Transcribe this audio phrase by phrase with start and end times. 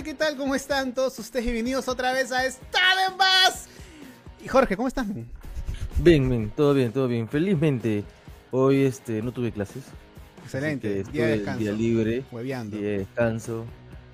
[0.00, 0.36] gente, ¿qué tal?
[0.36, 1.44] ¿Cómo están todos ustedes?
[1.44, 3.66] Bienvenidos otra vez a Estar en Más.
[4.42, 5.06] Y Jorge, ¿cómo estás?
[5.98, 7.28] Bien, bien, todo bien, todo bien.
[7.28, 8.04] Felizmente,
[8.50, 9.84] hoy este no tuve clases.
[10.42, 11.60] Excelente, día de descanso.
[11.60, 12.76] Día libre, hueveando.
[12.78, 13.66] día de descanso.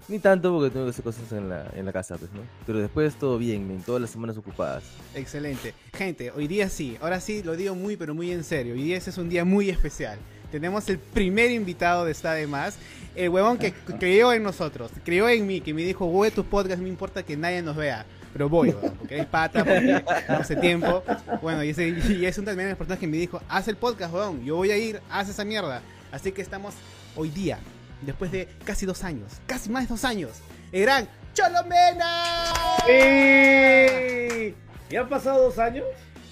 [0.09, 2.41] Ni tanto porque tengo que hacer cosas en la, en la casa, pues, ¿no?
[2.65, 4.83] Pero después todo bien, bien, todas las semanas ocupadas.
[5.15, 5.75] Excelente.
[5.93, 8.75] Gente, hoy día sí, ahora sí lo digo muy, pero muy en serio.
[8.75, 10.19] Hoy día ese es un día muy especial.
[10.51, 12.79] Tenemos el primer invitado de Está de Más,
[13.17, 16.79] el huevón que creyó en nosotros, creyó en mí, que me dijo, a tus podcasts,
[16.79, 18.05] no me importa que nadie nos vea.
[18.33, 21.03] Pero voy, porque es pata, porque no hace tiempo.
[21.41, 23.77] Bueno, y, ese, y es un también de las personas que me dijo, haz el
[23.77, 25.81] podcast, weón, yo voy a ir, haz esa mierda.
[26.13, 26.75] Así que estamos
[27.17, 27.59] hoy día,
[28.03, 30.33] después de casi dos años, casi más de dos años,
[30.71, 32.53] el gran Cholomena.
[32.87, 34.55] ¡Sí!
[34.91, 35.87] ¿Ya han pasado dos años?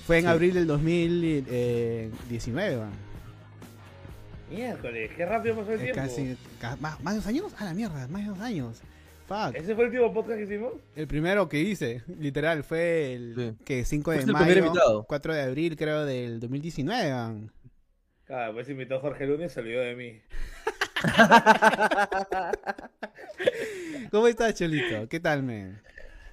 [0.06, 3.03] Fue en abril del 2019, weón.
[4.54, 6.00] Miércoles, qué rápido pasó el tiempo.
[6.00, 6.36] Casi,
[6.80, 7.54] más, ¿Más de dos años?
[7.58, 8.82] A la mierda, más de dos años.
[9.26, 9.54] Fuck.
[9.54, 10.72] ¿Ese fue el último podcast que hicimos?
[10.94, 16.04] El primero que hice, literal, fue el que 5 de mayo, 4 de abril, creo,
[16.04, 17.10] del 2019.
[17.10, 17.50] Man.
[18.26, 20.20] Claro, pues invitó a Jorge Lunes y se olvidó de mí.
[24.10, 25.08] ¿Cómo estás, Cholito?
[25.08, 25.80] ¿Qué tal, men?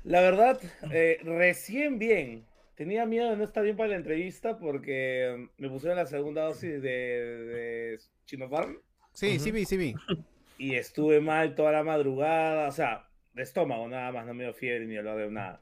[0.03, 0.59] La verdad,
[0.92, 2.45] eh, recién bien.
[2.81, 6.45] Tenía miedo de no estar bien para la entrevista porque um, me pusieron la segunda
[6.45, 8.75] dosis de, de Chinofarm.
[9.13, 9.93] Sí, sí vi, sí vi.
[10.57, 14.53] Y estuve mal toda la madrugada, o sea, de estómago nada más, no me dio
[14.55, 15.61] fiebre ni olor de nada.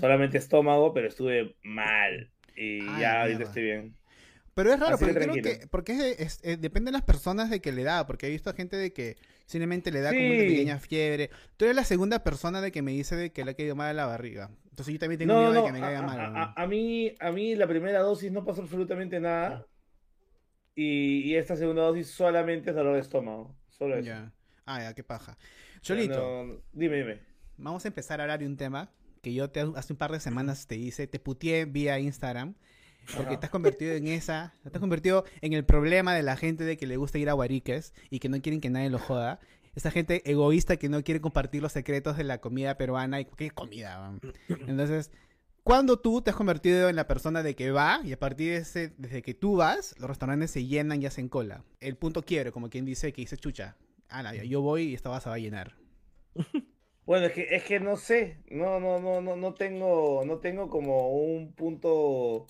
[0.00, 2.30] Solamente estómago, pero estuve mal.
[2.56, 3.94] Y ya ahorita estoy bien.
[4.54, 7.82] Pero es raro, porque, creo que, porque es, depende de las personas de que le
[7.82, 11.28] da, porque he visto a gente de que simplemente le da como una pequeña fiebre.
[11.58, 13.90] Tú eres la segunda persona de que me dice de que le ha caído mal
[13.90, 14.50] a la barriga.
[14.74, 16.52] Entonces yo también tengo miedo de que me caiga mal.
[16.56, 19.64] A, mí, a mí la primera dosis no pasó absolutamente nada.
[20.74, 23.54] Y, esta segunda dosis solamente es dolor de estómago.
[23.68, 24.06] Solo eso.
[24.06, 24.32] Ya.
[24.66, 25.38] Ah, ya, qué paja.
[25.80, 26.60] Cholito.
[26.72, 27.20] dime, dime.
[27.56, 28.90] Vamos a empezar a hablar de un tema
[29.22, 32.56] que yo te, hace un par de semanas te hice, te putié vía Instagram
[33.16, 36.64] porque te has convertido en esa, te has convertido en el problema de la gente
[36.64, 39.38] de que le gusta ir a Guariques y que no quieren que nadie lo joda.
[39.74, 43.50] Esa gente egoísta que no quiere compartir los secretos de la comida peruana y qué
[43.50, 44.12] comida.
[44.48, 45.10] Entonces,
[45.64, 48.56] cuando tú te has convertido en la persona de que va y a partir de
[48.58, 51.64] ese, desde que tú vas, los restaurantes se llenan y hacen cola.
[51.80, 53.76] El punto quiere, como quien dice que dice chucha,
[54.08, 55.74] ah, yo voy y esta vas a llenar.
[57.06, 60.70] Bueno, es que, es que no sé, no, no, no, no, no tengo, no tengo
[60.70, 62.46] como un punto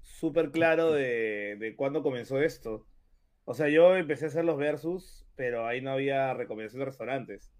[0.00, 2.86] súper claro de, de cuándo comenzó esto.
[3.44, 7.52] O sea, yo empecé a hacer los versus, pero ahí no había recomendación de restaurantes.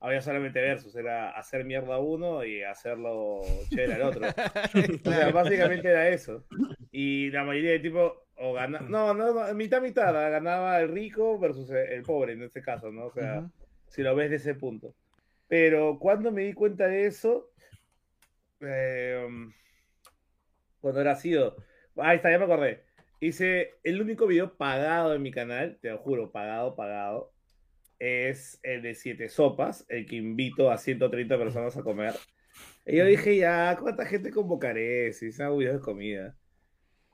[0.00, 3.40] Había solamente versus, era hacer mierda uno y hacerlo
[3.70, 4.26] chévere al otro.
[5.06, 6.44] O sea, básicamente era eso.
[6.92, 11.70] Y la mayoría de tipo, o gana, no, no, mitad mitad, ganaba el rico versus
[11.70, 13.06] el pobre en este caso, ¿no?
[13.06, 13.48] O sea,
[13.88, 14.94] si lo ves de ese punto.
[15.48, 17.50] Pero cuando me di cuenta de eso,
[18.60, 19.26] eh,
[20.80, 21.56] cuando era sido
[21.96, 22.84] Ahí está, ya me acordé.
[23.18, 27.32] Hice el único video pagado en mi canal, te lo juro, pagado, pagado.
[27.98, 32.14] Es el de siete sopas, el que invito a 130 personas a comer.
[32.84, 35.12] Y yo dije, ya, ¿cuánta gente convocaré?
[35.14, 36.36] Si se videos de comida.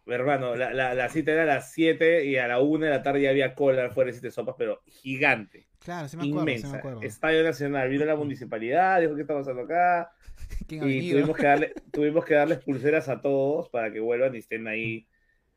[0.05, 3.23] Hermano, la, la, cita era a las 7 y a la 1 de la tarde
[3.23, 5.69] ya había cola fuera de siete sopas, pero gigante.
[5.79, 6.83] Claro, se me acuerdo, inmensa.
[7.03, 7.89] Estadio Nacional.
[7.89, 10.13] Vino la municipalidad, dijo, ¿qué está pasando acá?
[10.69, 14.67] y tuvimos que, darle, tuvimos que darles pulseras a todos para que vuelvan y estén
[14.67, 15.07] ahí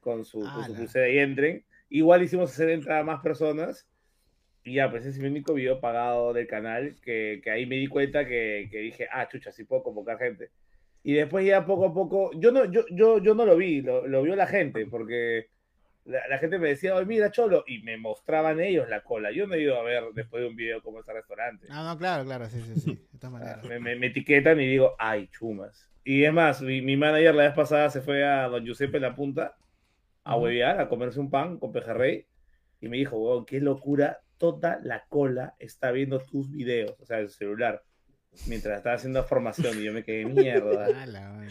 [0.06, 1.66] con su, pulsera y entren.
[1.90, 3.88] Igual hicimos hacer entrar a más personas.
[4.64, 7.76] Y ya, pues ese es mi único video pagado del canal, que, que ahí me
[7.76, 10.52] di cuenta que, que, dije, ah, chucha, sí puedo convocar gente.
[11.04, 14.08] Y después ya poco a poco, yo no, yo, yo, yo no lo vi, lo,
[14.08, 15.50] lo vio la gente, porque
[16.06, 19.32] la, gente me decía, oye, mira, Cholo, y me mostraban ellos la cola.
[19.32, 21.68] Yo no he ido a ver después de un video cómo está el restaurante.
[21.70, 22.92] Ah, no, claro, claro, sí, sí, sí.
[23.12, 23.64] De todas maneras.
[23.64, 25.90] Me, me, etiquetan y digo, ay, chumas.
[26.04, 29.16] Y es más, mi, mi, manager la vez pasada se fue a Don Giuseppe La
[29.16, 29.56] Punta
[30.26, 32.28] a huevear, a comerse un pan con pejerrey.
[32.82, 37.20] Y me dijo, wow, qué locura, toda la cola está viendo tus videos, o sea,
[37.20, 37.82] el celular
[38.48, 40.88] mientras estaba haciendo formación y yo me quedé mierda.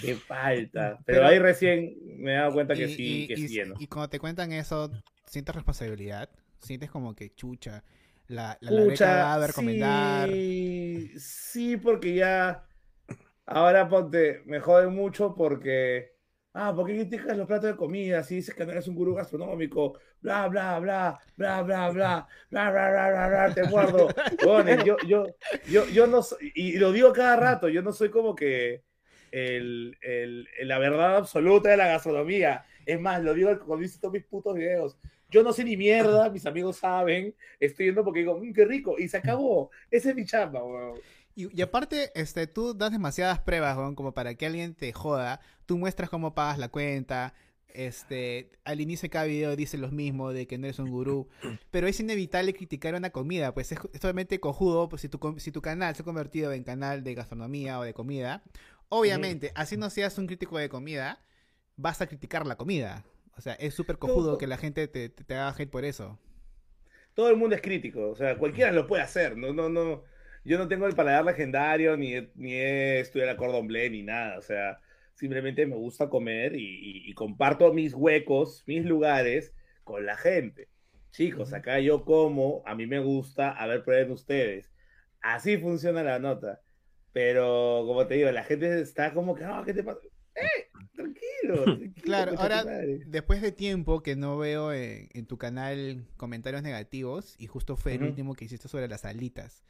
[0.00, 0.98] qué falta.
[1.04, 4.52] Pero, ahí recién me he dado cuenta que sí, que sí Y cuando te cuentan
[4.52, 4.90] eso,
[5.26, 6.28] ¿sientes responsabilidad?
[6.58, 7.82] ¿Sientes como que chucha?
[8.26, 10.30] La, la, la a recomendar.
[10.30, 12.64] Sí, sí, porque ya.
[13.46, 16.13] Ahora ponte, me jode mucho porque
[16.54, 18.22] ah, ¿por qué criticas los platos de comida?
[18.22, 22.70] Si dices que no eres un gurú gastronómico, bla, bla, bla, bla, bla, bla, bla,
[22.70, 24.08] bla, bla, bla, bla, te guardo.
[24.44, 25.26] Bueno, yo, yo,
[25.68, 28.82] yo, yo no soy, y lo digo cada rato, yo no soy como que
[29.30, 32.64] el, el, la verdad absoluta de la gastronomía.
[32.86, 34.96] Es más, lo digo cuando hice todos mis putos videos.
[35.30, 38.94] Yo no sé ni mierda, mis amigos saben, estoy yendo porque digo, mmm, qué rico,
[38.98, 39.70] y se acabó.
[39.90, 41.00] Ese es mi chamba, weón.
[41.34, 45.40] Y, y aparte, este, tú das demasiadas pruebas, weón, como para que alguien te joda.
[45.66, 47.34] Tú muestras cómo pagas la cuenta.
[47.68, 51.28] Este, al inicio de cada video dices lo mismo de que no eres un gurú.
[51.72, 53.52] Pero es inevitable criticar una comida.
[53.52, 54.88] Pues es, es totalmente cojudo.
[54.88, 57.94] Pues si tu, si tu canal se ha convertido en canal de gastronomía o de
[57.94, 58.42] comida,
[58.88, 61.20] obviamente, así no seas un crítico de comida,
[61.76, 63.04] vas a criticar la comida.
[63.36, 64.38] O sea, es súper cojudo No.
[64.38, 66.18] que la gente te, te, te haga hate por eso.
[67.14, 69.36] Todo el mundo es crítico, o sea, cualquiera lo puede hacer.
[69.36, 70.02] No, no, no.
[70.44, 74.38] Yo no tengo el paladar legendario, ni, ni he estudiado cordon bleu, ni nada.
[74.38, 74.78] O sea,
[75.14, 76.60] simplemente me gusta comer y,
[77.06, 79.54] y- y comparto mis huecos, mis lugares
[79.84, 80.68] con la gente.
[81.10, 84.72] Chicos, acá yo como, a mí me gusta, a ver, prueben ustedes.
[85.20, 86.60] Así funciona la nota.
[87.12, 90.00] Pero, como te digo, la gente está como que, no, ¿qué te pasa?
[90.34, 90.70] ¡Eh!
[90.94, 91.64] Tranquilo.
[91.64, 92.64] tranquilo, Claro, ahora,
[93.06, 97.94] después de tiempo que no veo en, en tu canal comentarios negativos, y justo fue
[97.94, 98.10] el Ujú.
[98.10, 99.64] último que hiciste sobre las alitas.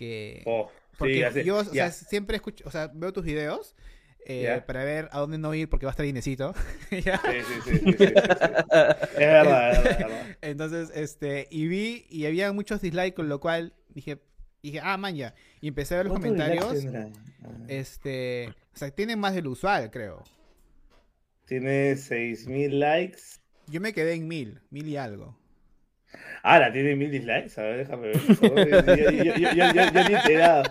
[0.00, 0.42] Que.
[0.46, 1.90] Oh, porque sí, yo, o ya.
[1.90, 3.74] sea, siempre escucho, o sea, veo tus videos
[4.24, 6.54] eh, para ver a dónde no ir porque va a estar Inecito.
[6.90, 7.20] ¿ya?
[7.20, 8.04] Sí, sí, sí, sí, sí, sí, sí.
[8.04, 8.14] Es
[9.18, 10.36] verdad, es verdad, es verdad.
[10.40, 14.22] Entonces, este, y vi, y había muchos dislikes, con lo cual dije,
[14.62, 15.34] dije, ah, man, ya.
[15.60, 17.12] Y empecé a ver los ¿Cuántos likes comentarios.
[17.44, 17.48] Ah.
[17.68, 20.24] Este, o sea, tienen más del usual, creo.
[21.44, 23.20] Tiene 6.000 likes.
[23.66, 25.36] Yo me quedé en mil, mil y algo.
[26.42, 27.60] Ahora tiene 1.000 dislikes.
[27.60, 28.20] A ver, déjame ver.
[28.20, 30.62] Yo, yo, yo, yo, yo- yo- yo ni enterado.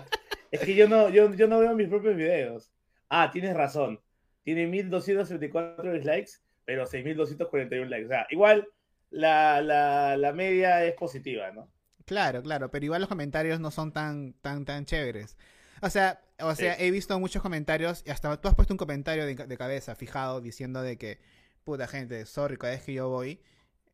[0.50, 2.72] Es que yo no, yo, yo no veo mis propios videos.
[3.08, 4.00] Ah, tienes razón.
[4.42, 8.06] Tiene 1.274 dislikes, pero 6.241 likes.
[8.06, 8.66] O sea, igual
[9.10, 11.70] la, la, la media es positiva, ¿no?
[12.04, 15.36] Claro, claro, pero igual los comentarios no son tan, tan, tan chéveres.
[15.82, 16.84] O sea, o sea, Sí.
[16.84, 20.40] he visto muchos comentarios, y hasta tú has puesto un comentario de, de cabeza fijado
[20.40, 21.18] diciendo de que,
[21.64, 23.40] puta gente, sorry, cada vez que yo voy,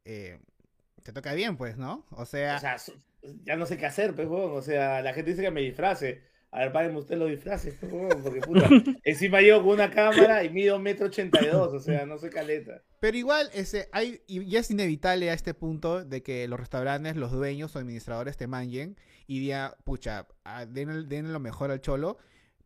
[0.04, 0.38] eh,
[1.06, 2.04] te toca bien, pues, ¿no?
[2.10, 2.76] O sea, O sea,
[3.44, 4.56] ya no sé qué hacer, pues, huevón.
[4.56, 6.22] O sea, la gente dice que me disfrace.
[6.52, 8.68] A ver, páguenme ustedes los disfraces, pues, huevón, porque puta.
[9.04, 12.30] Encima yo con una cámara y mido metro ochenta y dos, o sea, no soy
[12.30, 12.82] caleta.
[13.00, 17.16] pero igual, ese, hay, y ya es inevitable a este punto de que los restaurantes,
[17.16, 21.80] los dueños o administradores te manguen y digan, pucha, ah, denle, denle lo mejor al
[21.80, 22.16] cholo,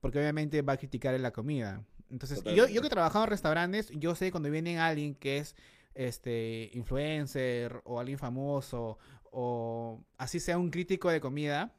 [0.00, 1.82] porque obviamente va a criticar en la comida.
[2.10, 5.56] Entonces, yo, yo que he trabajado en restaurantes, yo sé cuando viene alguien que es
[5.94, 8.98] este influencer o alguien famoso
[9.32, 11.74] o así sea un crítico de comida,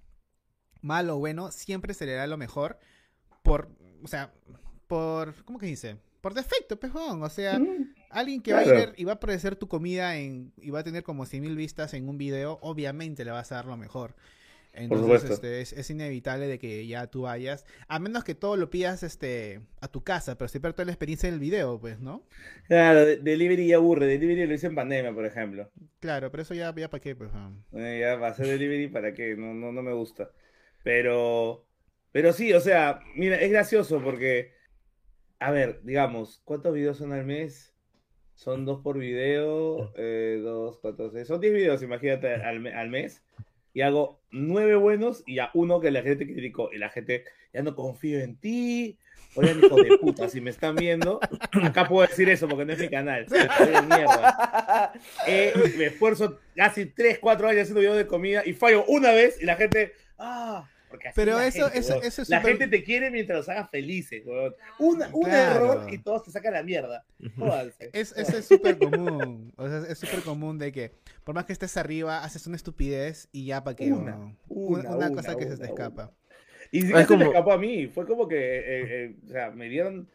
[0.82, 2.80] malo o bueno, siempre se le da lo mejor
[3.44, 3.70] por,
[4.04, 4.34] o sea,
[4.88, 5.98] por, ¿cómo que dice?
[6.22, 7.60] Por defecto, pejón, o sea,
[8.10, 10.84] alguien que va a ir y va a aparecer tu comida en, y va a
[10.84, 14.16] tener como 100 mil vistas en un video, obviamente le vas a dar lo mejor.
[14.74, 15.34] Entonces, supuesto.
[15.34, 19.04] este, es, es inevitable de que ya tú vayas, a menos que todo lo pidas
[19.04, 22.24] este, a tu casa, pero siempre toda la experiencia del video, pues, ¿no?
[22.68, 24.08] Claro, de- delivery ya aburre.
[24.08, 25.70] Delivery lo hice en pandemia, por ejemplo.
[26.00, 27.30] Claro, pero eso ya, ya para qué, pues.
[27.34, 27.52] ah.
[27.74, 30.32] Eh, ya va a hacer delivery para qué, no, no, no me gusta.
[30.84, 31.66] Pero,
[32.12, 34.54] pero sí, o sea, mira, es gracioso porque,
[35.40, 37.76] a ver, digamos, ¿cuántos videos son al mes?
[38.36, 43.24] Son dos por video, eh, dos, cuatro, seis, son diez videos, imagínate, al, al mes.
[43.74, 46.72] Y hago nueve buenos y a uno que la gente criticó.
[46.72, 48.98] Y la gente, ya no confío en ti.
[49.36, 51.20] Oigan, hijo de puta, si me están viendo,
[51.64, 53.28] acá puedo decir eso porque no es mi canal.
[53.30, 54.94] Soy de mierda.
[55.28, 59.42] Eh, me esfuerzo casi 3, 4 años haciendo videos de comida y fallo una vez
[59.42, 59.94] y la gente.
[60.18, 60.68] ¡Ah!
[60.92, 63.70] Porque así Pero la eso- gente, eso- es La gente te quiere mientras los hagas
[63.72, 64.54] felices, weón.
[64.78, 65.74] Un Claro.
[65.74, 67.04] error y todos te sacan la mierda.
[67.38, 67.90] Jódanse.
[67.94, 69.52] Es, eso es súper común.
[69.58, 70.92] O sea, es súper común de que
[71.24, 74.80] por más que estés arriba, haces una estupidez y ya para que Una, una, una,
[74.90, 76.12] una una, cosa que se te una, escapa.
[76.72, 77.88] Y sí Es me escapó a mí.
[77.88, 78.62] Fue como que, eh,
[79.06, 80.10] eh, o sea, me dieron.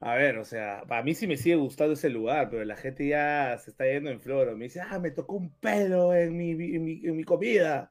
[0.00, 3.06] A ver, o sea, para mí sí me sigue gustando ese lugar, pero la gente
[3.08, 4.54] ya se está yendo en flor.
[4.54, 7.90] Me dice, ah, me tocó un pelo en mi, en mi, en mi comida.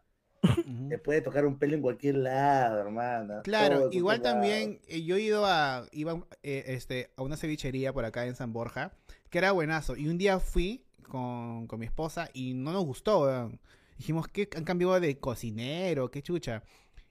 [0.89, 3.41] Te puede tocar un pelo en cualquier lado, hermana.
[3.43, 8.05] Claro, igual también eh, yo he ido a iba eh, este a una cevichería por
[8.05, 8.93] acá en San Borja
[9.29, 13.23] que era buenazo y un día fui con, con mi esposa y no nos gustó,
[13.23, 13.59] weón.
[13.97, 16.63] Dijimos que han cambiado de cocinero, qué chucha.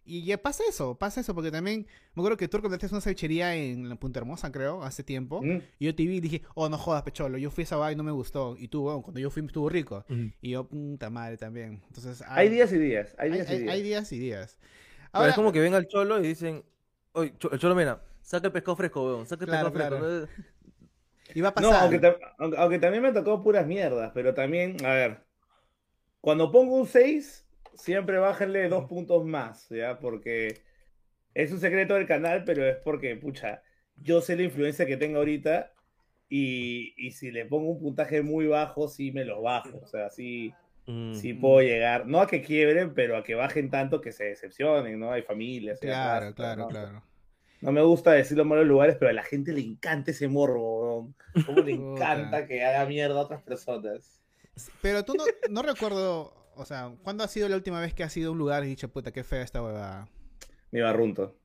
[0.05, 3.55] Y ya pasa eso, pasa eso porque también me acuerdo que tú recomendaste una cevichería
[3.55, 5.41] en la Punta Hermosa, creo, hace tiempo.
[5.43, 5.61] Mm.
[5.79, 7.93] Y yo te vi y dije, "Oh, no jodas, pecholo, yo fui a esa vaina
[7.93, 10.05] y no me gustó." Y tú, weón, cuando yo fui estuvo rico.
[10.41, 11.83] Y yo, puta madre también.
[11.87, 13.15] Entonces, Hay ah, días y días.
[13.19, 13.73] Hay hay, días y hay- días.
[13.75, 14.59] hay días y días.
[14.61, 16.65] Pero Ahora, es como que ven al cholo y dicen,
[17.13, 20.27] oye, el cholo mena, saca el pescado fresco, weón, saca el Claro, pescado claro.
[20.27, 20.43] fresco.
[20.43, 20.53] ¿no?
[21.35, 21.83] iba a No, pasar.
[21.83, 25.21] aunque, tam- aunque, aunque también me tocó puras mierdas, pero también, a ver,
[26.21, 27.42] cuando pongo un 6,
[27.75, 29.99] siempre bájenle dos puntos más, ¿ya?
[29.99, 30.61] Porque
[31.35, 33.63] es un secreto del canal, pero es porque, pucha,
[33.97, 35.73] yo sé la influencia que tengo ahorita
[36.29, 40.11] y, y si le pongo un puntaje muy bajo, sí me lo bajo, o sea,
[40.11, 40.53] sí,
[40.87, 41.15] Mm.
[41.15, 44.99] sí puedo llegar, no a que quiebren, pero a que bajen tanto que se decepcionen,
[44.99, 45.13] ¿no?
[45.13, 45.79] Hay familias.
[45.81, 46.69] Claro, claro, ¿no?
[46.69, 47.03] claro.
[47.61, 50.81] No me gusta decir los malos lugares, pero a la gente le encanta ese morbo,
[50.81, 51.15] weón.
[51.47, 54.21] Cómo le encanta que haga mierda a otras personas.
[54.81, 58.17] Pero tú no, no recuerdo, o sea, ¿cuándo ha sido la última vez que has
[58.17, 60.09] ido a un lugar y dicho, puta, qué fea esta huevada?
[60.73, 61.39] Mi barrunto.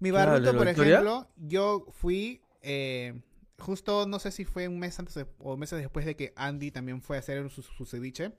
[0.00, 3.20] Mi Claro, barrito, ¿la por ejemplo, yo fui eh,
[3.58, 6.70] justo, no sé si fue un mes antes de- o meses después de que Andy
[6.70, 8.32] también fue a hacer su, su ceviche.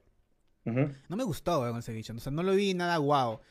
[0.65, 0.93] Ujú.
[1.09, 2.13] No me gustó, weón, el ceviche.
[2.13, 3.41] O sea, no lo vi nada guau.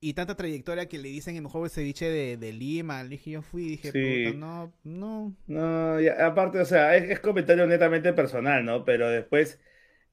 [0.00, 3.02] Y tanta trayectoria que le dicen el mejor ceviche de, de Lima.
[3.04, 4.00] Le dije, yo fui y dije, Sí.
[4.22, 5.36] puta, no, no.
[5.46, 8.84] No, ya, aparte, o sea, es, es comentario netamente personal, ¿no?
[8.84, 9.58] Pero después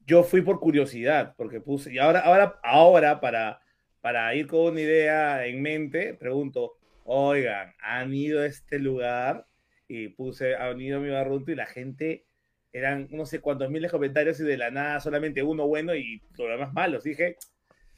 [0.05, 3.62] yo fui por curiosidad, porque puse, y ahora, ahora, ahora para,
[4.01, 9.47] para ir con una idea en mente, pregunto, oigan, ¿han ido a este lugar?
[9.88, 12.25] Y puse, han ido a mi barrunto y la gente,
[12.71, 16.21] eran no sé cuántos miles de comentarios y de la nada solamente uno bueno y
[16.38, 17.03] los demás malos.
[17.03, 17.38] Dije,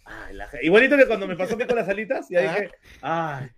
[0.06, 0.66] ay, la gente...
[0.66, 2.72] Igualito que cuando me pasó con las alitas, ya dije,
[3.02, 3.50] ay,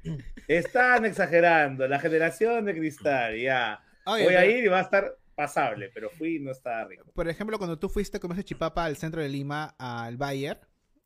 [0.48, 3.82] están exagerando, la generación de cristal, ya.
[4.06, 7.06] Voy a ir y va a estar pasable, pero fui y no estaba rico.
[7.14, 10.60] Por ejemplo, cuando tú fuiste a comer chipapa al centro de Lima, al Bayer,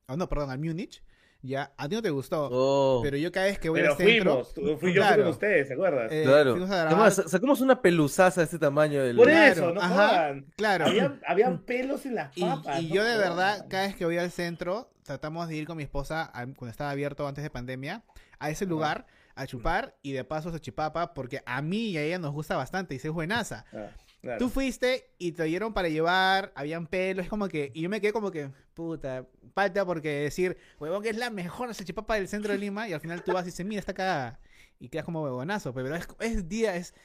[0.07, 1.03] o no, perdón, al Múnich,
[1.43, 2.47] ya, a ti no te gustó.
[2.51, 4.31] Oh, Pero yo cada vez que voy Pero al centro...
[4.31, 5.23] fuimos, tú- fui, yo fui Claro.
[5.23, 6.11] con ustedes, ¿se acuerdas?
[6.11, 6.51] eh, claro.
[6.51, 7.15] fuimos a ¿Qué grabar- más?
[7.15, 9.03] Sa- Sacamos una peluzaza de este tamaño.
[9.03, 9.17] Del...
[9.17, 10.07] Por Claro, eso, no ajá.
[10.07, 10.45] jodan.
[10.55, 10.85] Claro.
[10.87, 12.81] Habían, habían pelos en las Y, papas.
[12.81, 13.29] y no yo de jodan.
[13.29, 16.69] verdad, cada vez que voy al centro, tratamos de ir con mi esposa, a- cuando
[16.69, 18.03] estaba abierto antes de pandemia,
[18.39, 22.03] a ese lugar a chupar y de paso a chipapa, porque a mí y a
[22.03, 23.65] ella nos gusta bastante y se es buenaza.
[23.73, 23.87] Ah,
[24.23, 24.39] claro.
[24.39, 28.01] Tú fuiste y te dieron para llevar, habían pelos, es como que, y yo me
[28.01, 32.51] quedé como que, puta, falta porque decir, huevón, que es la mejor salchipapa del centro
[32.53, 34.39] de Lima, y al final tú vas y dices, mira, está cagada,
[34.79, 36.95] y quedas como huevonazo, pero es, es día, es,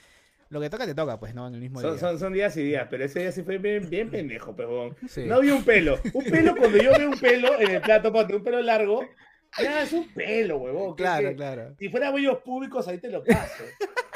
[0.49, 1.47] lo que toca te toca, pues, ¿no?
[1.47, 2.01] En el mismo Son, día.
[2.01, 4.97] son, son días y días, pero ese día sí fue bien, bien pendejo, pejón.
[5.07, 5.25] Sí.
[5.27, 6.01] No había un pelo.
[6.15, 9.05] Un pelo, cuando yo veo un pelo en el plato, ponte un pelo largo,
[9.63, 10.95] ya es un pelo, huevón.
[10.97, 11.75] Claro, que- claro.
[11.79, 13.65] Si fuera vellos públicos, ahí te lo paso.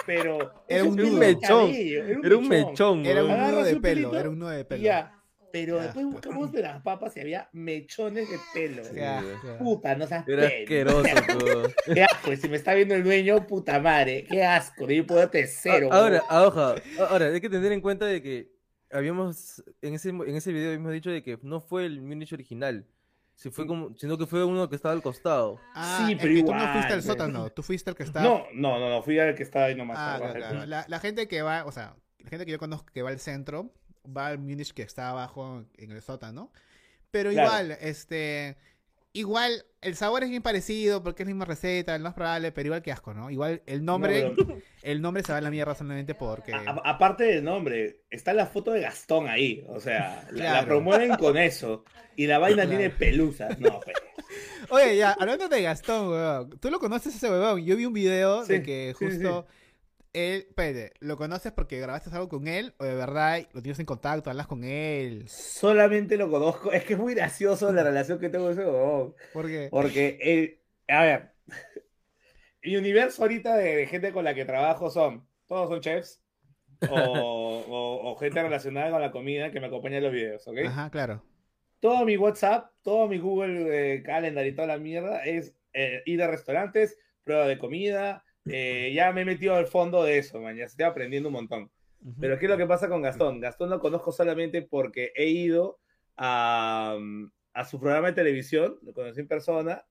[0.07, 0.53] Pero.
[0.69, 1.71] Era un de mechón.
[1.71, 4.83] cabello, Era un mechón, Era un nudo de un pelo, era un nudo de pelo.
[4.83, 5.19] ya.
[5.53, 5.83] Pero Ya.
[5.83, 8.83] después buscamos de las papas y había mechones de pelo.
[8.95, 9.59] Ya, ya.
[9.59, 10.99] Puta, no seas Era pelo.
[10.99, 11.05] asqueroso,
[11.47, 11.73] weón.
[11.95, 15.89] Qué asco, si me está viendo el dueño, puta madre, qué asco, de poder cero.
[15.93, 16.75] Ah, Ahora, ahora,
[17.07, 18.51] ahora, hay que tener en cuenta de que
[18.91, 22.87] habíamos, en ese, en ese video habíamos dicho de que no fue el Munich original,
[23.35, 25.59] si fue como, sino que fue uno que estaba al costado.
[25.75, 28.03] Ah, Sí, es pero que tú no igual, fuiste al sótano, tú fuiste al que
[28.05, 28.23] está.
[28.23, 29.99] No, no, no, no, fui al que estaba ahí nomás.
[29.99, 30.33] Ah, abajo.
[30.35, 30.67] claro, claro.
[30.67, 33.19] La, la gente que va, o sea, la gente que yo conozco que va al
[33.19, 33.73] centro,
[34.07, 36.53] va al Munich que está abajo en el sótano.
[37.11, 37.49] Pero Claro.
[37.49, 38.57] igual, este.
[39.15, 42.69] Igual, el sabor es bien parecido porque es la misma receta, el más probable, pero
[42.69, 43.31] igual que asco, ¿no?
[43.31, 46.55] Igual el nombre, No, pero- el nombre se va a la mierda solamente porque.
[46.55, 49.65] A- aparte del nombre, está la foto de Gastón ahí.
[49.69, 51.85] O sea, la- la, promueven con eso.
[52.17, 52.71] Y la vaina Claro.
[52.71, 53.59] tiene pelusas.
[53.59, 53.97] No, pues.
[54.71, 56.59] Oye, ya, hablando de Gastón, weón.
[56.59, 57.63] ¿Tú lo conoces ese weón?
[57.65, 59.47] Yo vi un video de que sí, sí, justo
[60.13, 62.75] él, espérate, ¿lo conoces porque grabaste algo con él?
[62.79, 65.29] ¿O de verdad lo tienes en contacto, hablas con él?
[65.29, 66.73] Solamente lo conozco.
[66.73, 69.15] Es que es muy gracioso la relación que tengo con ese huevón.
[69.33, 69.69] Porque.
[69.71, 71.33] Porque, eh, a ver,
[72.63, 76.23] mi universo ahorita de, de gente con la que trabajo son, todos son chefs
[76.85, 76.97] o,
[77.69, 80.59] o- o gente relacionada con la comida que me acompaña en los videos, ¿ok?
[80.63, 81.23] Ajá, claro.
[81.81, 86.23] Todo mi WhatsApp, todo mi Google eh, Calendar y toda la mierda es eh, ir
[86.23, 88.25] a restaurantes, prueba de comida.
[88.47, 91.71] Eh, ya me he metido al fondo de eso, man, ya estoy aprendiendo un montón.
[92.01, 92.21] Ujú.
[92.21, 93.41] Pero ¿qué es lo que pasa con Gastón?
[93.41, 95.79] Gastón lo conozco solamente porque he ido
[96.17, 96.97] a,
[97.53, 99.85] a su programa de televisión, lo conocí en persona.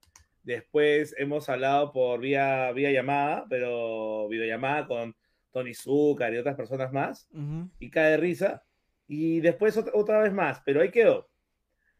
[0.44, 5.16] Después hemos hablado por vía, vía llamada, pero videollamada con
[5.52, 7.30] Tony Zucker y otras personas más.
[7.32, 7.70] Ujú.
[7.80, 8.64] Y cae de risa.
[9.08, 11.30] Y después otra, otra vez más, pero ahí quedó.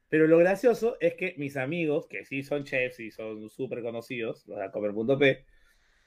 [0.10, 4.46] Pero lo gracioso es que mis amigos, que sí son chefs y son súper conocidos,
[4.48, 5.46] los de Comer.p,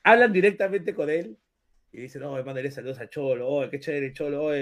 [0.05, 1.37] hablan directamente con él
[1.93, 4.53] y dicen, no, mándale saludos a Cholo, oh, qué chévere Cholo, oh,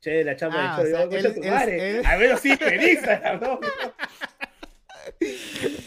[0.00, 2.02] chévere la chamba Ah, o de Cholo, sea, oh, concha él- tu madre".
[2.06, 3.00] Al menos sí, feliz,
[3.40, 3.60] ¿no?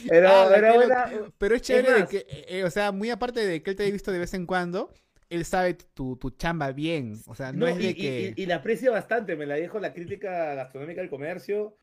[0.08, 3.46] Pero, Ah, pero bueno, Pero es chévere de más- que, eh, o sea, muy aparte
[3.46, 4.94] de que él te haya visto de vez en cuando,
[5.30, 7.16] él sabe tu, tu chamba bien.
[7.26, 8.34] O sea, no, No, es y, de que.
[8.36, 11.78] y- y la aprecia bastante, me la dijo la crítica gastronómica del comercio,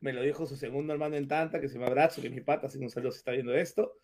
[0.00, 2.40] me lo dijo su segundo hermano en Tanta, que se llama Brazo, que es mi
[2.40, 3.94] pata, que un saludo si está viendo esto.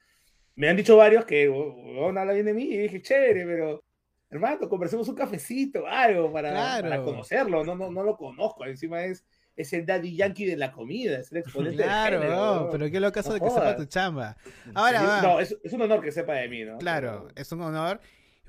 [0.56, 3.82] Me han dicho varios que no habla bien de mí, y dije, chévere, pero
[4.30, 6.88] hermano, conversemos un cafecito, algo, para, Claro.
[6.88, 9.24] para conocerlo, no, no, no lo conozco, encima es,
[9.56, 13.12] es el daddy yankee de la comida, es el exponente del Claro, pero qué lo
[13.12, 14.36] caso No de que sepa tu chamba.
[14.74, 15.22] Ahora va.
[15.22, 16.78] No, es, es un honor que sepa de mí, ¿no?
[16.78, 18.00] Claro, es un honor.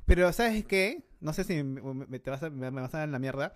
[0.05, 1.03] Pero, ¿sabes qué?
[1.19, 3.55] No sé si me, te vas a, me, me vas a dar en la mierda.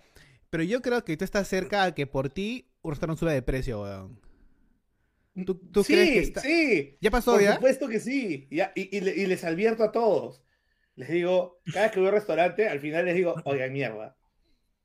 [0.50, 3.42] Pero yo creo que tú estás cerca a que por ti un restaurante suba de
[3.42, 4.20] precio, weón.
[5.44, 6.40] ¿Tú, tú sí, crees que está...
[6.40, 6.96] sí.
[7.00, 7.54] ¿Ya pasó Por ya?
[7.54, 8.48] supuesto que sí.
[8.50, 10.42] Ya, y, y y les advierto a todos.
[10.96, 14.16] Les digo, cada vez que voy a un restaurante, al final les digo, oigan, mierda.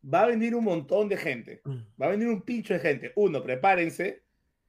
[0.04, 1.62] Va a venir un montón de gente.
[2.02, 3.12] Va a venir un pincho de gente.
[3.16, 4.24] Uno, prepárense.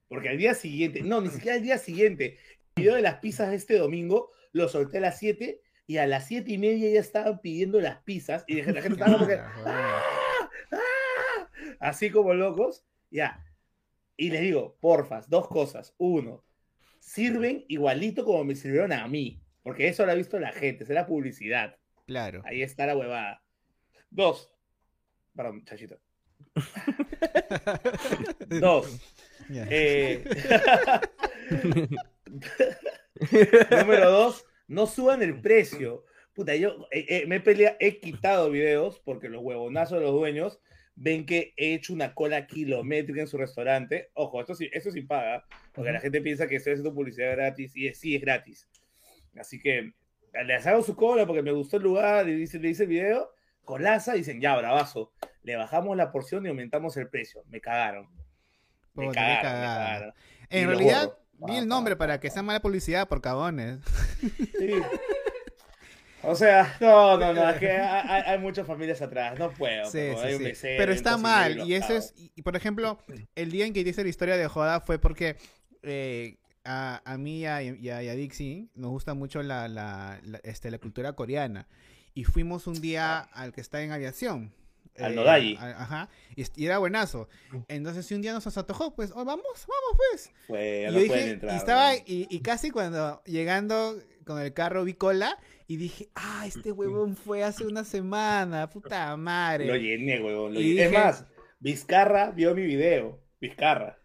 [0.09, 2.37] Porque al día siguiente, no, ni siquiera al día siguiente,
[2.75, 6.07] el video de las pizzas de este domingo lo solté a las 7 y a
[6.07, 9.33] las 7 y media ya estaban pidiendo las pizzas y la gente estaba como que,
[9.39, 9.65] Ah, joder.
[10.71, 11.49] ¡Ah!
[11.79, 13.43] así como locos, ya.
[14.17, 15.93] Y les digo, porfas, dos cosas.
[15.97, 16.43] Uno,
[16.99, 21.05] sirven igualito como me sirvieron a mí, porque eso lo ha visto la gente, será
[21.05, 21.77] publicidad.
[22.07, 22.41] Claro.
[22.45, 23.43] Ahí está la huevada.
[24.09, 24.51] Dos,
[25.35, 25.99] perdón, chachito.
[28.47, 28.99] Dos,
[29.49, 30.23] eh,
[33.71, 36.03] número dos, no suban el precio.
[36.33, 40.13] Puta, yo eh, eh, me he peleado, he quitado videos porque los huevonazos de los
[40.13, 40.59] dueños
[40.97, 44.09] ven que he hecho una cola kilométrica en su restaurante.
[44.13, 47.75] Ojo, esto sí, esto sí paga, porque la gente piensa que estoy haciendo publicidad gratis
[47.75, 48.67] y es, sí es gratis.
[49.39, 49.93] Así que
[50.45, 53.31] les hago su cola porque me gustó el lugar y dice, le dice el video,
[53.63, 55.13] colaza, dicen, ya, bravazo,
[55.43, 57.43] le bajamos la porción y aumentamos el precio.
[57.47, 58.09] Me cagaron.
[58.95, 60.13] Me cagaron, me cagaron.
[60.49, 61.13] En Y realidad,
[61.47, 63.79] vi el nombre para que sea mala publicidad por cagones.
[64.57, 64.71] Sí.
[66.23, 69.85] O sea, no, no, no, es que hay, hay- muchas familias atrás, no puedo.
[69.85, 70.67] Sí, sí, hay un sí.
[70.77, 71.67] Pero está mal.
[71.67, 72.99] Y eso es, y por ejemplo,
[73.35, 75.37] el día en que hice la historia de Joda fue porque
[75.83, 79.67] eh, a, a mí y a, y a- y a Dixie nos gusta mucho la,
[79.67, 81.67] la, la- este, la cultura coreana.
[82.13, 84.51] Y fuimos un día al que está en aviación.
[84.95, 85.55] eh, Al Nodai.
[85.57, 86.09] a- Ajá.
[86.35, 87.29] Y, era buenazo.
[87.67, 90.31] Entonces, si un día nos antojó, pues, oh, vamos, vamos, pues.
[90.47, 93.95] Fue, ya Y no yo dije, entrar, y estaba, y, y casi cuando llegando
[94.27, 99.17] con el carro vi cola y dije, ah, este huevón fue hace una semana, puta
[99.17, 99.65] madre.
[99.65, 100.53] Lo llené, huevón.
[100.53, 100.83] lo Y llené.
[100.83, 101.25] Es dije- más,
[101.59, 103.19] Vizcarra vio mi video.
[103.41, 103.97] Vizcarra,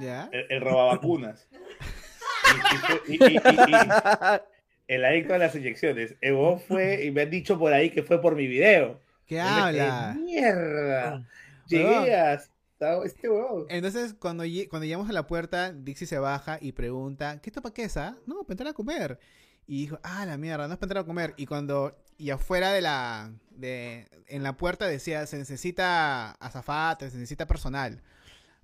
[0.00, 0.28] ¿Ya?
[0.32, 1.46] el, el robavacunas.
[1.52, 4.40] Y, y fue- y- y- y- y-
[4.88, 6.16] el adicto a las inyecciones.
[6.20, 9.00] El huevón fue y me han dicho por ahí que fue por mi video.
[9.26, 10.16] ¿Qué habla?
[10.20, 11.26] Mierda.
[11.68, 13.66] Llegué hasta este huevón.
[13.70, 17.84] Entonces, cuando, cuando llegamos a la puerta, Dixie se baja y pregunta, ¿qué topa qué
[17.84, 18.16] es, ah?
[18.26, 19.18] No, para entrar a comer.
[19.66, 21.34] Y dijo, ah, la mierda, no es para entrar a comer.
[21.36, 27.16] Y cuando, y afuera de la, de, en la puerta decía, se necesita azafate, se
[27.16, 28.02] necesita personal.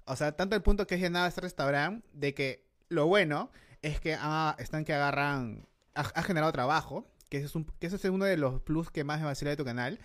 [0.05, 3.51] O sea, tanto el punto que es llenado este restaurante, de que lo bueno
[3.83, 7.87] es que ah, están que agarran, ha, ha generado trabajo, que ese, es un, que
[7.87, 10.01] es uno de los plus que más me vacila de tu canal.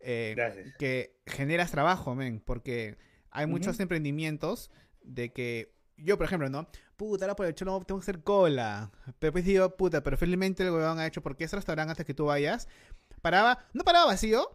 [0.00, 0.74] eh, Gracias.
[0.78, 2.98] que generas trabajo, men, porque
[3.30, 3.82] hay muchos Ujú.
[3.82, 4.70] emprendimientos
[5.02, 6.68] de que yo, por ejemplo, ¿no?
[6.96, 8.90] Puta, ahora por el cholo tengo que hacer cola.
[9.18, 12.14] Pero pues digo, puta, pero felizmente el huevón ha hecho porque ese restaurante antes que
[12.14, 12.68] tú vayas
[13.20, 14.50] paraba, no paraba vacío,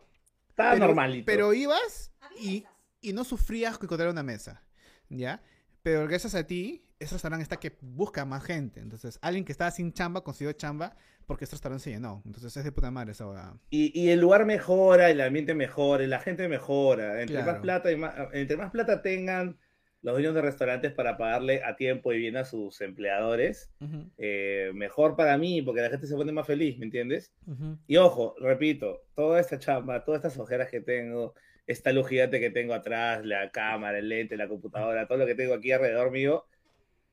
[0.49, 1.25] Estaba pero, normalito.
[1.25, 2.65] pero ibas y,
[2.99, 4.63] y no sufrías que encontrar una mesa,
[5.09, 5.41] ¿ya?
[5.83, 8.79] Pero gracias a ti, ese restaurante está que busca más gente.
[8.79, 12.21] Entonces, alguien que estaba sin chamba consiguió chamba porque este restaurante se llenó.
[12.25, 13.57] Entonces, es de puta madre esa huevada.
[13.71, 17.21] Y, y el lugar mejora, el ambiente mejora, la gente mejora.
[17.21, 17.51] Entre Claro.
[17.53, 19.57] más plata y más, entre más plata tengan
[20.01, 24.71] los dueños de restaurantes para pagarle a tiempo y bien a sus empleadores, Ujú, eh,
[24.73, 27.31] mejor para mí, porque la gente se pone más feliz, ¿me entiendes?
[27.45, 27.77] ujú.
[27.87, 31.35] Y ojo, repito, toda esta chamba, todas estas ojeras que tengo,
[31.67, 35.35] esta luz gigante que tengo atrás, la cámara, el lente, la computadora, todo lo que
[35.35, 36.45] tengo aquí alrededor mío,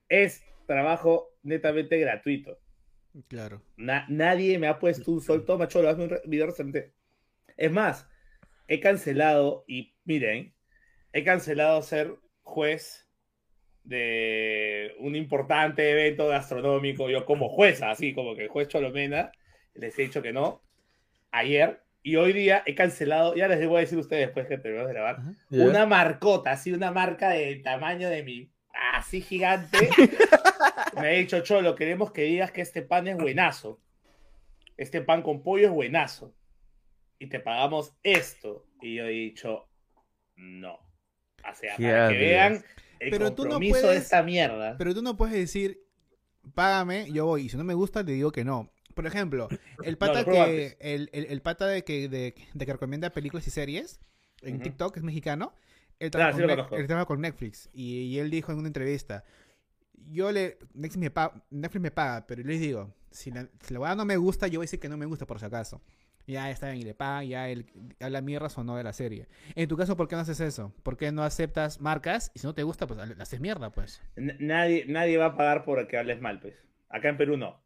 [0.09, 2.59] es trabajo netamente gratuito.
[3.29, 3.63] Claro.
[3.77, 6.93] Na- nadie me ha puesto un sol, toma cholo, hazme un video restaurante.
[7.57, 8.09] Es más,
[8.69, 10.55] he cancelado, y miren,
[11.13, 12.15] he cancelado ser
[12.49, 13.07] juez
[13.85, 19.33] de un importante evento gastronómico, yo como jueza, así como que juez Cholomena,
[19.75, 20.63] les he dicho que no,
[21.31, 24.59] ayer, y hoy día he cancelado, ya les voy a decir a ustedes después que
[24.59, 25.19] terminemos de grabar,
[25.51, 28.51] una marcota, así una marca del tamaño de mi,
[28.93, 29.79] así gigante.
[31.01, 33.81] Me ha dicho, Cholo, queremos que digas que este pan es buenazo.
[34.77, 36.35] Este pan con pollo es buenazo.
[37.19, 38.67] Y te pagamos esto.
[38.81, 39.69] Y yo he dicho,
[40.37, 40.88] no.
[41.51, 42.65] O sea, ¿Qué para que vean
[43.01, 44.77] el Pero tú no compromiso de puedes- esta mierda.
[44.79, 45.81] Pero tú no puedes decir,
[46.55, 47.43] págame, yo voy.
[47.47, 48.71] Y si no me gusta, te digo que no.
[48.95, 49.49] Por ejemplo,
[49.85, 50.77] el pata que.
[50.81, 54.01] El, el- el pata de que, de, de que recomienda películas y series
[54.43, 54.63] en Ujú.
[54.65, 55.55] TikTok, es mexicano.
[56.01, 57.71] Él Ah, trabaja, con, él trabaja con Netflix.
[57.73, 59.25] Y, y él dijo en una entrevista.
[60.11, 60.59] Yo le.
[60.75, 63.95] Netflix me, paga, Netflix me paga, pero yo les digo, si la, si la hueá
[63.97, 65.83] no me gusta, yo voy a decir que no me gusta por si acaso.
[66.29, 67.67] Ya está bien, y le pagan, ya él
[68.01, 69.27] habla mierdas o no de la serie.
[69.55, 70.73] En tu caso, ¿por qué no haces eso?
[70.83, 72.31] ¿Por qué no aceptas marcas?
[72.35, 74.03] Y si no te gusta, pues haces mierda, pues.
[74.17, 76.55] N- Nadie, nadie va a pagar por que hables mal, pues.
[76.91, 77.61] Acá en Perú no.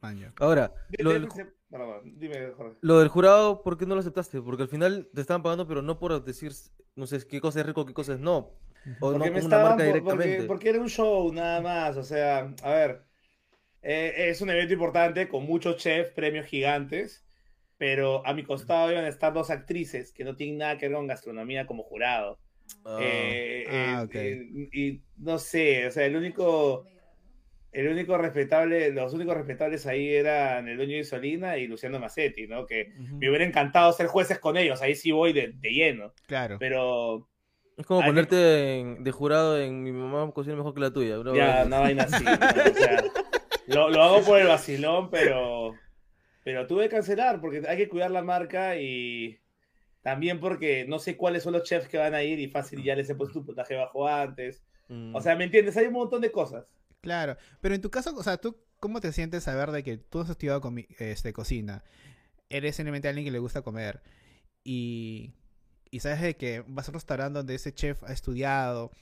[0.00, 0.32] Maño.
[0.38, 2.76] Ahora, lo del, Dime, perdón, dime, Jorge.
[2.80, 4.40] lo del jurado, ¿por qué no lo aceptaste?
[4.40, 6.52] Porque al final te estaban pagando, pero no por decir,
[6.94, 8.52] no sé, qué cosa es rico, qué cosa es no.
[9.00, 10.36] O no Porque me una estaban, marca por- directamente.
[10.36, 13.02] porque, porque era un show nada más, o sea, a ver,
[13.82, 17.25] eh, es un evento importante con muchos chefs, premios gigantes,
[17.78, 20.96] pero a mi costado iban a estar dos actrices que no tienen nada que ver
[20.96, 22.38] con gastronomía como jurado.
[22.84, 24.14] Ah, Eh, Ah, eh, ok.
[24.14, 26.84] eh, y no sé, o sea, el único,
[27.72, 32.46] el único respetable, los únicos respetables ahí eran el dueño de Solina y Luciano Massetti,
[32.46, 32.64] ¿no?
[32.66, 36.56] Que me hubiera encantado ser jueces con ellos, ahí sí voy de, de lleno, Claro.
[36.58, 37.28] pero
[37.76, 41.18] es como ponerte en- de jurado en mi mamá cocina mejor que la tuya.
[41.18, 41.34] bro.
[41.36, 42.32] ya, una vaina así, ¿no?
[42.32, 43.04] O sea,
[43.66, 45.74] lo, lo hago por el vacilón, pero,
[46.46, 49.40] pero tuve que cancelar porque hay que cuidar la marca y
[50.00, 52.94] también porque no sé cuáles son los chefs que van a ir y fácil ya
[52.94, 54.62] les he puesto un puntaje bajo antes.
[54.86, 55.12] Mm.
[55.16, 55.76] O sea, ¿me entiendes?
[55.76, 56.64] Hay un montón de cosas.
[57.00, 60.20] Claro, pero en tu caso, o sea, ¿tú cómo te sientes saber de que tú
[60.20, 60.62] has estudiado
[61.00, 61.82] este, cocina?
[62.48, 64.00] Eres simplemente alguien que le gusta comer
[64.62, 65.32] y,
[65.90, 68.92] y sabes de que vas a un restaurante donde ese chef ha estudiado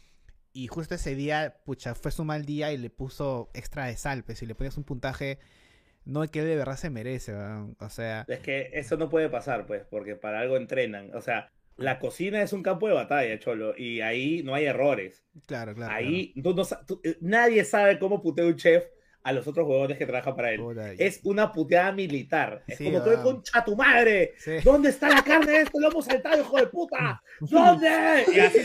[0.55, 4.25] y justo ese día, pucha, fue su mal día y le puso extra de sal,
[4.25, 5.41] pues, y le pones un puntaje,
[6.05, 9.29] no el que él de verdad se merece, o sea, Es que eso no puede
[9.29, 11.15] pasar, pues, porque para algo entrenan.
[11.15, 15.25] O sea, la cocina es un campo de batalla, cholo, y ahí no hay errores.
[15.47, 15.93] claro, claro.
[15.93, 18.85] ahí tú no tú- eh, nadie sabe cómo putea un chef
[19.25, 20.61] a los otros huevones que trabajan para él.
[20.99, 22.63] Es una puteada militar.
[22.69, 23.23] Es Sí, como weón.
[23.23, 24.35] concha tu madre.
[24.39, 24.53] sí.
[24.63, 25.81] ¿Dónde está la carne de esto?
[25.81, 27.23] Lo hemos saltado, hijo de puta.
[27.41, 27.89] ¿Dónde?
[28.35, 28.59] Y así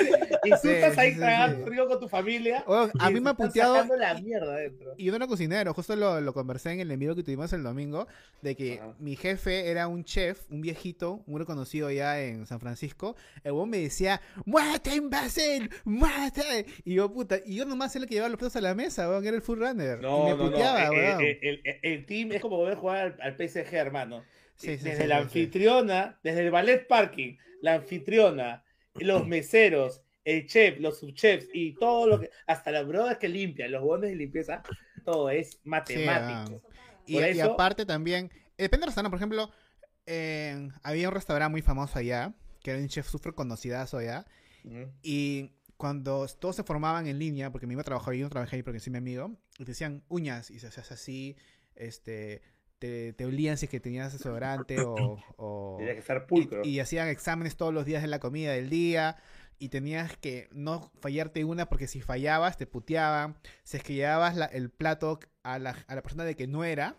[0.44, 2.64] y tú estás ahí tragando frío con tu familia.
[2.68, 4.94] Weón, a mí me ha puteado la mierda adentro.
[4.98, 7.64] Y yo no era cocinero, justo lo, lo conversé en el envío que tuvimos el
[7.64, 8.08] domingo,
[8.42, 8.94] de que Ajá.
[9.00, 13.16] mi jefe era un chef, un viejito, muy reconocido ya en San Francisco.
[13.44, 15.70] El weón me decía, ¡muévete, imbécil!
[15.86, 16.66] ¡muévete!
[16.84, 19.08] Y yo, puta, y yo nomás era el que llevaba los platos a la mesa,
[19.10, 20.02] weón, era el full runner.
[20.02, 21.22] No, no, eh, weón.
[21.22, 24.28] eh, el, el- el team es como a jugar al, al PSG, hermano.
[24.56, 28.64] Sí, sí, desde sí, la anfitriona, desde el ballet parking, la anfitriona,
[28.98, 33.72] los meseros, el chef, los subchefs y todo lo que, hasta las brodas que limpian,
[33.72, 34.66] los bonos de limpieza,
[35.04, 36.64] todo es matemático.
[37.06, 39.52] Y, aparte también, depende del restaurante, por ejemplo,
[40.06, 42.34] eh, había un restaurante muy famoso allá,
[42.64, 44.26] que era un chef súper conocidazo allá.
[45.02, 48.58] Y cuando todos se formaban en línea, porque mi amigo trabajó ahí, yo no trabajé
[48.58, 51.38] ahí porque sí mi amigo, y te decían uñas, y se hacías así,
[51.74, 52.42] este,
[52.80, 55.18] te, te olían si es que tenías desodorante o...
[55.38, 56.66] o- Tenía que estar y, pulcro.
[56.66, 59.16] y hacían exámenes todos los días de la comida del día,
[59.58, 64.36] y tenías que no fallarte una porque si fallabas te puteaban, si es que llevabas
[64.36, 66.98] la- el plato a la, a la persona de que no era,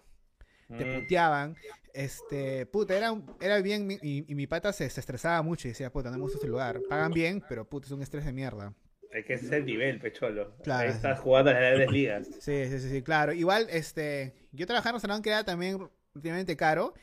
[0.76, 1.00] te Mm.
[1.00, 1.56] puteaban.
[1.92, 3.90] Este, puta, era, un- era bien.
[4.02, 6.48] Y, y mi pata se, se estresaba mucho y decía, puta, no me gusta este
[6.48, 6.80] lugar.
[6.88, 8.72] Pagan bien, pero puta, es un estrés de mierda.
[9.12, 10.54] Es que ese es el nivel, pecholo.
[10.62, 10.88] Claro.
[10.88, 12.28] Ahí estás jugando a las grandes ligas.
[12.40, 13.32] Sí, sí, sí, sí, claro.
[13.32, 15.78] Igual, este, yo trabajaba en un restaurante que era también
[16.14, 16.94] relativamente caro,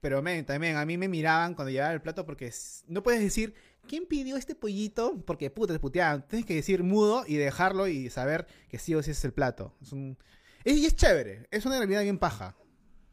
[0.00, 2.50] pero men, también a mí me miraban cuando llevaba el plato porque
[2.88, 3.54] no puedes decir,
[3.86, 5.22] ¿quién pidió este pollito?
[5.24, 6.26] Porque puta, te puteaban.
[6.26, 9.72] Tienes que decir mudo y dejarlo y saber que sí o sí es el plato.
[9.80, 10.18] Es un...
[10.64, 12.56] es- y es chévere, es una realidad bien paja.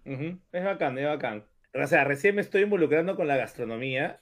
[0.09, 1.45] Ujú, Es bacán, es bacán.
[1.73, 4.21] O sea, recién me estoy involucrando con la gastronomía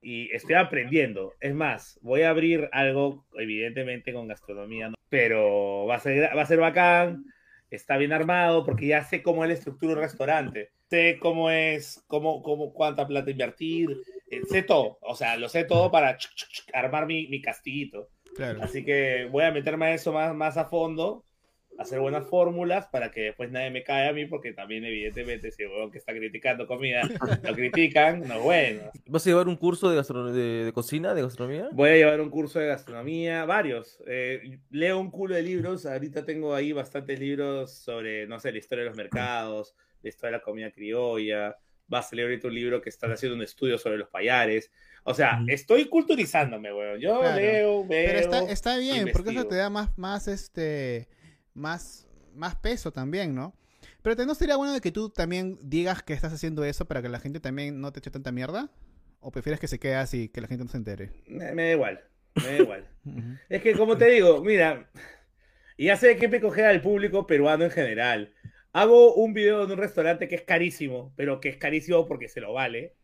[0.00, 1.34] y estoy aprendiendo.
[1.40, 4.96] Es más, voy a abrir algo, evidentemente, con gastronomía, ¿no?
[5.08, 7.24] pero va a ser, va a ser bacán,
[7.70, 10.70] está bien armado, porque ya sé cómo es la estructura de un restaurante.
[10.88, 13.90] Sé cómo es, cómo, cómo, cuánta plata invertir,
[14.30, 14.98] eh, sé todo.
[15.00, 16.16] O sea, lo sé todo para
[16.72, 18.10] armar mi, mi castillito.
[18.36, 18.62] Claro.
[18.62, 21.24] Así que voy a meterme a eso más, más a fondo,
[21.78, 25.62] hacer buenas fórmulas para que después nadie me caiga a mí, porque también evidentemente si
[25.62, 27.02] el huevón que está criticando comida
[27.42, 28.80] lo critican, no es bueno.
[29.06, 31.68] ¿Vas a llevar un curso de, de, de cocina, de gastronomía?
[31.72, 34.02] Voy a llevar un curso de gastronomía, varios.
[34.06, 38.58] Eh, leo un culo de libros, ahorita tengo ahí bastantes libros sobre, no sé, la
[38.58, 41.56] historia de los mercados, la historia de la comida criolla.
[41.92, 44.72] Va a salir ahorita un libro que están haciendo un estudio sobre los payares.
[45.04, 46.98] O sea, estoy culturizándome, weón.
[46.98, 47.36] Yo Claro.
[47.40, 48.06] leo, veo.
[48.08, 51.06] Pero está, está bien, porque eso te da más, más, este,
[51.56, 53.54] más, más peso también, ¿no?
[54.02, 57.02] Pero ¿te- ¿no sería bueno de que tú también digas que estás haciendo eso para
[57.02, 58.70] que la gente también no te eche tanta mierda?
[59.20, 61.12] ¿O prefieres que se quede así, que la gente no se entere?
[61.26, 62.00] Me, me da igual,
[62.40, 62.88] me da igual.
[63.48, 64.90] Es que, como te digo, mira,
[65.76, 68.34] y ya sé que me coger al público peruano en general.
[68.72, 72.40] Hago un video en un restaurante que es carísimo, pero que es carísimo porque se
[72.40, 72.94] lo vale.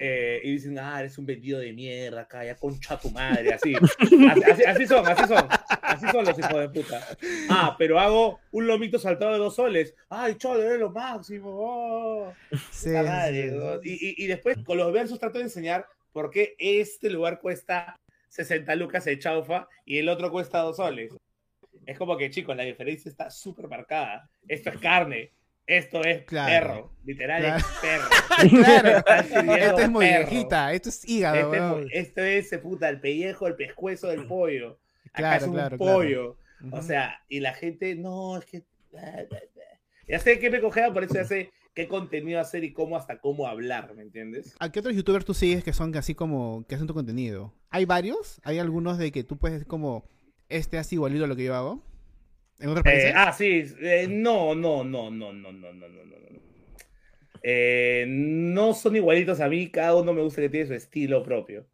[0.00, 3.74] Eh, y dicen, ah, eres un vendido de mierda, acá, ya concha tu madre, así.
[3.74, 5.48] Así, así- así son, así son.
[5.82, 7.04] Así son los hijos de puta.
[7.50, 9.94] Ah, pero hago un lomito saltado de dos soles.
[10.08, 11.50] Ay, cholo, eres lo máximo.
[11.52, 12.32] oh".
[12.70, 13.74] Sí, madre, sí, ¿no?
[13.82, 17.96] y, y- y después con los versos trato de enseñar por qué este lugar cuesta
[18.28, 21.12] 60 lucas el chaufa y el otro cuesta 2 soles.
[21.86, 24.28] Es como que, chicos, la diferencia está súper marcada.
[24.46, 25.32] Esto es carne,
[25.68, 26.48] esto es Claro.
[26.48, 27.58] perro, literal Claro.
[27.58, 28.08] es perro.
[28.64, 29.12] claro, esto
[29.44, 29.90] es perro.
[29.90, 34.78] mollejita, esto es hígado, Este es- esto es, puta, el pellejo, el pescuezo del pollo.
[35.12, 36.36] Acá Claro, es un pollo.
[36.72, 38.64] O sea, y la gente, no, es que.
[40.08, 43.18] Ya sé que me cogea, por eso ya sé qué contenido hacer y cómo hasta
[43.20, 44.56] cómo hablar, ¿me entiendes?
[44.58, 47.52] ¿A qué otros youtubers tú sigues que son así como que hacen tu contenido?
[47.70, 48.40] ¿Hay varios?
[48.42, 50.04] ¿Hay algunos de que tú puedes decir como
[50.48, 51.82] este hace igualito a lo que yo hago?
[52.58, 53.14] ¿En otros Eh, países?
[53.14, 56.40] ah, sí, eh, no, no, no, no, no, no, no, no, no, no.
[57.42, 61.66] Eh, no son igualitos a mí, cada uno me gusta que tiene su estilo propio.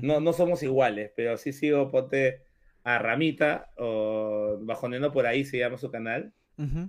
[0.00, 2.42] No, no somos iguales, pero sí sigo, ponte
[2.84, 6.34] a Ramita, o Bajoneno por ahí se llama su canal,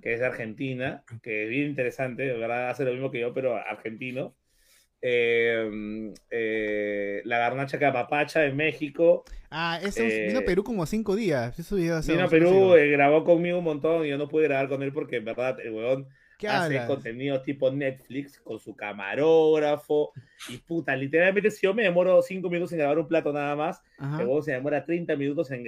[0.01, 3.33] que es de Argentina, que es bien interesante, de verdad hace lo mismo que yo,
[3.33, 4.35] pero argentino.
[5.01, 9.23] Eh, eh, la garnacha que apapacha en México.
[9.49, 11.57] Ah, ese vino a Eh, Perú como cinco días.
[11.57, 14.43] Eso video hace Vino a Perú, eh, grabó conmigo un montón y yo no pude
[14.43, 16.07] grabar con él porque en verdad el weón
[16.37, 16.87] ¿Qué hace hablas?
[16.87, 20.11] contenido tipo Netflix con su camarógrafo
[20.49, 23.81] y puta, literalmente si yo me demoro cinco minutos en grabar un plato nada más,
[23.99, 25.63] el weón se demora 30 minutos en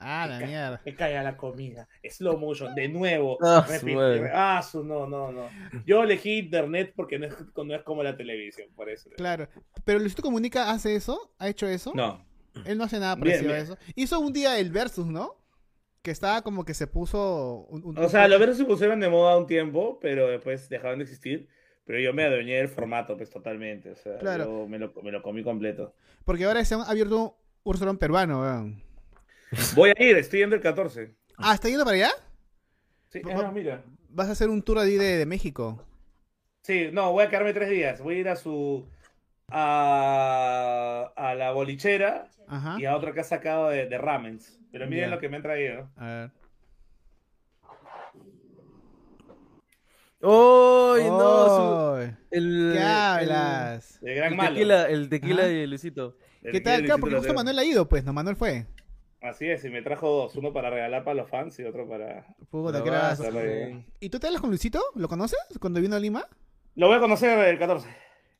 [0.00, 0.80] Ah, la mierda.
[0.82, 5.48] que caiga la comida, slow motion, de nuevo, Ah, repite, ah, su no, no, no.
[5.86, 9.10] Yo elegí internet porque no es, no es como la televisión, por eso.
[9.16, 9.46] Claro.
[9.84, 11.92] Pero Luisito Comunica hace eso, ha hecho eso.
[11.94, 12.24] No,
[12.64, 13.78] Él no hace nada Bien, parecido a eso.
[13.94, 15.36] Hizo un día el Versus, ¿no?
[16.02, 17.66] Que estaba como que se puso.
[17.68, 20.98] Un, un- o sea, los versos se pusieron de moda un tiempo, pero después dejaron
[20.98, 21.46] de existir.
[21.84, 23.90] Pero yo me adueñé del formato, pues totalmente.
[23.90, 24.44] O sea, Claro.
[24.62, 25.94] yo me lo, me lo comí completo.
[26.24, 28.82] Porque ahora se han abierto un restaurante peruano, weón.
[29.74, 31.14] Voy a ir, estoy yendo el 14.
[31.36, 32.10] Ah, ¿está yendo para allá?
[33.08, 33.82] Sí, es más, mira.
[34.10, 35.84] Vas a hacer un tour ahí de, de México.
[36.62, 38.00] Sí, no, voy a quedarme tres días.
[38.00, 38.86] Voy a ir a su.
[39.48, 42.76] a, a la bolichera Ajá.
[42.78, 44.58] y a otra que ha sacado de, de ramens.
[44.70, 45.90] Pero miren lo que me han traído.
[45.96, 46.30] A ver.
[50.22, 51.96] ¡Ay, no!
[51.96, 53.98] su- el, ¿Qué el- hablas?
[54.02, 54.50] De gran El malo.
[54.54, 55.46] tequila, el tequila Ajá.
[55.50, 56.16] de Luisito.
[56.42, 56.84] El ¿Qué tal?
[56.84, 57.34] Claro, porque Luisito justo.
[57.34, 58.66] Manuel ha ido, pues, no, Manuel fue.
[59.22, 60.36] Así es, y me trajo dos.
[60.36, 62.26] Uno para regalar para los fans y otro para.
[62.50, 63.20] Puta, vas.
[64.00, 64.82] ¿Y tú te hablas con Luisito?
[64.94, 65.38] ¿Lo conoces?
[65.60, 66.26] Cuando vino a Lima.
[66.74, 67.86] Lo voy a conocer el 14.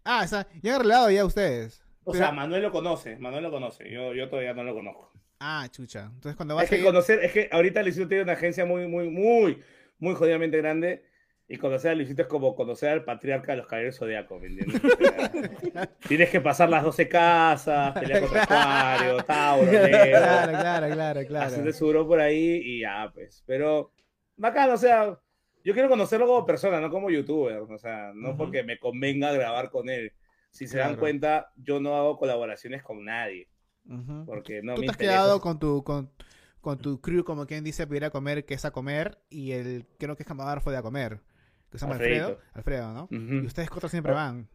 [0.04, 1.82] Ah, o sea, ya han arreglado ya ustedes.
[2.04, 3.16] O Pero- sea, Manuel lo conoce.
[3.18, 3.90] Manuel lo conoce.
[3.90, 5.12] Yo, yo todavía no lo conozco.
[5.38, 6.04] Ah, chucha.
[6.14, 6.84] Entonces cuando vas Es que a ir...
[6.84, 9.62] conocer, es que ahorita Luisito tiene una agencia muy, muy, muy,
[9.98, 11.04] muy jodidamente grande.
[11.52, 14.40] Y conocer a Luisito es como conocer al patriarca de los caballeros zodiacos,
[16.06, 21.46] Tienes que pasar las 12 casas, pelear contra Acuario, Tauro, Leo, Claro, claro, claro, claro.
[21.46, 23.42] hacerte su bro por ahí y ya, pues.
[23.46, 23.90] Pero,
[24.36, 25.18] bacán, o sea,
[25.64, 27.56] yo quiero conocerlo como persona, no como youtuber.
[27.58, 28.38] O sea, no Ujú.
[28.38, 30.12] porque me convenga grabar con él.
[30.52, 33.48] Si se dan cuenta, yo no hago colaboraciones con nadie.
[33.88, 34.24] Ujú.
[34.24, 35.14] Porque no Tú me te has interesa.
[35.14, 36.12] quedado con tu, con,
[36.60, 39.50] con tu crew, como quien dice, para ir a comer, que es a comer, y
[39.50, 41.20] el, creo que es camarógrafo de a comer,
[41.70, 42.38] que se llama Alfredo.
[42.52, 43.08] Alfredo, ¿no?
[43.10, 44.16] Y ustedes cuatro siempre Oh.
[44.16, 44.48] van.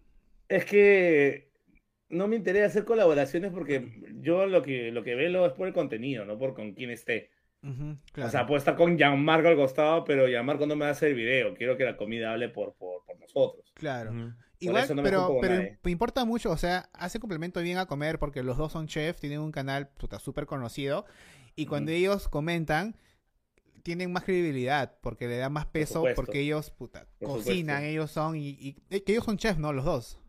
[0.47, 1.51] Es que
[2.09, 5.73] no me interesa hacer colaboraciones porque yo lo que, lo que veo es por el
[5.73, 7.31] contenido, no por con quién esté.
[8.11, 8.27] Claro.
[8.27, 11.15] O sea, puedo estar con Gianmarco al costado, pero Gianmarco no me va a hacer
[11.15, 11.55] video.
[11.55, 13.71] Quiero que la comida hable por, por, por nosotros.
[13.73, 14.11] claro.
[14.11, 14.33] Ujú.
[14.59, 17.87] Igual, eso no me pero, pero me importa mucho, o sea, hace complemento bien a
[17.87, 21.05] comer porque los dos son chefs, tienen un canal puta súper conocido
[21.57, 22.95] y cuando ellos comentan
[23.85, 27.85] tienen más credibilidad porque le dan más peso porque ellos puta, Por cocinan, supuesto.
[27.85, 29.73] ellos son y, y- eh, que ellos son chefs, ¿no?
[29.73, 30.19] Los dos.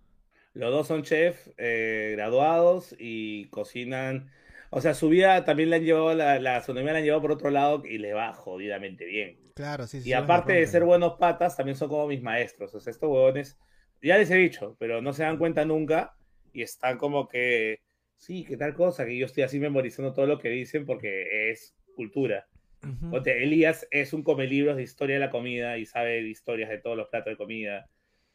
[0.53, 4.31] Los dos son chefs eh, graduados y cocinan.
[4.71, 7.33] O sea, su vida también la han llevado, la, la gastronomía la han llevado por
[7.33, 9.39] otro lado y le va jodidamente bien.
[9.55, 10.09] Claro, sí, sí.
[10.09, 12.75] Y aparte de ser buenos patas, también son como mis maestros.
[12.75, 13.59] O sea, estos huevones,
[14.03, 16.17] ya les he dicho, pero no se dan cuenta nunca
[16.53, 17.81] y están como que,
[18.17, 21.75] sí, que tal cosa, que yo estoy así memorizando todo lo que dicen porque es
[21.95, 22.47] cultura.
[22.83, 23.11] Ujú.
[23.11, 26.71] Ponte, Elías es un come libros de historia de la comida y sabe de historias
[26.71, 27.89] de todos los platos de comida.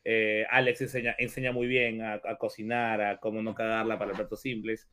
[0.04, 4.42] Eh, Alex enseña, enseña muy bien a, a cocinar, a cómo no cagarla para platos
[4.42, 4.90] simples.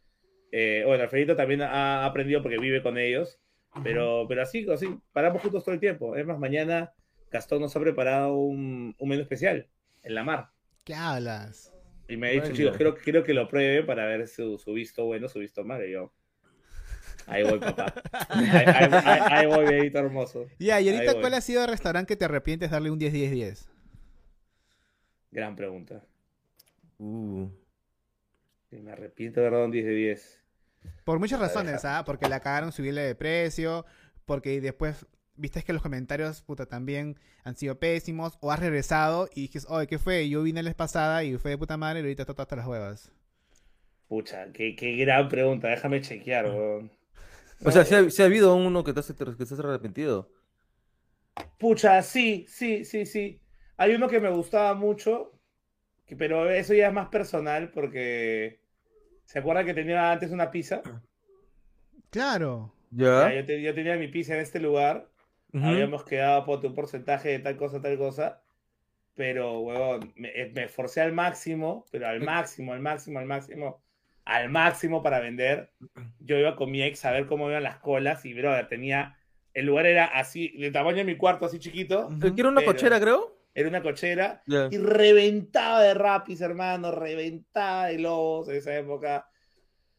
[0.52, 3.40] Eh, bueno, Alfredito también ha aprendido porque vive con ellos.
[3.84, 6.16] Pero, pero así, así, paramos juntos todo el tiempo.
[6.16, 6.92] Es más, mañana
[7.30, 9.68] Gastón nos ha preparado un, un menú especial
[10.02, 10.48] en la mar.
[10.84, 11.72] ¿Qué hablas?
[12.08, 12.56] Y me ha dicho, Bueno.
[12.56, 15.86] chicos, quiero, quiero que lo pruebe para ver su, su visto bueno, su visto malo.
[15.86, 16.12] Y yo,
[17.28, 17.92] ahí voy, papá.
[18.30, 20.46] Ahí, ahí- ahí- ahí voy, bebito hermoso.
[20.58, 21.20] Ya, y ahorita.
[21.20, 23.66] ¿cuál ha sido el restaurante que te arrepientes de darle un 10-10-10?
[25.30, 26.04] Gran pregunta.
[26.98, 27.48] Uh.
[28.70, 30.42] Me arrepiento de dar un 10 de 10.
[31.04, 32.02] Por muchas razones, ¿ah?
[32.04, 33.84] Porque la cagaron subirle de precio,
[34.26, 39.42] porque después viste que los comentarios, puta, también han sido pésimos, o has regresado y
[39.42, 40.28] dijiste, oye, ¿qué fue?
[40.28, 42.66] Yo vine la vez pasada y fue de puta madre y ahorita está hasta las
[42.66, 43.10] huevas.
[44.08, 45.68] Pucha, qué, qué gran pregunta.
[45.68, 46.90] Déjame chequear, weón.
[47.64, 50.30] O sea, si ha, habido uno que te has, que arrepentido.
[51.58, 53.40] Pucha, sí, sí, sí, sí.
[53.76, 55.32] Hay uno que me gustaba mucho,
[56.06, 58.60] que- pero eso ya es más personal porque
[59.26, 60.82] ¿se acuerda que tenía antes una pizza?
[62.10, 62.72] Claro.
[62.90, 63.34] Ya, ¿Ya?
[63.34, 65.08] yo, te- yo tenía mi pizza en este lugar.
[65.52, 68.42] Habíamos quedado por un porcentaje de tal cosa, tal cosa.
[69.14, 73.82] Pero, huevón, me, eh, me esforcé al máximo, pero al máximo, al máximo, al máximo,
[74.28, 75.72] al máximo para vender.
[76.20, 79.16] Yo iba con mi ex a ver cómo iban las colas y, brother, tenía.
[79.54, 82.10] El lugar era así, del tamaño de mi cuarto, así chiquito.
[82.22, 83.36] Eh, ¿Quiere una cochera, creo?
[83.54, 84.42] Era una cochera.
[84.46, 84.68] Ya.
[84.70, 89.26] Y reventaba de rapis, hermano, reventaba de lobos en esa época.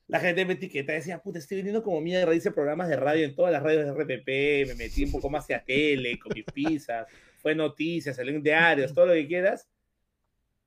[0.07, 3.35] La gente me etiqueta, decía, puta, estoy vendiendo como mierda, hice programas de radio en
[3.35, 7.07] todas las radios de RPP, me metí un poco más hacia tele, con mis pizzas,
[7.41, 9.67] fue noticias, salió en diarios, todo lo que quieras.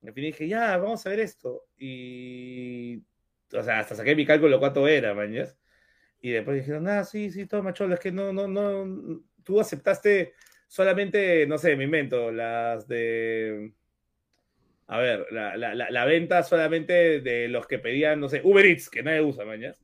[0.05, 1.65] Al fin dije, ya, vamos a ver esto.
[1.77, 3.01] Y,
[3.53, 5.57] o sea, hasta saqué mi cálculo cuánto era, mañas.
[6.21, 10.33] Y después dijeron, ah, sí, sí, toma, cholo, es que no, no, no, tú aceptaste
[10.67, 13.73] solamente, no sé, me invento, las de...
[14.87, 18.65] A ver, la, la, la, la venta solamente de los que pedían, no sé, Uber
[18.65, 19.81] Eats, que nadie usa, mañas.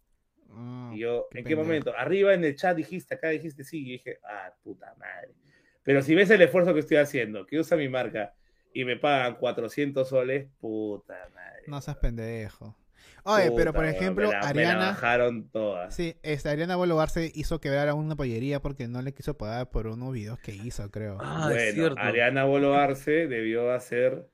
[0.49, 1.63] Ah, Y yo, ¿en qué pendejo.
[1.63, 1.93] momento?
[1.95, 5.35] Arriba en el chat dijiste, acá dijiste sí, y dije, ah, puta madre.
[5.83, 8.35] Pero si ves el esfuerzo que estoy haciendo, que usa mi marca
[8.73, 11.63] y me pagan 400 soles, puta madre.
[11.67, 12.75] No seas pendejo.
[13.23, 14.85] Oye, pero por ejemplo, me la, me la Ariana.
[14.87, 15.95] bajaron todas.
[15.95, 19.69] Sí, esta Ariana Bolo Arce hizo quebrar a una pollería porque no le quiso pagar
[19.69, 21.17] por unos videos que hizo, creo.
[21.19, 21.99] Ah, es bueno, cierto.
[21.99, 24.29] Ariana Bolo Arce debió hacer.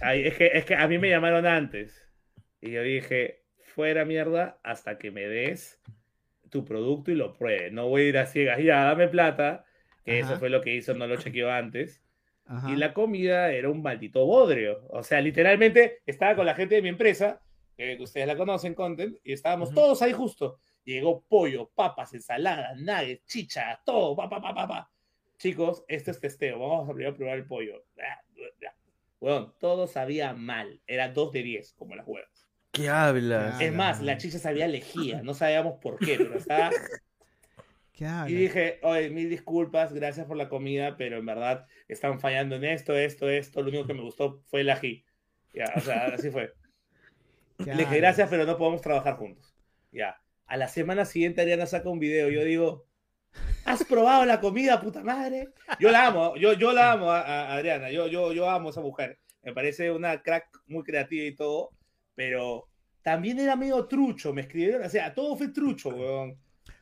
[0.00, 2.04] Ay, es, que, es que a mí me llamaron antes.
[2.60, 5.80] Y yo dije, fuera mierda hasta que me des
[6.50, 7.70] tu producto y lo pruebe.
[7.70, 9.64] No voy a ir a ciegas, ya, dame plata.
[10.04, 10.30] Que Ajá.
[10.32, 12.02] eso fue lo que hizo, no lo chequeó antes.
[12.46, 12.70] Ajá.
[12.70, 14.86] Y la comida era un maldito bodrio.
[14.88, 17.42] O sea, literalmente estaba con la gente de mi empresa,
[17.78, 19.76] que ustedes la conocen, Content, y estábamos Ujú.
[19.76, 20.58] todos ahí justo.
[20.84, 24.90] Llegó pollo, papas, ensaladas, nuggets, chicha, todo, pa, pa, pa, pa, pa.
[25.38, 26.58] Chicos, esto es testeo.
[26.58, 27.84] Vamos a primero probar el pollo.
[29.20, 30.80] Bueno, todo sabía mal.
[30.86, 32.48] Era 2 de 10, como las huevas.
[32.72, 33.60] ¿Qué hablas?
[33.60, 35.22] Es más, la chicha sabía lejía.
[35.22, 36.72] No sabíamos por qué, pero estaba
[37.92, 38.30] ¿Qué hablas?
[38.30, 42.64] Y dije, oye, mil disculpas, gracias por la comida, pero en verdad están fallando en
[42.64, 43.62] esto, esto, esto.
[43.62, 45.04] Lo único que me gustó fue el ají.
[45.52, 46.52] Ya, o sea, así fue.
[47.58, 49.54] ¿Qué Le dije, gracias, pero no podemos trabajar juntos.
[49.90, 50.20] Ya.
[50.46, 52.30] A la semana siguiente Ariana saca un video.
[52.30, 52.86] Yo digo,
[53.64, 55.48] ¿has probado la comida, puta madre?
[55.80, 57.90] Yo la amo, yo, yo la amo a, a Adriana.
[57.90, 59.18] Yo, yo, yo amo a esa mujer.
[59.42, 61.70] Me parece una crack muy creativa y todo,
[62.14, 62.68] pero
[63.02, 64.32] también era medio trucho.
[64.32, 66.38] Me escribieron, o sea, todo fue trucho, weón.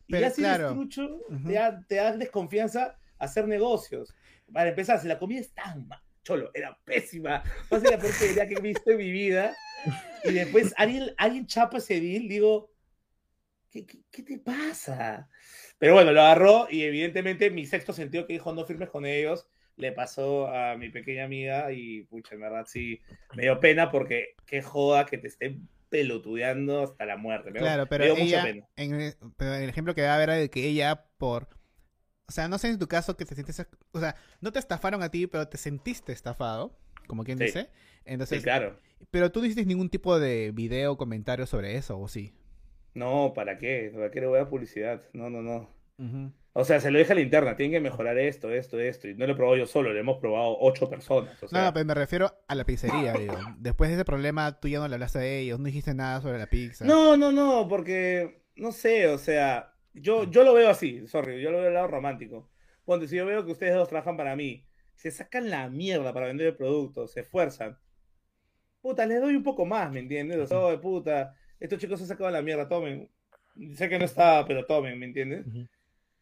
[0.07, 4.15] Y Pero ya si eres trucho, te, da, te da desconfianza hacer negocios.
[4.53, 7.43] Para empezar, si la comida es tan mal, cholo, era pésima.
[7.71, 8.13] Ser la peor
[8.49, 9.57] que he visto en mi vida.
[10.25, 12.73] Y después alguien, alguien chapa ese deal, digo,
[13.71, 15.29] ¿qué, qué, qué te pasa?
[15.79, 19.47] Pero bueno, lo agarró y evidentemente mi sexto sentido que dijo no firmes con ellos
[19.77, 22.99] le pasó a mi pequeña amiga y pucha, en verdad sí,
[23.35, 27.51] me dio pena porque qué joda que te estén pelotudeando hasta la muerte.
[27.51, 28.67] Me dio- Claro, me pero dio mucha pena.
[28.77, 31.49] en el, pero el ejemplo que daba era de que ella por,
[32.29, 35.03] o sea, no sé en tu caso que te sientes, o sea, no te estafaron
[35.03, 37.45] a ti, pero te sentiste estafado, como quien Sí.
[37.45, 37.71] dice.
[38.05, 38.79] Entonces, Sí, claro.
[39.11, 42.35] pero tú no hiciste ningún tipo de video o comentario sobre eso, ¿o sí?
[42.95, 43.91] No, ¿para qué?
[43.95, 45.03] ¿Para qué le voy a publicidad?
[45.13, 45.69] No, no, no.
[46.53, 49.09] O sea, se lo dije a la interna, tienen que mejorar esto, esto, esto.
[49.09, 51.43] Y no lo he probado yo solo, lo hemos probado ocho personas.
[51.43, 53.35] O sea, No, pero me refiero a la pizzería, digo.
[53.59, 56.39] Después de ese problema, tú ya no le hablaste a ellos, no dijiste nada sobre
[56.39, 56.85] la pizza.
[56.87, 61.51] no, no, no, porque no sé, o sea, yo, yo lo veo así, sorry, yo
[61.51, 62.51] lo veo del lado romántico.
[62.85, 66.27] Ponte, si yo veo que ustedes dos trabajan para mí, se sacan la mierda para
[66.27, 67.79] vender el producto, se esfuerzan.
[68.81, 70.39] Puta, les doy un poco más, ¿me entiendes?
[70.39, 73.11] O sea, "Oye, puta, estos chicos se sacan la mierda, tomen.
[73.75, 75.47] Sé que no está, pero tomen, ¿me entiendes?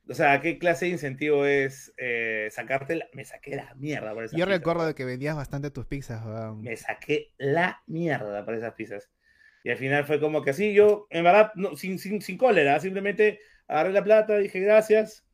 [0.09, 3.07] O sea, ¿qué clase de incentivo es eh, sacarte la...
[3.13, 6.25] Me saqué la mierda por esas Yo pizzas, recuerdo de que vendías bastante tus pizzas,
[6.25, 6.61] weón.
[6.61, 9.11] Me saqué la mierda por esas pizzas.
[9.65, 12.79] Y al final fue como que así, yo, en verdad, no, sin, sin, sin cólera,
[12.81, 15.24] simplemente agarré la plata, dije gracias.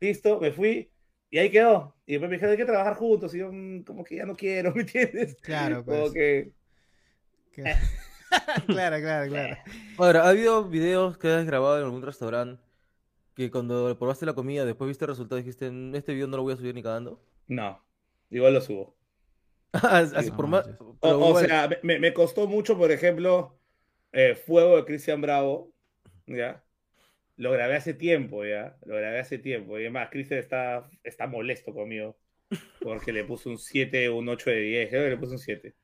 [0.00, 0.90] Listo, me fui.
[1.30, 1.96] Y ahí quedó.
[2.06, 3.34] Y después me dijeron, hay que trabajar juntos.
[3.34, 5.36] Y yo, "Mm, como que ya no quiero, ¿me entiendes?
[5.42, 6.12] Claro, Como pues.
[6.12, 6.52] que...
[7.52, 7.62] que-
[8.66, 9.56] claro, claro, claro.
[9.96, 12.62] Ahora, ¿ha habido videos que has grabado en algún restaurante
[13.34, 16.42] que cuando probaste la comida, después viste el resultado dijiste, "Mm, este video no lo
[16.42, 17.20] voy a subir ni cagando?
[17.48, 17.84] No,
[18.30, 18.96] igual lo subo.
[19.72, 20.66] Así No por más...
[20.66, 20.80] manches.
[21.00, 23.58] O, sea, me costó mucho, por ejemplo,
[24.12, 25.72] eh, Fuego de Cristian Bravo,
[26.26, 26.64] ¿ya?
[27.36, 28.76] Lo grabé hace tiempo, ¿ya?
[28.86, 29.78] Lo grabé hace tiempo.
[29.78, 32.16] Y además, Cristian está, está molesto conmigo
[32.80, 34.88] porque le puse un 7 o un 8 de 10.
[34.88, 35.74] Creo que le puse un 7.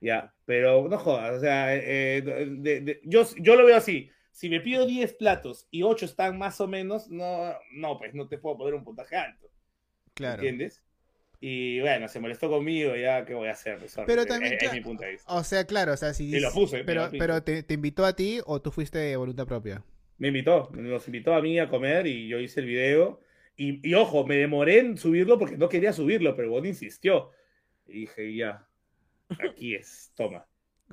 [0.00, 4.10] Ya, pero no jodas, o sea, eh, de- de- yo, yo lo veo así.
[4.30, 8.28] Si me pido 10 platos y 8 están más o menos, no, no, pues no
[8.28, 9.50] te puedo poner un puntaje alto.
[10.14, 10.42] Claro.
[10.42, 10.82] ¿Entiendes?
[11.40, 13.78] Y bueno, se molestó conmigo, ya, ¿qué voy a hacer?
[13.78, 15.32] Pues, sorry, Pero es- también, es, claro, mi punto de vista.
[15.34, 16.34] O sea, claro, o sea, si...
[16.34, 17.18] Y lo puse, Pero, lo puse.
[17.18, 19.82] pero te, te invitó a ti o tú fuiste de voluntad propia.
[20.18, 23.20] Me invitó, nos invitó a mí a comer y yo hice el video.
[23.56, 27.30] Y, y ojo, me demoré en subirlo porque no quería subirlo, pero Bon insistió.
[27.86, 28.66] Y dije, ya,
[29.28, 30.46] aquí es, toma.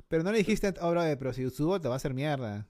[0.08, 2.66] Pero no le dijiste, oh, brother, pero si subo te va a hacer mierda.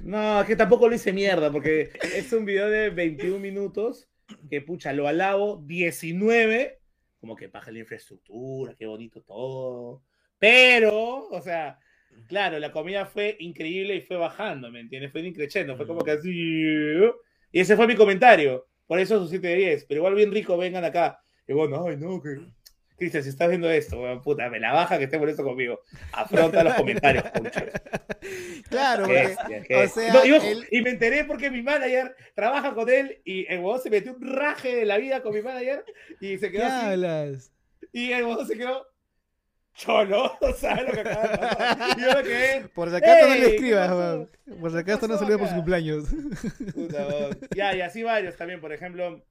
[0.00, 4.08] No, es que tampoco lo hice mierda, porque es un video de 21 minutos
[4.50, 6.80] que, pucha, lo alabo 19,
[7.20, 10.02] como que baja la infraestructura, qué bonito todo.
[10.38, 11.78] Pero, o sea,
[12.28, 15.12] claro, la comida fue increíble y fue bajando, ¿me entiendes?
[15.12, 16.30] Fue increciendo, fue como que así.
[17.52, 18.66] Y ese fue mi comentario.
[18.86, 19.84] Por eso su 7 de 10.
[19.86, 21.20] Pero igual bien rico, vengan acá.
[21.48, 22.36] Y bueno, ay, no, que.
[22.98, 25.80] Cristian, si estás viendo esto, weón, puta, me la baja que esté molesto conmigo.
[26.12, 27.66] Afronta los comentarios, pucha.
[28.70, 29.36] Claro, Qué
[29.68, 32.88] qué o sea, No, y, ojo, él- y me enteré porque mi manager trabaja con
[32.88, 35.84] él y el huevón se metió un raje de la vida con mi manager
[36.20, 36.86] y se ¿qué quedó así.
[36.86, 37.52] hablas?
[37.92, 38.86] Y el huevón se quedó
[39.76, 41.98] cholo, ¿sabes lo que acaba de pasar?
[41.98, 44.30] Y yo me quedé, Por si acaso no le ¿qué escribas, weón.
[44.60, 46.04] Por si acaso no salió por su cumpleaños.
[46.74, 47.38] puta, huevón.
[47.54, 48.60] Ya, y así varios también.
[48.60, 49.22] Por ejemplo,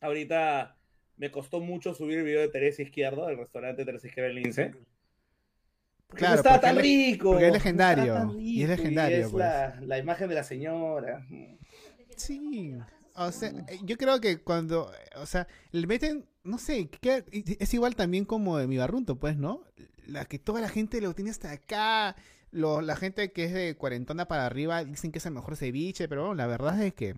[0.00, 0.76] ahorita
[1.16, 4.74] me costó mucho subir el video de Teresa Izquierdo, del restaurante Teresa Izquierdo en Lince.
[6.06, 7.30] Porque Claro, no estaba porque tan rico.
[7.30, 9.38] porque es no legendario, tan y es rico, legendario, es pues.
[9.44, 11.26] la, la imagen de la señora.
[12.16, 12.74] Sí,
[13.16, 17.74] o sea, eh, yo creo que cuando, o sea, le meten, no sé, que- es
[17.74, 19.62] igual también como de mi barrunto, pues, ¿no?
[20.06, 22.14] La que toda la gente lo tiene hasta acá,
[22.50, 26.08] lo- la gente que es de cuarentona para arriba dicen que es el mejor ceviche,
[26.08, 27.16] pero bueno, la verdad es que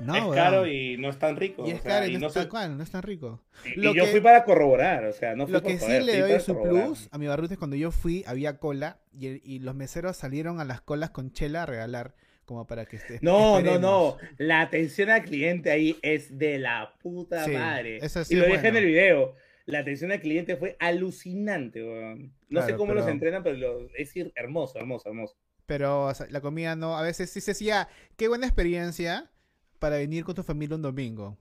[0.00, 0.34] no, es weón.
[0.34, 1.64] caro y no es tan rico.
[1.66, 3.42] Y o es sea, caro y y no, no es cual, no es tan rico.
[3.66, 5.78] y- Lo y yo que- fui para corroborar, o sea, no fui Lo por que
[5.78, 9.00] sí joder, le doy su plus a mi barrunto es cuando yo fui, había cola
[9.12, 12.14] y, y los meseros salieron a las colas con chela a regalar,
[12.48, 13.18] como para que esté.
[13.22, 13.80] No, no, esperemos.
[13.82, 14.16] no.
[14.38, 17.98] La atención al cliente ahí es de la puta Sí, madre.
[17.98, 19.34] eso sí y lo es dejé en el video.
[19.66, 22.32] La atención al cliente fue alucinante, weón.
[22.48, 25.36] No sé cómo los entrenan, pero lo- es hermoso, hermoso, hermoso.
[25.66, 27.86] Pero o sea, la comida no, a veces sí se decía,
[28.16, 29.30] qué buena experiencia
[29.78, 31.36] para venir con tu familia un domingo.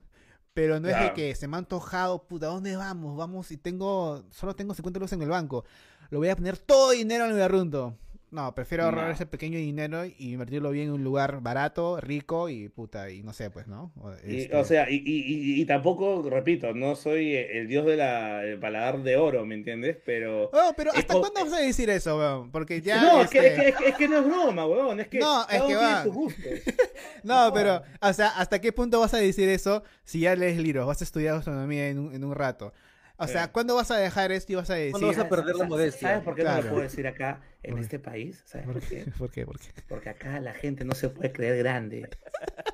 [0.54, 3.16] Pero no es de que se me ha antojado, puta, ¿dónde vamos?
[3.16, 5.64] Vamos y tengo, solo tengo 50 euros en el banco.
[6.10, 7.96] Lo voy a poner todo dinero en el barrunto.
[8.30, 12.68] No, prefiero ahorrar ese pequeño dinero y invertirlo bien en un lugar barato, rico y
[12.68, 13.94] puta, y no sé, pues, ¿no?
[14.02, 18.60] O, Y, este, O sea, y, y- y- tampoco, repito, no soy el dios del
[18.60, 19.98] paladar de oro, ¿me entiendes?
[20.06, 20.50] Pero.
[20.52, 22.52] Oh, pero ¿hasta cuándo vas a decir eso, weón?
[22.52, 23.02] Porque ya.
[23.02, 25.00] no, es, que, este, es, que, es, que, es que no es broma, weón.
[25.00, 26.04] Es que No, es que va.
[27.24, 27.54] No, No.
[27.54, 31.00] pero, o sea, ¿hasta qué punto vas a decir eso si ya lees libros, vas
[31.02, 32.74] a estudiar astronomía en un, en un rato?
[33.20, 33.50] O sea, Eh.
[33.52, 34.92] ¿cuándo vas a dejar esto y vas a decir...
[34.92, 36.08] ¿Cuándo vas a perder la ¿Sabes- modestia?
[36.10, 38.44] ¿Sabes por qué no lo puedo decir acá, en este país?
[38.46, 39.06] ¿Sabes ¿Por qué?
[39.18, 39.46] ¿Por qué?
[39.46, 39.68] ¿Por qué?
[39.88, 42.08] Porque acá la gente no se puede creer grande.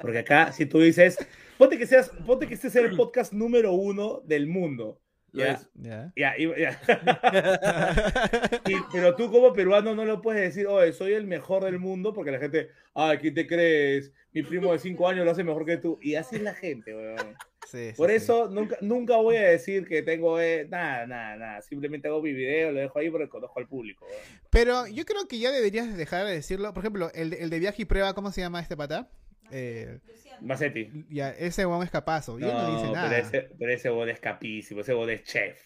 [0.01, 1.17] Porque acá, si tú dices,
[1.57, 4.99] ponte que seas, ponte que este sea el podcast número uno del mundo.
[5.34, 5.51] Lo ¿ya?
[5.53, 5.67] es.
[5.75, 6.13] Ya.
[6.15, 6.79] Ya, y- ya.
[8.67, 12.13] Y- pero tú como peruano no lo puedes decir, oye, soy el mejor del mundo,
[12.13, 14.13] porque la gente, ay, ¿quién te crees?
[14.31, 15.99] Mi primo de cinco años lo hace mejor que tú.
[16.01, 17.36] Y así es la gente, weón.
[17.67, 18.15] Sí, sí, Por sí.
[18.17, 21.61] eso nunca, nunca voy a decir que tengo, eh, nada, nada, nada.
[21.61, 24.05] Simplemente hago mi video, lo dejo ahí porque conozco al público.
[24.05, 24.21] weón.
[24.49, 26.73] Pero yo creo que ya deberías dejar de decirlo.
[26.73, 29.09] Por ejemplo, el, el de viaje y prueba, ¿cómo se llama este pata?
[29.51, 29.99] Eh,
[30.41, 30.89] Macetti.
[31.09, 32.39] ya, ese weón es capazo.
[32.39, 33.09] Y él no dice nada.
[33.09, 35.57] Pero ese, pero ese es capísimo, ese bot es chef.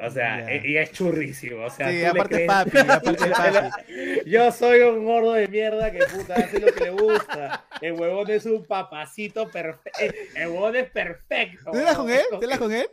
[0.00, 1.64] O sea, e- y es churrísimo.
[1.64, 4.30] O sea, Sí, aparte crees- papi, aparte papi.
[4.30, 7.64] Yo soy un gordo de mierda que puta hace lo que le gusta.
[7.80, 10.00] El huevón es un papacito perfecto.
[10.34, 11.70] El huevón es perfecto.
[11.70, 12.22] ¿Te das con él?
[12.40, 12.88] ¿Te das con él?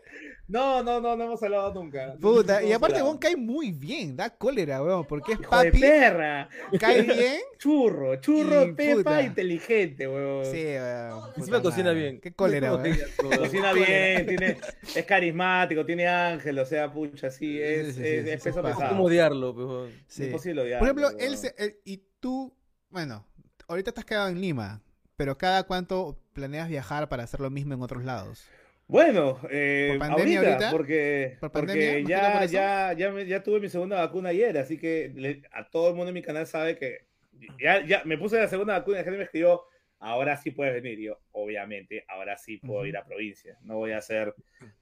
[0.52, 2.14] No, no, no, no hemos hablado nunca.
[2.20, 5.66] Puta, No y aparte weón cae muy bien, da cólera, weón, porque es Hijo de
[5.72, 6.50] papi, perra.
[6.80, 7.40] cae bien.
[7.58, 9.22] Churro, churro, Y pepa, puta.
[9.22, 10.46] inteligente, huevón.
[10.46, 11.30] Sí, weón.
[11.38, 12.20] Encima cocina bien.
[12.20, 13.40] Qué cólera, Como weón.
[13.40, 14.58] Cocina bien, tiene,
[14.96, 18.44] es carismático, tiene ángel, o sea, pucha, sí, es, Sí, sí, sí, es, sí, es
[18.44, 18.90] peso pesado.
[18.90, 19.54] ¿Cómo odiarlo?
[19.56, 20.26] Pues, Sí.
[20.26, 21.22] Imposible odiarlo, Por ejemplo, weón.
[21.22, 22.54] él, se- él- y tú,
[22.90, 23.26] bueno,
[23.68, 24.82] ahorita has quedado en Lima,
[25.16, 28.44] pero cada cuánto planeas viajar para hacer lo mismo en otros lados.
[28.92, 30.72] Bueno, eh, ¿Por pandemia ahorita, ahorita?
[30.72, 34.30] porque, porque ¿Más que todo por ya, ya, ya, me- ya tuve mi segunda vacuna
[34.30, 37.06] ayer, así que le- a todo el mundo en mi canal sabe que
[37.58, 39.62] ya, ya me puse la segunda vacuna y la gente me escribió,
[39.98, 41.00] ahora sí puedes venir.
[41.00, 43.58] Y yo, obviamente, ahora sí puedo ir a provincia.
[43.64, 44.36] No voy a ser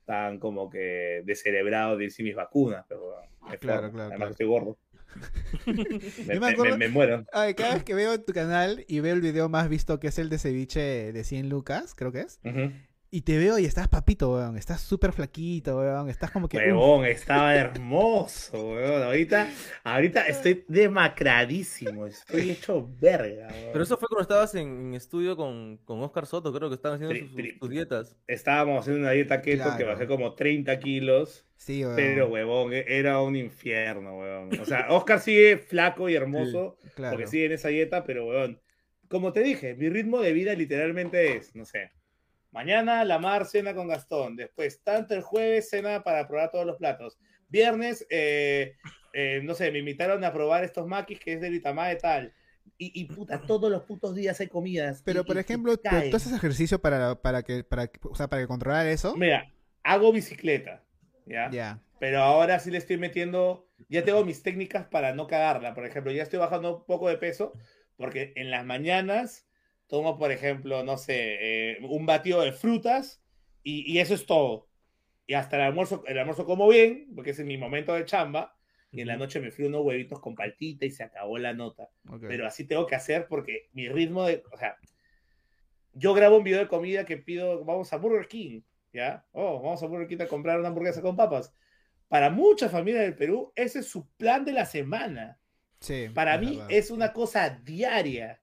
[0.06, 3.14] tan como que descerebrado de decir mis vacunas, pero
[3.60, 3.92] Claro, formo.
[3.92, 4.32] claro, Además claro.
[4.32, 4.78] estoy gordo.
[5.68, 7.26] me, Yo me me- acuerdo- me- me muero.
[7.32, 10.18] Ay, cada vez que veo tu canal y veo el video más visto que es
[10.20, 12.72] el de ceviche de 100 lucas, creo que es, Ujú.
[13.12, 16.58] Y te veo y estás papito, weón, estás súper flaquito, weón, estás como que...
[16.58, 19.02] uf, Huevón, estaba hermoso, huevón.
[19.04, 19.48] Ahorita,
[19.84, 23.70] ahorita estoy demacradísimo, estoy hecho verga, huevón.
[23.72, 26.96] Pero eso fue cuando estabas en, en estudio con, con Oscar Soto, creo que estaban
[27.02, 28.16] haciendo Tri- sus, tri- sus dietas.
[28.28, 29.88] Estábamos haciendo una dieta keto que Claro.
[29.94, 34.60] bajé como 30 kilos, sí, weón, pero huevón, e- era un infierno, huevón.
[34.60, 37.16] O sea, Oscar sigue flaco y hermoso claro.
[37.16, 38.62] porque sigue en esa dieta, pero huevón,
[39.08, 41.92] como te dije, mi ritmo de vida literalmente es, no sé,
[42.52, 46.78] mañana la mar cena con Gastón, después tanto el jueves cena para probar todos los
[46.78, 48.76] platos, viernes, eh,
[49.14, 52.34] eh, no sé, me invitaron a probar estos maquis que es de Vitamá de tal.
[52.78, 55.02] Y, y, puta, todos los putos días hay comidas.
[55.04, 58.88] Pero, y- por ejemplo, ¿tú, haces ejercicio para, para, que, para, o sea, para controlar
[58.88, 59.16] eso?
[59.18, 59.52] Mira,
[59.84, 60.84] hago bicicleta,
[61.26, 61.50] ¿ya?
[61.52, 61.80] Ya.
[62.00, 65.74] Pero ahora sí le estoy metiendo, ya tengo mis técnicas para no cagarla.
[65.74, 67.54] Por ejemplo, ya estoy bajando un poco de peso
[67.98, 69.49] porque en las mañanas
[69.90, 71.16] tomo, por ejemplo, no sé,
[71.74, 73.22] eh, un batido de frutas
[73.64, 74.70] y, y eso es todo.
[75.28, 78.56] Y hasta el almuerzo, el almuerzo como bien, porque ese es mi momento de chamba.
[78.92, 81.90] Y en la noche me frío unos huevitos con paltita y se acabó la nota.
[82.10, 82.24] ok.
[82.28, 84.78] Pero así tengo que hacer porque mi ritmo de, o sea,
[85.94, 88.62] yo grabo un video de comida que pido, vamos a Burger King,
[88.94, 89.26] ¿ya?
[89.32, 91.54] Oh, vamos a Burger King a comprar una hamburguesa con papas.
[92.08, 95.40] Para muchas familias del Perú, ese es su plan de la semana.
[95.80, 96.68] Sí, Para mí verdad.
[96.72, 98.42] es una cosa diaria.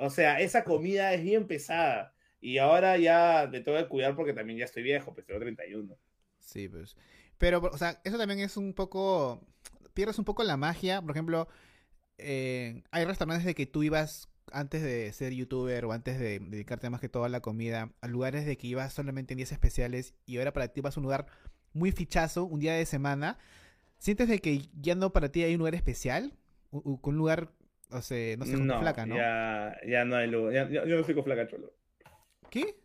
[0.00, 2.14] O sea, esa comida es bien pesada.
[2.40, 5.96] Y ahora ya me tengo que cuidar porque también ya estoy viejo, pues tengo 31.
[6.38, 6.96] Sí, pues.
[7.38, 9.46] Pero, o sea, eso también es un poco.
[9.94, 11.02] Pierdes un poco la magia.
[11.02, 11.48] Por ejemplo,
[12.18, 16.90] eh, hay restaurantes de que tú ibas antes de ser youtuber o antes de dedicarte
[16.90, 20.14] más que todo a la comida, a lugares de que ibas solamente en días especiales
[20.26, 21.26] y ahora para ti vas a un lugar
[21.72, 23.38] muy fichazo, un día de semana.
[23.98, 26.34] ¿Sientes de que ya no para ti hay un lugar especial?
[26.70, 27.52] Un lugar,
[27.92, 29.16] o sea, no con tu flaca, ¿no?
[29.16, 30.52] Ya, ya no hay lugar.
[30.52, 31.72] Ya- yo no estoy con flaca, cholo.
[32.50, 32.76] ¿Qué?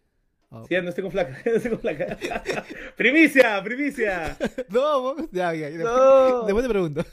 [0.50, 0.64] Oh.
[0.66, 1.38] Sí, ya no estoy con flaca.
[1.46, 2.18] no estoy con flaca.
[2.98, 4.38] primicia, primicia.
[4.70, 6.44] No, ya, ya, No.
[6.46, 7.04] Después te pregunto.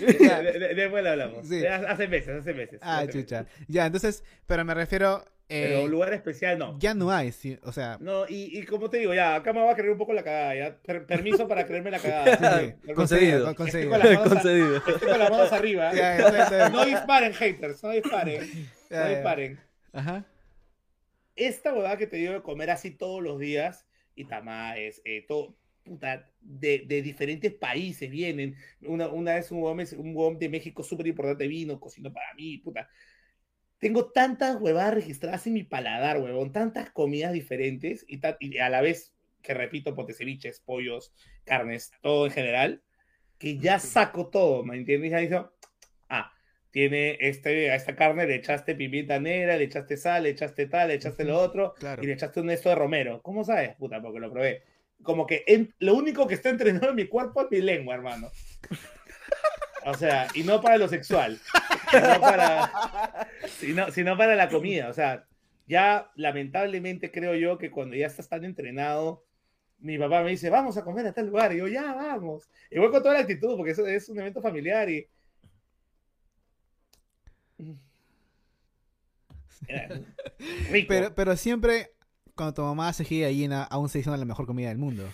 [0.00, 1.48] De- de- después lo hablamos.
[1.48, 1.64] Sí.
[1.66, 2.78] Hace meses, hace meses.
[2.82, 3.42] Ah, hace chucha.
[3.44, 3.64] meses.
[3.68, 5.24] Ya, entonces, pero me refiero.
[5.48, 6.76] Eh, Pero lugar especial no.
[6.80, 7.98] ya no hay, sí, o sea.
[8.00, 10.24] No, y, y como te digo, ya, acá me va a creer un poco la
[10.24, 10.76] cagada, ya.
[10.82, 12.36] Per- permiso para creerme la cagada.
[12.60, 13.44] sí, Porque Concedido.
[13.46, 13.94] con- concedido.
[13.96, 14.76] Estoy con las manos, a- Concedido.
[14.76, 15.92] estoy con las manos arriba.
[16.72, 18.42] No disparen, haters, no disparen.
[18.90, 19.08] Ya, No ya.
[19.14, 19.60] disparen.
[19.92, 20.24] Ajá.
[21.34, 25.56] Esta huevada que te digo de comer así todos los días, y tamales, eh, todo,
[25.84, 28.56] puta, de, de diferentes países vienen.
[28.80, 32.58] Una, una vez un huevón, un huevón de México súper importante vino, cocinó para mí,
[32.58, 32.88] puta.
[33.78, 38.80] Tengo tantas huevadas registradas en mi paladar, huevón, tantas comidas diferentes y, y a la
[38.80, 39.12] vez,
[39.42, 41.12] que repito, pote ceviches, pollos,
[41.44, 42.82] carnes, todo en general,
[43.38, 45.10] que ya saco todo, ¿me entiendes?
[45.10, 45.52] Ya digo,
[46.08, 46.32] ah,
[46.70, 50.88] tiene este, a esta carne le echaste pimienta negra, le echaste sal, le echaste tal,
[50.88, 52.02] le echaste lo otro, Claro.
[52.02, 53.20] y le echaste un esto de romero.
[53.22, 53.76] ¿Cómo sabes?
[53.76, 54.62] Puta, porque lo probé.
[55.02, 58.30] Como que en- lo único que está entrenado en mi cuerpo es mi lengua, hermano.
[59.84, 61.38] O sea, y no para lo sexual,
[62.00, 64.88] sino para, sino, sino para la comida.
[64.88, 65.26] O sea,
[65.66, 69.24] ya lamentablemente creo yo que cuando ya estás tan entrenado,
[69.78, 71.52] mi papá me dice, vamos a comer a tal lugar.
[71.52, 72.48] Y yo, ya, vamos.
[72.70, 75.06] Y voy con toda la actitud, porque eso es un evento familiar y...
[80.70, 80.88] Rico.
[80.88, 81.90] Pero, pero siempre,
[82.34, 85.08] cuando tu mamá hace gira gallina, aún se hizo la mejor comida del mundo.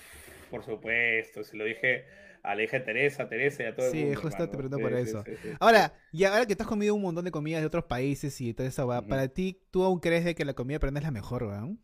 [0.51, 2.05] Por supuesto, se lo dije
[2.43, 4.21] a hija de Teresa, Teresa y a todo el Sí, mundo.
[4.21, 5.25] justo te pregunto por Sí, sí, eso.
[5.25, 5.49] sí, sí.
[5.61, 8.53] Ahora, y ahora que te has comido un montón de comidas de otros países y
[8.55, 11.11] toda esa va, para ti, ¿tú aún crees de que la comida peruana es la
[11.13, 11.79] mejor, weón?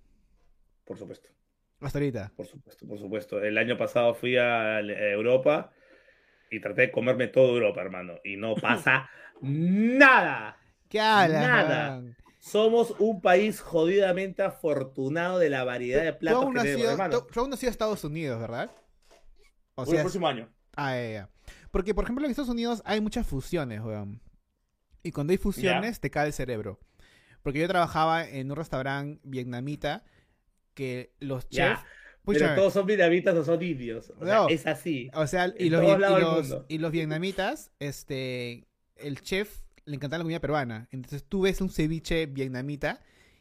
[0.85, 1.29] Por supuesto,
[1.81, 2.33] Hasta ahorita.
[2.37, 3.43] por supuesto, por supuesto.
[3.43, 5.73] El año pasado fui a a Europa
[6.51, 8.15] y traté de comerme toda Europa, hermano.
[8.25, 9.09] Y no pasa
[9.43, 10.57] nada.
[10.89, 12.03] ¿Qué hablas, Nada.
[12.41, 17.21] Somos un país jodidamente afortunado de la variedad de platos que tenemos, hermano.
[17.21, 18.71] tú- tú aún no has ido a Estados Unidos, ¿verdad?
[19.81, 20.49] O Voy el sea, próximo año.
[20.75, 21.31] Ah, ya, ya.
[21.71, 24.21] Porque, por ejemplo, en Estados Unidos hay muchas fusiones, weón.
[25.05, 26.81] Y cuando hay fusiones, te cae el cerebro.
[27.43, 30.03] Porque yo trabajaba en un restaurante vietnamita
[30.75, 31.87] que los Ya, chefs...
[32.25, 34.13] Pero todos son vietnamitas o son indios.
[34.19, 34.49] O sea, No.
[34.49, 35.11] es así.
[35.15, 38.67] o sea, y los, y, los, y los vietnamitas, este,
[38.97, 40.89] el chef le encantaba la comida peruana.
[40.91, 43.01] Entonces tú ves un ceviche vietnamita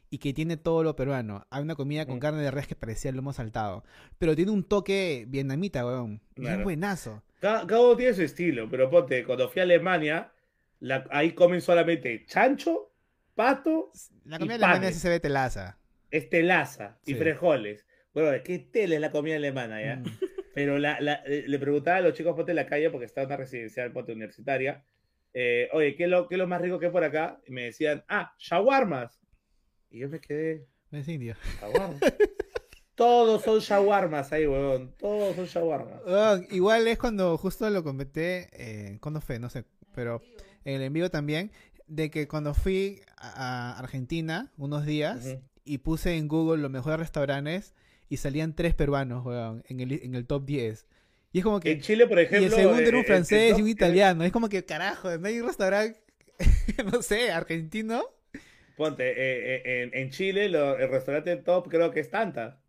[0.10, 1.45] y que tiene todo lo peruano.
[1.49, 2.20] Hay una comida con Mm.
[2.20, 3.84] carne de res que parecía lomo saltado.
[4.18, 6.22] Pero tiene un toque vietnamita, weón.
[6.36, 6.64] Y es Claro.
[6.64, 7.24] buenazo.
[7.39, 10.32] Cada, cada uno tiene su estilo, pero ponte, cuando fui a Alemania,
[10.80, 12.91] la- ahí comen solamente chancho,
[13.36, 13.91] pato,
[14.26, 14.97] La Y comida alemana panes.
[14.99, 15.78] se ve telaza.
[16.10, 17.16] estelaza y Sí.
[17.20, 17.86] frijoles.
[18.14, 19.97] Bueno, qué tela es la comida alemana, ¿ya?
[19.97, 20.03] Mm.
[20.55, 23.24] Pero la, la- eh, le preguntaba a los chicos, ponte en la calle, porque estaba
[23.26, 24.84] en una residencial, ponte universitaria,
[25.34, 27.39] eh, oye, ¿qué es, lo, ¿qué es lo más rico que hay por acá?
[27.45, 29.20] Y me decían, ah, shawarmas.
[29.89, 31.35] Y yo me quedé, Es indio.
[32.95, 34.93] Todos son shawarmas ahí, huevón.
[34.97, 36.01] Todos son shawarmas.
[36.07, 40.21] Ah, igual es cuando justo lo comenté, eh, cuando fue, no sé, pero
[40.65, 41.51] en el envío también,
[41.85, 47.75] de que cuando fui a Argentina unos días y puse en Google los mejores restaurantes
[48.09, 50.88] y salían tres peruanos, weón, en el, en el top 10.
[51.33, 51.73] Y es como que...
[51.73, 52.47] En Chile, por Y ejemplo.
[52.47, 54.23] el segundo eh, era un eh, francés y un italiano.
[54.23, 55.99] Es como que, carajo, no hay un restaurante,
[56.91, 58.03] no sé, argentino
[58.78, 62.61] Ponte, eh, eh, en, en Chile lo- el restaurante top creo que es Tanta.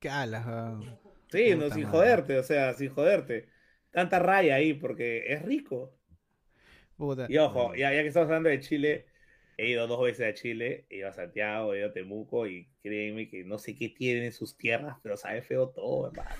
[0.00, 0.98] Qué alas, weón.
[1.30, 1.86] Sí, no, sin madre.
[1.86, 3.48] joderte, o sea, sin joderte.
[3.90, 5.94] Tanta raya ahí porque es rico.
[6.96, 7.26] Puta.
[7.28, 9.06] Y ojo, ya, ya que estamos hablando de Chile,
[9.58, 12.70] he ido dos veces a Chile, he ido a Santiago, he ido a Temuco y
[12.82, 16.30] créeme que no sé qué tienen en sus tierras, pero sabe feo todo, hermano.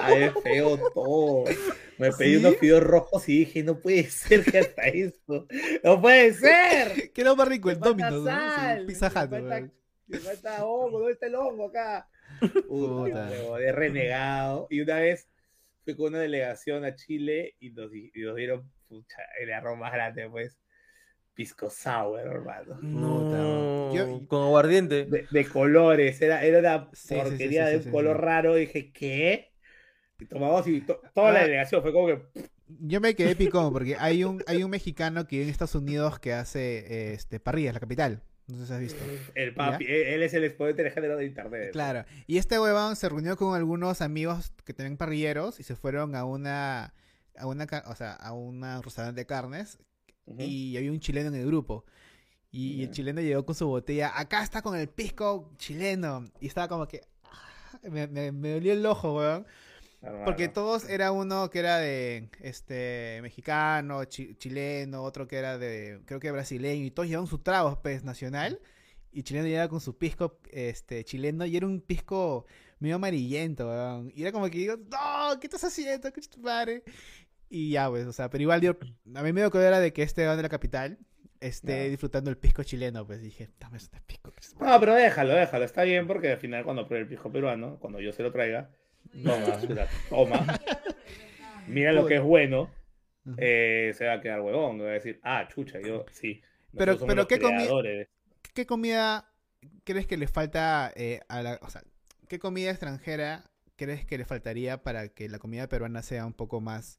[0.00, 1.44] Sabe feo todo.
[1.98, 2.36] Me pedí ¿Sí?
[2.36, 5.46] unos fideos rojos y dije, no puede ser que hasta esto.
[5.82, 7.10] ¡No puede ser!
[7.14, 7.70] ¿Qué lo más rico?
[7.70, 8.86] El Domino's, ¿no?
[8.86, 9.72] Pizza Hut, falta- weón.
[10.08, 12.08] Me falta hongo, ¿dónde está el hongo acá?
[12.68, 13.12] Huevón,
[13.58, 14.66] de renegado.
[14.70, 15.26] Y una vez
[15.84, 19.92] fui con una delegación a Chile y nos, y nos dieron pucha, el arroz más
[19.92, 20.56] grande, pues.
[21.36, 22.78] Pisco sour, hermano.
[22.80, 25.04] No, Yo- con aguardiente.
[25.04, 28.16] De, de colores, era, era una Sí, sí, sí, porquería sí, de un sí, color
[28.16, 28.22] sí.
[28.22, 28.56] raro.
[28.56, 29.52] Y dije, ¿qué?
[30.18, 31.42] Y tomamos y to- toda la Ah.
[31.44, 32.22] delegación fue como que.
[32.80, 36.18] Yo me quedé picón porque hay un, hay un mexicano que vive en Estados Unidos
[36.18, 38.22] que hace eh, este, parrillas, la capital.
[38.48, 39.04] No sé si has visto.
[39.34, 41.70] El papi, él, él es el exponente de género de internet.
[41.72, 42.06] Claro.
[42.26, 46.24] Y este huevón se reunió con algunos amigos que tenían parrilleros y se fueron a
[46.24, 46.94] una
[47.36, 49.78] a una o sea, a un restaurante de carnes
[50.26, 50.42] Ujú.
[50.42, 51.84] y había un chileno en el grupo.
[52.50, 52.92] Y el Ya.
[52.94, 56.24] chileno llegó con su botella, acá está con el pisco chileno.
[56.40, 59.46] Y estaba como que ah, me, me, me dolió el ojo, weón.
[60.02, 60.24] Hermano.
[60.24, 66.00] Porque todos era uno que era de este mexicano, chi- chileno, otro que era de
[66.06, 68.60] creo que brasileño y todos llevaban su trago pues nacional
[69.10, 72.46] y chileno llegaba con su pisco este chileno y era un pisco
[72.78, 74.12] medio amarillento, weón.
[74.14, 76.12] Y era como que digo, "No, ¿qué estás haciendo?
[76.12, 76.84] ¿Qué madre?"
[77.48, 78.76] Y ya pues, o sea, pero igual yo
[79.14, 80.98] a mí me dio que era de que este de la capital
[81.40, 84.32] esté disfrutando el pisco chileno, pues dije, dame este pisco.
[84.58, 85.64] No, pero déjalo, déjalo.
[85.64, 88.70] Está bien porque al final cuando pruebe el pisco peruano, cuando yo se lo traiga,
[89.22, 90.60] toma, mira, toma.
[91.68, 92.70] Mira lo que es bueno.
[93.38, 94.80] Eh, se va a quedar huevón.
[94.80, 96.40] Va a decir, ah, chucha, yo sí.
[96.76, 98.08] Pero- pero ¿qué comi- creadores.
[98.54, 99.30] ¿Qué comida
[99.84, 101.58] crees que le falta eh, a la...
[101.62, 101.82] O sea,
[102.28, 103.44] ¿qué comida extranjera
[103.76, 106.98] crees que le faltaría para que la comida peruana sea un poco más,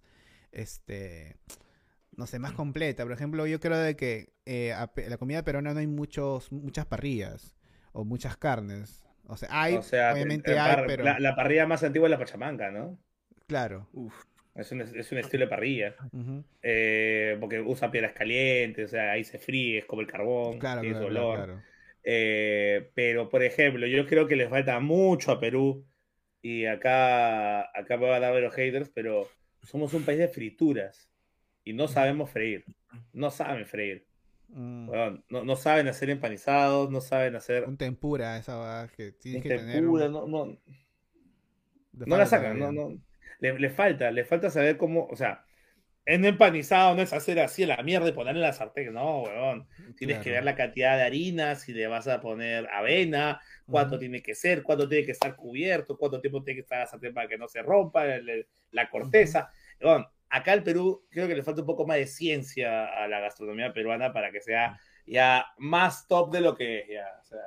[0.58, 1.38] este,
[2.16, 3.04] no sé, más completa?
[3.04, 6.86] Por ejemplo, yo creo de que eh, a la comida peruana no hay muchos, muchas
[6.86, 7.56] parrillas
[7.94, 9.06] o muchas carnes.
[9.28, 11.04] O sea, hay, o sea, obviamente la, hay, par- pero...
[11.04, 12.98] la, la parrilla más antigua es la pachamanca, ¿no?
[13.48, 13.88] Claro.
[14.56, 15.96] Es un, es un estilo de parrilla.
[16.62, 20.82] Eh, porque usa piedras calientes, o sea, ahí se fríe, es como el carbón, Claro,
[20.82, 21.38] tiene claro, olor.
[21.38, 21.62] claro.
[22.04, 25.86] Eh, pero, por ejemplo, yo creo que les falta mucho a Perú.
[26.42, 29.28] Y acá, acá me van a dar los haters, pero
[29.64, 31.10] somos un país de frituras.
[31.64, 32.64] Y no sabemos freír.
[33.14, 34.06] No saben freír.
[34.50, 34.90] Mm,
[35.30, 39.50] no, no saben hacer empanizados, no saben hacer Un tempura, esa va que tienes que
[39.50, 40.58] tener tempura, un- no, no,
[42.06, 42.98] no la sacan, no, no.
[43.40, 45.46] Le, le falta, le falta saber cómo, o sea,
[46.08, 49.24] en empanizado no es hacer así a la mierda y ponerle en la sartén, no,
[49.24, 49.68] weón.
[49.98, 54.22] Tienes que ver la cantidad de harina, si le vas a poner avena, cuánto tiene
[54.24, 57.28] que ser, cuánto tiene que estar cubierto, cuánto tiempo tiene que estar la sartén para
[57.28, 59.50] que no se rompa el- el- la corteza.
[59.82, 63.20] Weón, acá el Perú creo que le falta un poco más de ciencia a la
[63.20, 67.40] gastronomía peruana para que sea ya más top de lo que es, ya, o sea,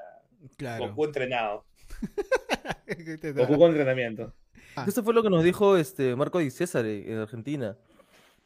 [0.57, 0.89] Claro.
[0.89, 1.67] Goku entrenado,
[2.87, 4.35] ¿Qué te Goku con entrenamiento.
[4.77, 4.85] Ah.
[4.89, 7.77] Eso fue lo que nos dijo este Marco Di César en Argentina.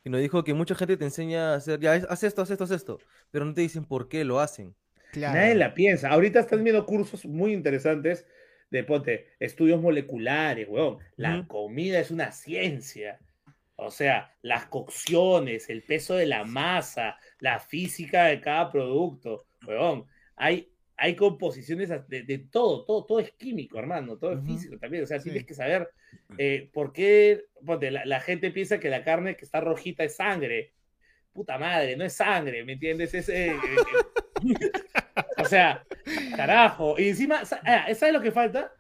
[0.05, 2.65] Y nos dijo que mucha gente te enseña a hacer, ya, haz esto, haz esto,
[2.65, 2.99] haz esto.
[3.31, 4.75] Pero no te dicen por qué lo hacen.
[5.13, 5.39] Claro.
[5.39, 6.11] Nadie la piensa.
[6.11, 8.27] Ahorita están viendo cursos muy interesantes
[8.71, 10.99] de ponte, estudios moleculares, weón.
[11.17, 13.19] La comida es una ciencia.
[13.77, 20.07] O sea, las cocciones, el peso de la masa, la física de cada producto, weón.
[20.37, 25.03] Hay, hay composiciones de, de todo, todo, todo es químico, hermano, todo es físico también.
[25.05, 25.25] O sea, Sí.
[25.25, 25.91] tienes que saber
[26.39, 30.17] eh, por qué, ponte, la, la gente piensa que la carne que está rojita es
[30.17, 30.73] sangre.
[31.33, 33.13] Puta madre, no es sangre, ¿me entiendes?
[33.13, 33.59] Es, eh, eh,
[35.39, 35.85] o sea,
[36.37, 36.95] carajo.
[36.99, 38.73] Y encima, ah, ¿sabes lo que falta?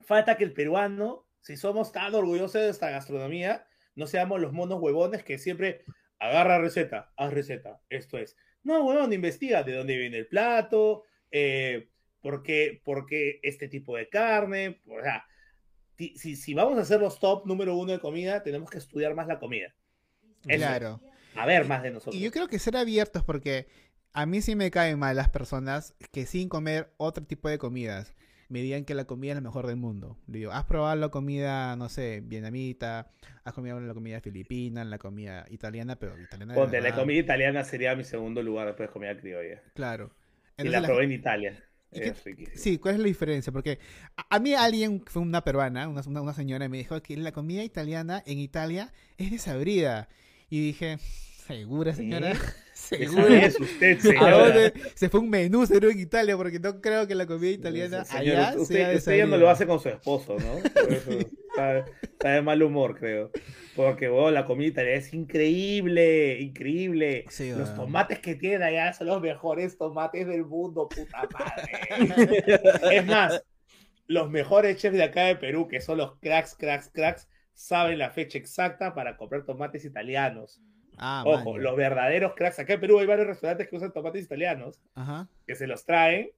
[0.00, 4.80] Falta que el peruano, si somos tan orgullosos de esta gastronomía, no seamos los monos
[4.80, 5.84] huevones que siempre
[6.18, 8.36] agarra receta, haz receta, esto es.
[8.64, 11.88] No, huevón, investiga de dónde viene el plato, eh,
[12.20, 14.80] por, qué, por qué este tipo de carne.
[14.88, 15.24] O sea,
[15.96, 19.26] si, si vamos a ser los top número uno de comida, tenemos que estudiar más
[19.26, 19.74] la comida.
[20.46, 20.58] Eso.
[20.58, 21.00] Claro.
[21.36, 22.14] A ver más de nosotros.
[22.14, 23.66] Y yo creo que ser abiertos porque
[24.12, 28.14] a mí sí me caen mal las personas que sin comer otro tipo de comidas
[28.48, 30.18] me digan que la comida es la mejor del mundo.
[30.26, 33.10] Le digo, ¿has probado la comida, no sé, vietnamita?
[33.44, 35.96] ¿Has comido la comida filipina, la comida italiana?
[35.96, 39.62] Pero italiana Ponte, la comida italiana sería mi segundo lugar después de comida criolla.
[39.74, 40.10] Claro.
[40.58, 41.64] Y Entonces la la- probé en Italia.
[41.90, 42.56] ¿Y riquísimo.
[42.56, 43.52] Sí, ¿cuál es la diferencia?
[43.52, 43.78] Porque
[44.16, 47.30] a, a mí alguien, fue una peruana, una, una, una señora, me dijo que la
[47.32, 50.08] comida italiana en Italia es desabrida.
[50.50, 50.98] Y dije,
[51.46, 52.32] ¿Segura, señora?
[52.32, 52.36] ¿Eh?
[52.72, 53.26] ¿Segura?
[53.26, 54.72] ¿Qué es usted, ¿A señora?
[54.94, 58.52] Se fue un menú cero en Italia porque no creo que la comida italiana allá
[58.52, 60.70] sea usted, de usted ya no lo hace con su esposo, ¿no?
[60.70, 63.30] Por eso está, está de mal humor, creo.
[63.76, 67.26] Porque, bueno, la comida italiana es increíble, increíble.
[67.28, 72.52] Sí, los tomates que tienen allá son los mejores tomates del mundo, puta madre.
[72.96, 73.44] es más,
[74.06, 78.10] los mejores chefs de acá de Perú, que son los cracks, cracks, cracks, saben la
[78.10, 80.60] fecha exacta para comprar tomates italianos.
[80.98, 82.58] Ah, Ojo, man, los verdaderos cracks.
[82.58, 85.28] Acá en Perú hay varios restaurantes que usan tomates italianos Ajá.
[85.46, 86.30] que se los traen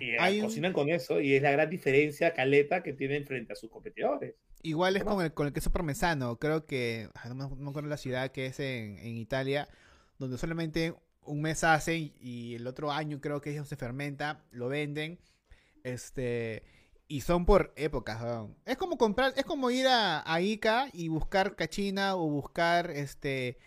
[0.00, 3.52] y eh, un- cocinan con eso y es la gran diferencia caleta que tienen frente
[3.52, 4.34] a sus competidores.
[4.62, 6.36] Igual es con el, con el queso parmesano.
[6.38, 7.08] Creo que.
[7.14, 9.68] ah, No me, no me acuerdo la ciudad que es en, en Italia.
[10.18, 14.42] Donde solamente un mes hacen y el otro año creo que se fermenta.
[14.50, 15.20] Lo venden.
[15.84, 16.64] Este.
[17.06, 18.20] Y son por épocas.
[18.22, 18.56] weón.
[18.66, 19.32] Es como comprar.
[19.36, 23.58] Es como ir a, a Ica y buscar cachina o buscar este.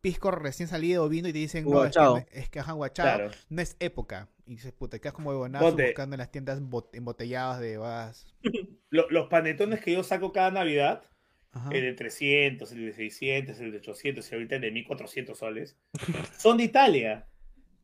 [0.00, 1.64] Pisco recién salido o vino y te dicen.
[1.68, 3.30] No, es que, es que ajá, guachao, Claro.
[3.48, 4.28] no es época.
[4.46, 8.26] Y dices, puta, quedas como huevonazo buscando en las tiendas bot- embotelladas de vas.
[8.90, 11.02] Lo- los panetones que yo saco cada Navidad,
[11.52, 11.70] Ajá.
[11.72, 15.78] el de 300, el de 600, el de 800 y ahorita el de 1400 soles,
[16.38, 17.26] son de Italia.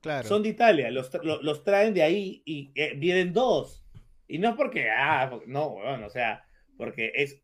[0.01, 0.27] Claro.
[0.29, 0.91] Son de Italia.
[0.91, 3.85] Los, los traen de ahí y eh, vienen dos.
[4.29, 6.45] Y no es porque, ah, porque- no, weón, o sea,
[6.77, 7.41] porque es,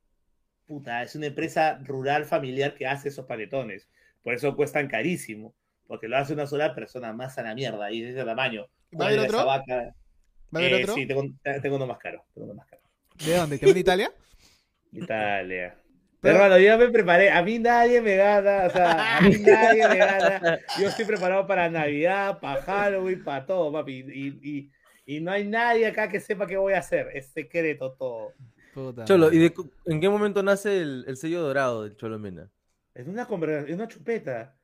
[0.67, 3.89] puta, es una empresa rural familiar que hace esos panetones.
[4.23, 5.55] Por eso cuestan carísimo.
[5.87, 8.67] Porque lo hace una sola persona, más a la mierda, y de ese tamaño.
[8.99, 9.45] ¿Va a haber otro?
[9.45, 9.95] vaca.
[10.55, 10.95] ¿Va a haber Eh, otro?
[10.95, 11.23] Sí, tengo,
[11.63, 12.25] tengo uno más caro.
[12.33, 12.83] Tengo uno más caro.
[13.25, 13.59] ¿De dónde?
[13.59, 14.13] ¿Te ven de Italia?
[14.93, 15.75] Italia.
[16.21, 17.31] Pero- Hermano, yo ya me preparé.
[17.31, 18.67] A mí nadie me gana.
[18.67, 20.61] O sea, a mí nadie me gana.
[20.81, 24.05] Yo estoy preparado para Navidad, para Halloween, para todo, papi.
[24.09, 24.71] Y, y,
[25.17, 27.09] y no hay nadie acá que sepa qué voy a hacer.
[27.15, 28.33] Es secreto todo.
[28.73, 29.37] Puta Cholo, madre.
[29.37, 29.55] ¿y de
[29.87, 32.49] en qué momento nace el, el sello dorado del Cholo Mena?
[32.95, 34.57] Es una, conver- es una chupeta.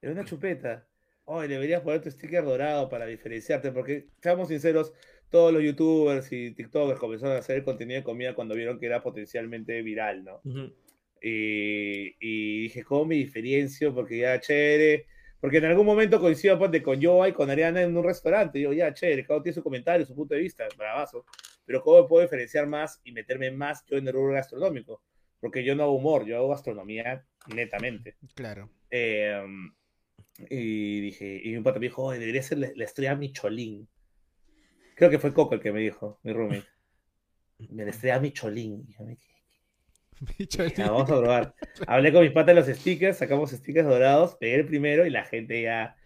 [0.00, 0.86] Es una chupeta.
[1.24, 4.92] Hoy deberías poner tu sticker dorado para diferenciarte, porque, seamos sinceros,
[5.30, 9.02] todos los youtubers y tiktokers comenzaron a hacer contenido de comida cuando vieron que era
[9.02, 10.40] potencialmente viral, ¿no?
[11.22, 13.94] Y, y dije, ¿cómo me diferencio?
[13.94, 15.06] Porque ya, chévere.
[15.40, 18.58] Porque en algún momento coincido ponte, con Joa y con Ariana en un restaurante.
[18.58, 21.24] Y digo, ya, chévere, cada uno tiene su comentario, su punto de vista, bravazo.
[21.64, 25.00] Pero ¿cómo me puedo diferenciar más y meterme más yo en el rubro gastronómico?
[25.42, 28.16] Porque yo no hago humor, yo hago gastronomía netamente.
[28.34, 28.70] Claro.
[28.90, 29.42] Eh,
[30.48, 33.88] y dije, y mi pata me dijo, "Oye, debería ser la, la estrella Micholín.
[34.94, 36.64] Creo que fue Coco el que me dijo, mi roommate.
[37.58, 38.86] La estrella Micholín.
[39.00, 39.18] Me
[40.48, 41.54] ya, vamos a probar.
[41.88, 45.24] Hablé con mis patas de los stickers, sacamos stickers dorados, pegué el primero y la
[45.24, 45.96] gente ya.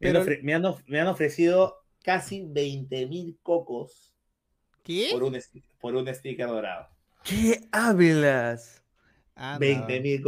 [0.00, 4.14] Me, Pero- han, me han of- me han ofrecido casi 20 mil cocos
[4.82, 5.08] ¿Qué?
[5.12, 5.38] por un,
[5.80, 6.88] por un sticker dorado.
[7.24, 8.82] ¿Qué hablas?
[9.36, 9.58] Ah, no.
[9.60, 10.22] 20 mil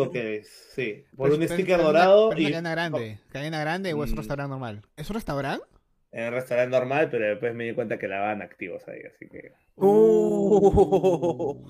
[0.75, 1.05] sí.
[1.17, 3.19] Por Pero- un sticker pero dorado pero y cadena grande.
[3.31, 4.19] ¿Cadena grande o es un Mm.
[4.19, 4.83] restaurante normal?
[4.97, 5.65] ¿Es un restaurante?
[6.11, 9.29] en el restaurante normal, pero después me di cuenta que la van activos ahí, así
[9.29, 9.53] que.
[9.77, 11.63] Oh.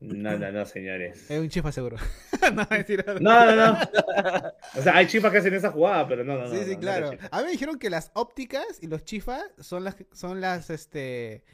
[0.00, 1.30] No, no, no, señores.
[1.30, 1.96] Es un chifa seguro.
[2.54, 3.04] no, mentira.
[3.20, 3.78] No, no, no.
[4.76, 6.48] O sea, hay chifas que hacen esa jugada, pero no, no, no.
[6.50, 7.10] Sí, sí, no, claro.
[7.30, 10.68] A mí me dijeron que las ópticas y los chifas son las que- son las
[10.70, 11.44] este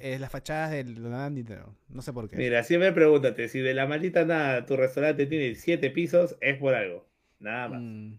[0.00, 1.00] eh, las fachadas del
[1.32, 1.74] Nintendo.
[1.88, 2.36] No sé por qué.
[2.36, 6.74] Mira, siempre pregúntate, si de la maldita nada tu restaurante tiene siete pisos, es por
[6.74, 7.06] algo.
[7.38, 7.80] Nada más.
[7.80, 8.14] Mm.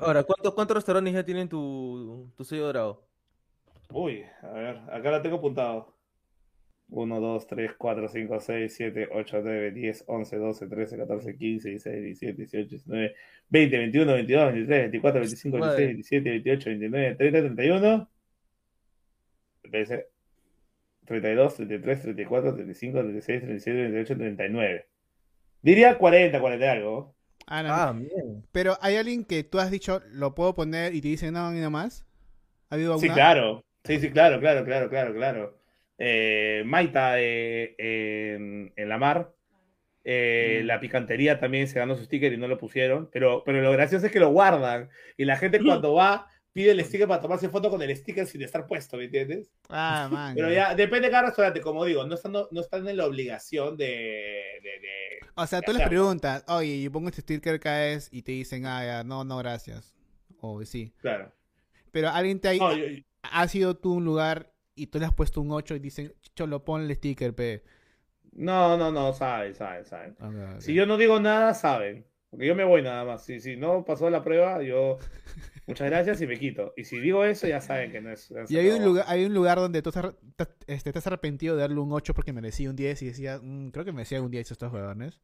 [0.00, 3.04] Ahora, ¿cuántos, ¿cuántos restaurantes ya tienen tu, tu sello dorado?
[3.90, 5.93] Uy, a ver, acá la tengo apuntado.
[6.88, 11.68] 1, 2, 3, 4, 5, 6, 7, 8, 9, 10, 11, 12, 13, 14, 15,
[11.70, 13.14] 16, 17, 18, 19,
[13.48, 18.08] 20, 21, 22, 23, 24, 25, 26, 27, 28, 29, 30, 31.
[19.62, 20.06] Espérense.
[21.06, 24.86] 32, 33, 34, 35, 36, 37, 38, 39.
[25.62, 27.14] Diría 40, 40 y algo.
[27.46, 27.68] Ah, no.
[27.72, 28.42] Ah, bien.
[28.52, 31.58] Pero hay alguien que tú has dicho, lo puedo poner y te dice no, ni
[31.58, 32.06] nada más.
[32.70, 33.14] ¿Ha habido Sí, alguna?
[33.14, 33.64] claro.
[33.84, 35.58] Sí, sí, claro, claro, claro, claro, claro.
[35.98, 39.32] Eh, Maita eh, en, en la mar.
[40.06, 40.66] Eh, Mm.
[40.66, 43.08] La picantería también se ganó su sticker y no lo pusieron.
[43.12, 44.90] Pero, pero lo gracioso es que lo guardan.
[45.16, 48.40] Y la gente cuando va pide el sticker para tomarse foto con el sticker sin
[48.42, 49.50] estar puesto, ¿me entiendes?
[49.68, 50.34] Ah, man.
[50.36, 53.06] Pero ya, depende de cada restaurante, como digo, no están, no, no están en la
[53.06, 57.58] obligación de, de- de- O sea, de tú les preguntas, oye, yo pongo este sticker
[57.58, 59.96] caes y te dicen, ah, ya, no, no, gracias.
[60.40, 60.92] O sí.
[61.00, 61.32] Claro.
[61.90, 62.84] Pero alguien te ha, No, yo-
[63.22, 66.64] ha sido tú un lugar y tú le has puesto un 8 y dicen, cholo,
[66.64, 67.62] pon el sticker, pe.
[68.32, 70.16] no, no, no, saben, saben, saben.
[70.20, 70.60] Ok.
[70.60, 72.06] Si yo no digo nada, saben.
[72.30, 73.24] Porque yo me voy nada más.
[73.24, 74.98] Si, si no pasó la prueba, yo
[75.68, 76.72] muchas gracias y me quito.
[76.76, 78.28] Y si digo eso, ya saben que no es.
[78.32, 80.98] no es Y hay un lugar, hay un lugar donde tú estás, te, este, te
[80.98, 83.92] has arrepentido de darle un 8 porque merecía un 10 y decía, "Mm, creo que
[83.92, 85.20] merecía un 10 estos jugadores.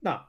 [0.00, 0.28] No.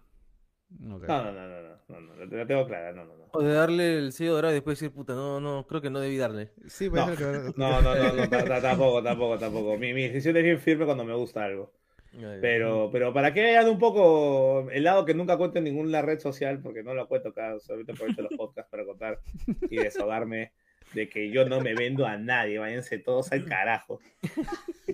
[0.91, 1.07] Ok.
[1.07, 3.23] No, no, no, no, no, no, no, la tengo clara, no, no, no.
[3.33, 5.99] O de darle el sello dorado y después decir, puta, no, no, creo que no
[5.99, 6.51] debí darle.
[6.67, 7.15] Sí, pues No.
[7.15, 7.23] que-
[7.57, 9.77] No, no, no, no, ta- ta- tampoco, tampoco, tampoco.
[9.77, 11.71] Mi, mi decisión es bien firme cuando me gusta algo.
[12.41, 16.19] Pero, pero para que vean un poco el lado que nunca cuento en ninguna red
[16.19, 19.19] social, porque no lo cuento acá, solamente aprovecho los podcasts para contar
[19.67, 20.51] y desahogarme
[20.93, 23.99] de que yo no me vendo a nadie, váyanse todos al carajo.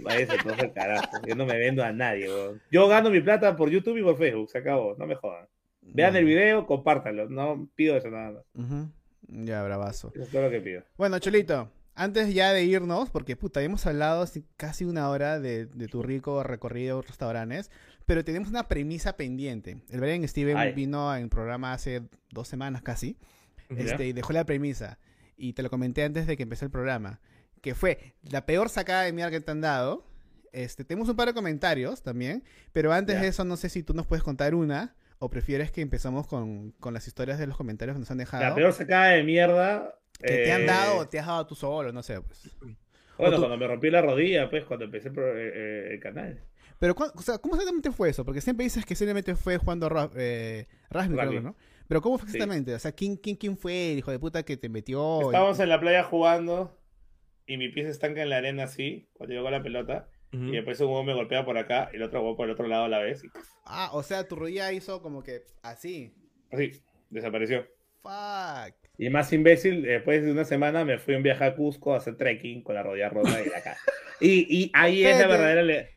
[0.02, 1.10] Váyanse todos al carajo.
[1.28, 2.30] Yo no me vendo a nadie.
[2.72, 5.46] Yo gano mi plata por YouTube y por Facebook, se acabó, no me jodan.
[5.94, 8.88] Vean el video, compártanlo, no pido eso nada más.
[9.28, 10.12] Ya, bravazo.
[10.14, 10.84] Eso es todo lo que pido.
[10.98, 14.26] Bueno, Cholito, antes ya de irnos, porque puta, hemos hablado
[14.58, 17.70] casi una hora de, de tu rico recorrido restaurantes,
[18.06, 19.82] pero tenemos una premisa pendiente.
[19.90, 20.74] El Brian Steven Ay.
[20.74, 23.18] vino en programa hace dos semanas casi,
[23.70, 23.78] Ya.
[23.84, 24.98] este, y dejó la premisa.
[25.38, 27.20] Y te lo comenté antes de que empecé el programa,
[27.62, 30.06] que fue la peor sacada de mierda que te han dado.
[30.52, 33.22] Este, tenemos un par de comentarios también, pero antes Ya.
[33.22, 36.72] de eso no sé si tú nos puedes contar una o prefieres que empezamos con,
[36.80, 38.44] con las historias de los comentarios que nos han dejado.
[38.44, 39.96] La peor sacada de mierda.
[40.20, 42.50] que te han eh, dado o te has dado tú solo, no sé, pues.
[43.18, 46.42] Bueno, tú- cuando me rompí la rodilla, pues, cuando empecé el eh, eh, el canal.
[46.80, 48.24] Pero, o sea, ¿cómo exactamente fue eso?
[48.24, 51.56] Porque siempre dices que simplemente fue jugando eh, creo que, ¿no?
[51.90, 52.38] Pero ¿cómo fue Sí.
[52.38, 52.74] exactamente?
[52.74, 55.22] O sea, ¿quién, quién, quién fue el hijo de puta que te metió?
[55.24, 56.80] Estábamos en la playa jugando
[57.46, 60.08] y mi pie se estanca en la arena así, cuando con la pelota.
[60.32, 62.68] Y después un huevo me golpea por acá y el otro huevo por el otro
[62.68, 63.24] lado a la vez.
[63.24, 63.28] Y
[63.66, 66.14] Ah, o sea, tu rodilla hizo como que así.
[66.52, 66.72] así,
[67.10, 67.66] desapareció.
[68.04, 68.76] Fuck.
[68.98, 71.98] Y más imbécil, después de una semana me fui a un viaje a Cusco a
[71.98, 73.76] hacer trekking con la rodilla rota y cara.
[74.22, 75.90] Y, y ahí es la verdadera le-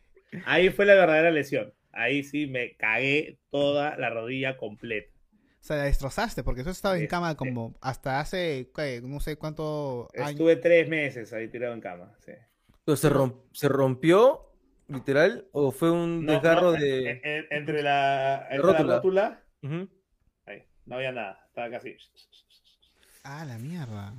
[0.46, 1.74] ahí fue la verdadera lesión.
[1.90, 5.10] Ahí sí me cagué toda la rodilla completa.
[5.60, 9.00] O sea, la destrozaste, porque eso estaba en Este- cama como hasta hace, ¿qué?
[9.02, 10.30] no sé cuánto años.
[10.30, 12.14] Estuve tres meses ahí tirado en cama.
[12.24, 12.32] sí.
[12.84, 14.50] Pero se, rom- se rompió,
[14.88, 17.10] literal, o fue un No, desgarro no, de.
[17.10, 18.82] en- en- entre la, entre rótula.
[18.88, 19.88] la rótula, Ujú.
[20.46, 21.96] ahí, no había nada, estaba casi.
[23.24, 24.14] Ah, la mierda.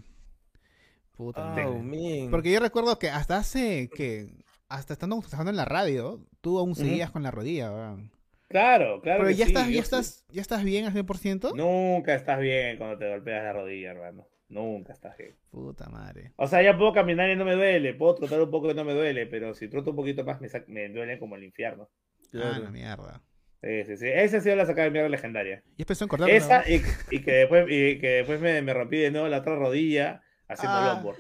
[1.17, 2.29] Puta Ah, man.
[2.31, 4.29] Porque yo recuerdo que hasta hace que
[4.69, 8.11] hasta estando trabajando en la radio, tú aún seguías con la rodilla, weón.
[8.47, 9.19] Claro, claro.
[9.23, 9.77] Pero que ya sí, estás, ya sí.
[9.79, 11.53] estás, ya estás bien al 100%?
[11.55, 14.27] Nunca estás bien cuando te golpeas la rodilla, hermano.
[14.53, 15.35] Nunca estás bien.
[15.49, 16.31] Puta madre.
[16.35, 18.83] O sea, ya puedo caminar y no me duele, puedo trotar un poco y no
[18.85, 21.89] me duele, pero si troto un poquito más me, sa- me duele como el infierno.
[21.89, 22.63] Ah, Claro.
[22.63, 23.21] la mierda.
[23.61, 24.07] Sí, sí, sí.
[24.07, 25.63] Esa ha sido la sacada de mierda legendaria.
[25.77, 26.33] Y pensó en cortarlo.
[26.33, 26.81] Esa y,
[27.11, 30.77] y que después, y que después me, me rompí de nuevo la otra rodilla haciendo
[30.77, 30.93] Ah.
[30.93, 31.17] longboard.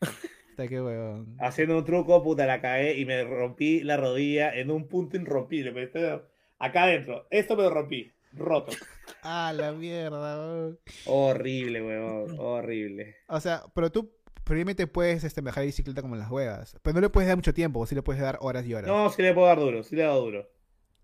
[0.50, 1.36] Puta, qué huevón.
[1.40, 5.72] Haciendo un truco, puta, la cagué y me rompí la rodilla en un punto irrompible.
[5.92, 6.28] pero
[6.58, 7.26] acá adentro.
[7.30, 8.12] Esto me lo rompí.
[8.32, 8.72] Roto.
[9.22, 10.78] Ah, la mierda, weón.
[11.04, 12.36] Horrible, weón.
[12.38, 13.16] Horrible.
[13.28, 14.10] O sea, pero tú
[14.44, 16.78] probablemente puedes este, manejar bicicleta como en las huevas.
[16.80, 18.88] Pero no le puedes dar mucho tiempo, o sí le puedes dar horas y horas.
[18.88, 20.50] No, sí le puedo dar duro, sí le he dado duro.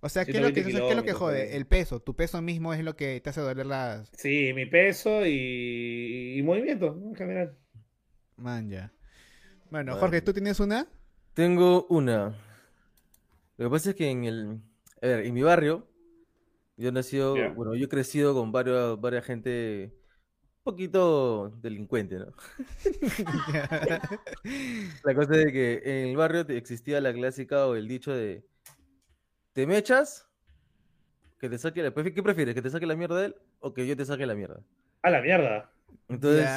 [0.01, 1.57] o sea, ¿qué es, lo que, 120 ¿qué es lo que jode?
[1.57, 2.01] El peso.
[2.01, 4.09] Tu peso mismo es lo que te hace doler las...
[4.17, 7.59] Sí, mi peso y, y movimiento en general.
[8.37, 8.93] Man, ya.
[9.71, 9.97] Bueno, Bueno.
[9.97, 10.87] Jorge, ¿tú tienes una?
[11.35, 12.35] Tengo una.
[13.59, 14.61] Lo que pasa es que en el.
[15.03, 15.87] A ver, en mi barrio,
[16.77, 17.35] yo he nacido.
[17.55, 19.93] Bueno, yo he crecido con varios, varias gente.
[20.65, 22.27] Un poquito delincuente, ¿no?
[25.05, 28.45] La cosa es de que en el barrio existía la clásica o el dicho de.
[29.53, 30.29] ¿Te mechas?
[31.39, 31.93] Que te saque la.
[31.93, 32.55] ¿Qué prefieres?
[32.55, 34.61] ¿Que te saque la mierda él o que yo te saque la mierda?
[35.03, 35.71] A la mierda.
[36.09, 36.49] Entonces.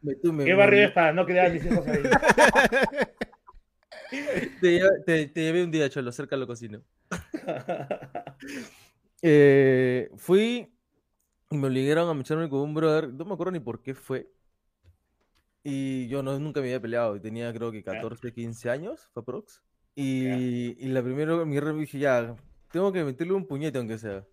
[0.00, 2.02] Me- tú me- ¿Qué me- barrio es para no quedar mis hijos ahí?
[4.60, 6.80] Te, te- te llevé un día, Cholo, cerca lo cocino.
[9.22, 10.72] Eh, fui
[11.50, 14.30] y me obligaron a mecharme con un brother, no me acuerdo ni por qué fue.
[15.64, 19.22] Y yo no, nunca me había peleado, y tenía creo que 14, 15 años, fue
[19.22, 19.62] aprox.
[19.94, 20.28] Y,
[20.82, 22.36] y la primera, mi re dije, ya,
[22.70, 24.24] tengo que meterle un puñete aunque sea.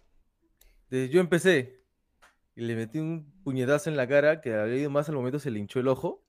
[0.83, 1.81] Entonces yo empecé
[2.55, 5.51] y le metí un puñetazo en la cara que había ido más al momento se
[5.51, 6.23] le hinchó el ojo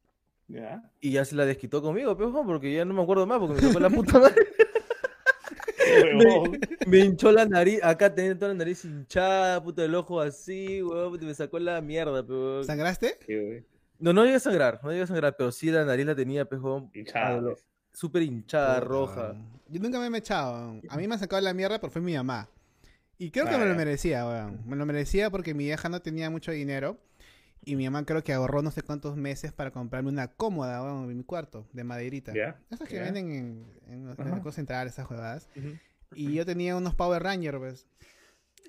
[1.00, 3.68] y ya se la desquitó conmigo, pero porque ya no me acuerdo más porque me
[3.68, 4.45] tocó la puta madre.
[6.86, 11.18] Me hinchó la nariz, acá tenía toda la nariz hinchada, puta el ojo así, weón,
[11.24, 12.64] me sacó la mierda, pero...
[12.64, 13.18] ¿Sangraste?
[13.26, 13.64] Sí.
[13.98, 16.46] No, no llegué a sangrar, no llegué a sangrar, pero sí la nariz la tenía,
[16.50, 17.54] weón, Hinchada,
[17.92, 19.34] súper hinchada, Puta, roja.
[19.68, 20.80] Yo nunca me he mechado.
[20.88, 22.48] A mí me han sacado la mierda, pero fue mi mamá.
[23.18, 24.60] Y creo que me lo merecía, weón.
[24.66, 26.98] Me lo merecía porque mi vieja no tenía mucho dinero.
[27.68, 31.10] Y mi mamá creo que ahorró no sé cuántos meses para comprarme una cómoda, weón,
[31.10, 32.32] en mi cuarto, de maderita.
[32.32, 32.60] Ya.
[32.70, 35.48] Esas que venden en, en los mercados centrales, esas jugadas.
[35.56, 35.76] Ujú.
[36.14, 37.86] Y yo tenía unos Power Rangers, pues.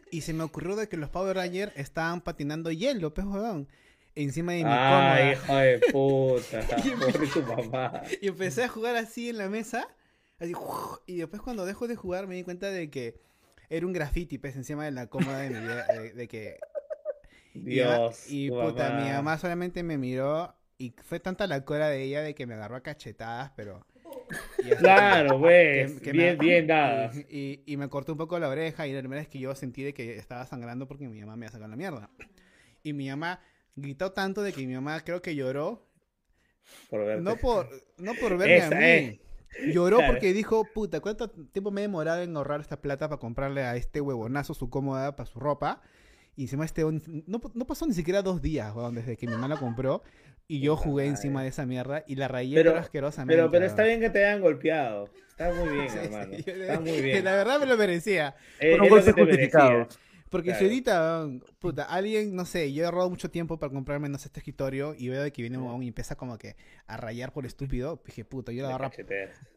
[0.09, 3.67] Y se me ocurrió de que los Power Rangers estaban patinando hielo, pues, weón.
[4.15, 5.31] Encima de mi Ay, cómoda.
[5.31, 6.65] hijo de puta.
[7.13, 8.01] Pobre tu mamá.
[8.19, 9.87] Y empecé a jugar así en la mesa.
[10.39, 10.53] Así,
[11.05, 13.21] y después cuando dejo de jugar me di cuenta de que
[13.69, 16.57] era un graffiti, pues, encima de la cómoda de mi vida, de, de que...
[17.64, 18.26] Dios.
[18.32, 22.36] Y, puta, mi mamá solamente me miró y fue tanta la cora de ella de
[22.36, 23.86] que me agarró a cachetadas, pero...
[24.80, 25.99] Claro, pues.
[26.01, 27.16] que me- bien, bien dadas.
[27.16, 29.53] Y, y- y me cortó un poco la oreja y la primera vez que yo
[29.55, 32.10] sentí de que estaba sangrando porque mi mamá me había sacado la mierda.
[32.84, 33.39] Y mi mamá
[33.76, 35.88] gritó tanto de que mi mamá creo que lloró,
[36.89, 37.22] Por verte.
[37.24, 38.86] no por, no por verme Esa, a mí.
[38.86, 39.22] eh.
[39.74, 40.14] Lloró Claro.
[40.14, 43.76] porque dijo, puta, ¿cuánto tiempo me he demorado en ahorrar esta plata para comprarle a
[43.76, 45.82] este huevonazo su cómoda para su ropa?
[46.38, 47.01] Y encima este, no,
[47.53, 50.03] no pasó ni siquiera dos días, weón, desde que mi mamá la compró.
[50.47, 51.09] Y yo jugué madre.
[51.17, 53.35] encima de esa mierda y la rayé Pero- pero, asquerosamente.
[53.35, 55.09] Pero, pero está bien que te hayan golpeado.
[55.29, 56.38] Está muy bien, Sí, sí, hermano.
[56.38, 57.25] yo- Está muy bien.
[57.25, 58.33] La verdad me lo merecía.
[58.61, 59.27] Eh, te justificados.
[59.27, 59.88] merecía.
[60.29, 60.59] Porque Claro.
[60.59, 64.17] si ahorita, weón, puta, alguien, no sé, yo he ahorrado mucho tiempo para comprarme, no
[64.17, 66.97] sé, este escritorio y veo de que viene un huevón y empieza como que a
[66.97, 68.91] rayar por estúpido, dije, puta, yo lo agarro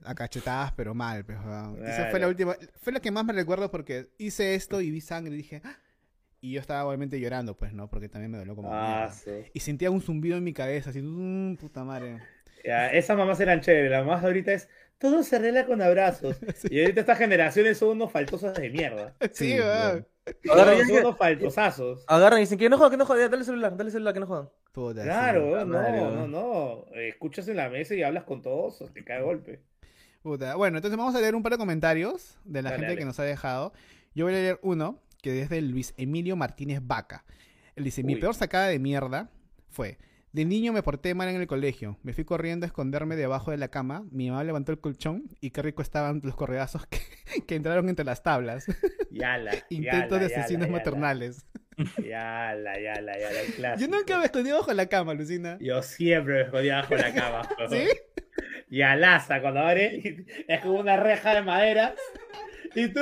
[0.05, 1.77] a cachetadas, pero mal, pues, weón.
[1.85, 2.19] Esa fue Claro.
[2.21, 5.37] la última, fue lo que más me recuerdo porque hice esto y vi sangre y
[5.39, 5.77] dije, "Ah".
[6.41, 7.89] Y yo estaba obviamente llorando, pues, ¿no?
[7.89, 9.13] Porque también me dolió como Ah, mierda.
[9.45, 9.51] sí.
[9.55, 12.19] Y sentía un zumbido en mi cabeza, así, "Mm, puta madre.
[12.65, 13.91] Ya, esas mamás eran chéveres.
[13.91, 14.69] La mamá ahorita es
[14.99, 16.37] todo se arregla con abrazos.
[16.71, 19.15] Y ahorita estas generaciones son unos faltosos de mierda.
[19.33, 20.07] Sí, Sí, weón.
[20.51, 22.05] Agarran son unos faltosazos.
[22.07, 23.93] agarran y dicen que no juegan, que no juegan, ya, dale el celular, dale el
[23.93, 24.49] celular, que no juegan.
[24.73, 25.07] Puta, sí.
[25.07, 26.85] Claro, no, madre, no, no.
[26.95, 29.61] Escuchas en la mesa y hablas con todos, te cae golpe.
[30.23, 30.55] Puta.
[30.55, 32.99] Bueno, entonces vamos a leer un par de comentarios de la Dale, gente dale.
[33.01, 33.73] que nos ha dejado.
[34.15, 37.25] Yo voy a leer uno, que es de Luis Emilio Martínez Vaca.
[37.77, 39.31] Él dice, mi peor sacada de mierda
[39.69, 39.99] fue,
[40.33, 43.57] de niño me porté mal en el colegio, me fui corriendo a esconderme debajo de
[43.57, 47.01] la cama, mi mamá levantó el colchón y qué rico estaban los correazos que,
[47.47, 48.67] que entraron entre las tablas.
[49.11, 49.53] Yala.
[49.71, 51.47] Intentos de yala, asesinos yala, maternales.
[52.05, 53.97] Yala, yala, yala, el Yo clásico.
[53.97, 55.57] nunca me escondí bajo la cama, Lucina.
[55.61, 57.49] Yo siempre me escondía bajo la cama.
[57.71, 57.89] ¿Sí?
[58.69, 61.95] Y alaza cuando abre, es como una reja de madera.
[62.75, 63.01] Y tú.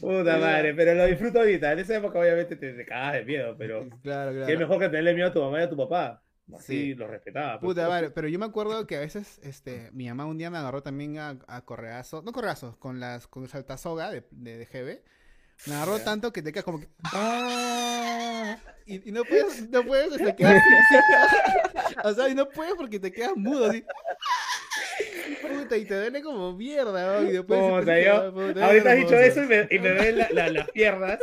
[0.00, 1.72] Puta madre, pero lo disfruto ahorita.
[1.72, 3.88] En esa época, obviamente, te, te cagas de miedo, pero.
[4.02, 4.46] Claro, claro.
[4.46, 6.22] Qué mejor que tenerle miedo a tu mamá y a tu papá.
[6.54, 6.94] Así Sí.
[6.94, 7.60] lo respetaba.
[7.60, 7.74] pues.
[7.74, 10.56] Puta madre, pero yo me acuerdo que a veces este, mi mamá un día me
[10.58, 15.02] agarró también a, a correazos, no correazos, con las con saltasoga de, de, de GB.
[15.66, 18.56] Me agarró tanto que te quedas como que ¡Ah!
[18.86, 20.62] y, y no puedes, no puedes, te quedas
[22.04, 23.84] o sea, y no puedes porque te quedas mudo así.
[25.42, 27.28] Puta, y te duele como mierda, ¿no?
[27.28, 29.92] y después te Puta, queda, yo- puta, Ahorita has dicho eso y me, y me
[29.92, 31.18] ven la- la- las piernas,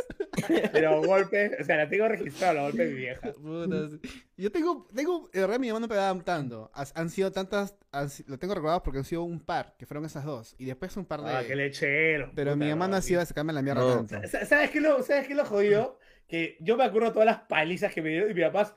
[0.71, 3.31] pero golpes, o sea, la tengo registrada, la golpe de mi vieja.
[3.33, 4.23] Puta, sí.
[4.37, 6.71] Yo tengo, tengo, de verdad mi mamá no pegaba tanto.
[6.73, 10.25] Han sido tantas, han lo tengo recordado porque han sido un par, que fueron esas
[10.25, 10.55] dos.
[10.57, 11.31] Y después un par de...
[11.31, 12.31] Ah, qué lechero.
[12.35, 14.05] Pero puta mi mamá no ha sido a sacarme la mierda No.
[14.05, 14.27] tanto.
[14.27, 15.99] Sa- ¿Sabes qué lo, ¿Sabes qué lo jodido?
[16.27, 18.75] Que yo me acuerdo todas las palizas que me dieron y mi papá,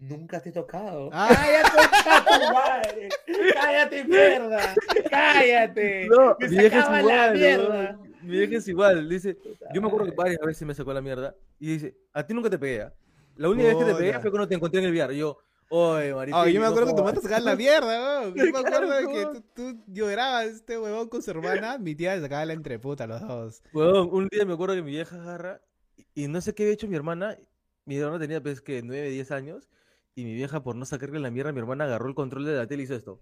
[0.00, 1.10] nunca te he tocado.
[1.12, 1.28] Ah.
[1.30, 3.08] ¡Cállate, concha tu madre!
[3.54, 4.74] ¡Cállate, mierda!
[5.10, 6.08] ¡Cállate!
[6.08, 7.92] No, ¡Me mi vieja es sacaba la igual, mierda!
[7.92, 8.02] ¿no?
[8.22, 9.38] Mi vieja es igual, dice,
[9.72, 12.50] yo me acuerdo que varias veces me sacó la mierda y dice, a ti nunca
[12.50, 12.82] te pegué.
[12.82, 12.94] ¿ah?
[13.36, 14.20] La única vez que te pegué Puta.
[14.20, 15.14] fue cuando te encontré en el VR.
[15.14, 15.38] Y yo,
[15.70, 16.38] oye, marito.
[16.38, 18.34] Oh, yo me acuerdo que tu mamá te sacaba la mierda, weón.
[18.34, 22.14] Yo me acuerdo de que tú, tú llorabas este huevón con su hermana, mi tía
[22.16, 23.62] le sacaba la entreputa a los dos.
[23.72, 25.62] Huevón, un día me acuerdo que mi vieja agarra
[25.96, 27.38] y, y no sé qué había hecho mi hermana.
[27.86, 29.68] Mi hermana tenía pues que 9, 10 años
[30.14, 32.66] y mi vieja por no sacarle la mierda, mi hermana agarró el control de la
[32.66, 33.20] tele y hizo esto.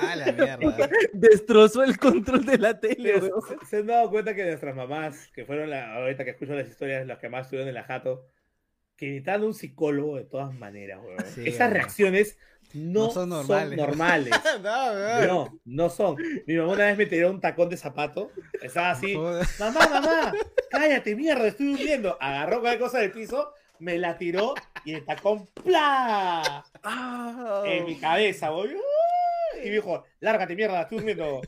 [0.00, 0.88] Ah, la mierda.
[1.14, 5.28] Destrozó el control de la tele, Pero se, se han dado cuenta que nuestras mamás,
[5.34, 8.26] que fueron la, ahorita que escucho las historias, las que más estuvieron en la jato,
[8.96, 11.24] que necesitan un psicólogo de todas maneras, weón.
[11.34, 11.72] Sí, Esas weón.
[11.72, 12.36] reacciones
[12.74, 13.78] no, No son son normales.
[13.78, 14.34] normales.
[14.62, 15.26] no.
[15.26, 16.16] No, no son.
[16.46, 18.30] Mi mamá una vez me tiró un tacón de zapato.
[18.60, 19.14] Estaba así.
[19.14, 19.46] Joder.
[19.58, 20.32] Mamá, mamá,
[20.70, 22.16] cállate, mierda, estoy durmiendo.
[22.20, 23.52] Agarró cualquier cosa del piso,
[23.82, 24.54] me la tiró
[24.84, 26.64] y el tacón ¡plá!
[26.84, 28.70] Ah, En mi cabeza, güey.
[29.62, 31.40] Y me dijo, lárgate, mierda, estoy durmiendo.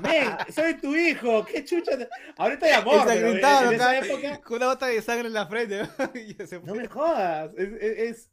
[0.00, 1.96] Men, soy tu hijo, qué chucha.
[1.98, 5.32] te- Ahorita hay amor, pero en, en esa época, con una bota de sangre en
[5.34, 5.82] la frente.
[6.64, 7.50] No me jodas.
[7.56, 8.30] Es, es- es-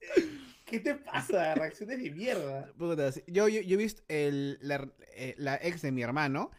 [0.65, 1.55] ¿Qué te pasa?
[1.55, 2.69] Reacciones de mierda.
[2.77, 3.23] Puta, sí.
[3.27, 4.85] yo, yo, yo he visto el, la,
[5.15, 6.51] eh, la ex de mi hermano,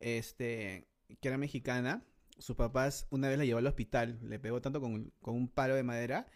[0.00, 0.88] este,
[1.20, 2.02] que era mexicana.
[2.38, 4.18] Sus papás una vez la llevó al hospital.
[4.22, 6.26] Le pegó tanto con, con un palo de madera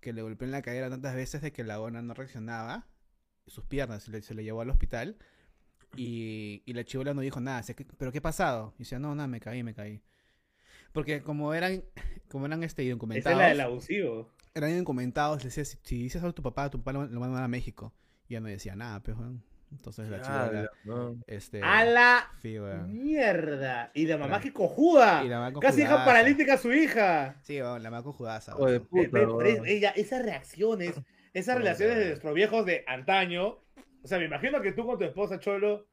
[0.00, 2.86] que le golpeó en la cadera tantas veces de que la ona no reaccionaba.
[3.46, 5.16] Sus piernas se le, se le llevó al hospital.
[5.96, 7.58] Y, y la chivola no dijo nada.
[7.58, 8.74] Decía, "¿Qué- ¿Pero qué ha pasado?
[8.76, 10.02] Y decía, no, nada, me caí, me caí.
[10.92, 11.84] Porque como eran,
[12.28, 14.30] como eran este, Esa indocumentados, es la del abusivo.
[14.54, 17.20] eran indocumentados, le decía, si, si dices algo a tu papá, tu papá lo, lo
[17.20, 17.92] va a México.
[18.28, 19.42] Y ya no decía nada, pues, weón.
[19.72, 21.16] Entonces la chivola, ala, no.
[21.26, 21.60] este...
[21.62, 23.90] ¡A la Sí, mierda!
[23.94, 25.24] Y la mamá que cojuda.
[25.24, 26.04] Y la mamá Casi hija conjudaza.
[26.04, 27.36] paralítica a su hija.
[27.42, 28.02] Sí, weón, la mamá
[29.40, 29.66] ve- weón.
[29.66, 30.94] ella, esas reacciones,
[31.32, 33.58] esas relaciones de nuestros viejos de antaño.
[34.02, 35.86] O sea, me imagino que tú con tu esposa Cholo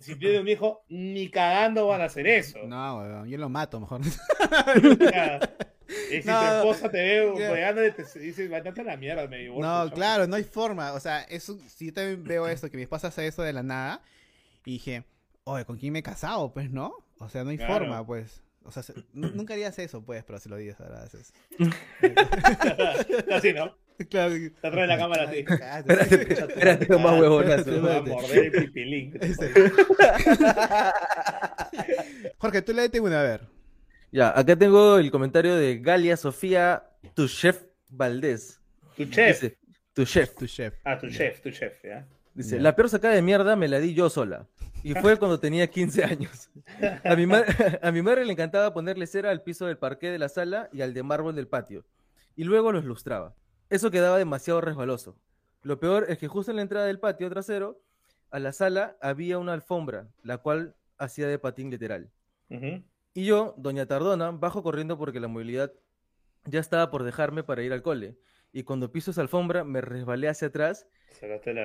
[0.00, 2.58] si tienen un hijo, ni cagando van a hacer eso.
[2.66, 4.00] No, weón, yo lo mato mejor.
[6.10, 7.52] Y si No, tu esposa te ve ya.
[7.52, 9.66] pegando y te dice, váyate a la mierda, me divorcio.
[9.66, 9.94] No, chao".
[9.94, 10.92] claro, no hay forma.
[10.92, 13.62] O sea, eso, si yo también veo esto, que mi esposa hace eso de la
[13.62, 14.02] nada,
[14.64, 15.04] y dije,
[15.44, 16.52] oye, ¿con quién me he casado?
[16.52, 16.94] Pues no.
[17.18, 17.74] O sea, no hay Claro.
[17.86, 18.42] forma, pues.
[18.64, 21.32] O sea, se- nu- nunca harías eso, pues, pero si lo dices, ahora haces.
[23.32, 23.74] Así, ¿no?
[24.10, 24.34] claro.
[24.34, 25.38] Te atrás de la cámara así.
[25.48, 27.64] Espérate, espérate, no más huevonazo.
[27.64, 29.18] Te va a morder el pipilín.
[29.20, 29.52] Este.
[32.38, 33.46] Jorge, tú léete una, a ver.
[34.10, 36.84] Ya, acá tengo el comentario de Galia Sofía,
[37.14, 38.60] tu chef Valdés.
[38.96, 39.40] Tu chef.
[39.42, 39.58] Dice,
[39.92, 40.34] tu chef.
[40.34, 40.74] Tu chef.
[40.84, 42.06] Ah, tu chef, tu chef, ¿ya?
[42.34, 42.62] Dice, Ya.
[42.62, 44.46] la peor sacada de mierda me la di yo sola.
[44.82, 46.50] Y fue cuando tenía 15 años.
[47.04, 47.24] A mi,
[47.82, 50.82] a mi madre le encantaba ponerle cera al piso del parqué de la sala y
[50.82, 51.84] al de mármol del patio.
[52.36, 53.34] Y luego los lustraba.
[53.70, 55.18] Eso quedaba demasiado resbaloso.
[55.62, 57.82] Lo peor es que justo en la entrada del patio trasero,
[58.30, 62.08] a la sala había una alfombra, la cual hacía de patín literal.
[62.48, 62.82] Ujú.
[63.18, 65.72] Y yo, doña Tardona, bajo corriendo porque la movilidad
[66.44, 68.16] ya estaba por dejarme para ir al cole.
[68.52, 70.86] Y cuando piso esa alfombra, me resbalé hacia atrás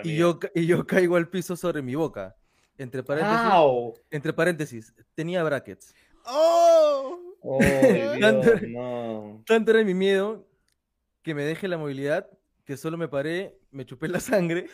[0.03, 2.35] y yo, y yo caigo al piso sobre mi boca.
[2.79, 3.93] Entre paréntesis, ¡Au!
[4.09, 5.93] entre paréntesis, tenía brackets.
[6.25, 7.19] ¡Oh!
[7.41, 7.59] ¡Oh,
[8.19, 9.43] Tanto- Dios, no!
[9.45, 10.47] Tanto era mi miedo
[11.21, 12.27] que me deje la movilidad
[12.65, 14.71] que solo me paré, me chupé la sangre.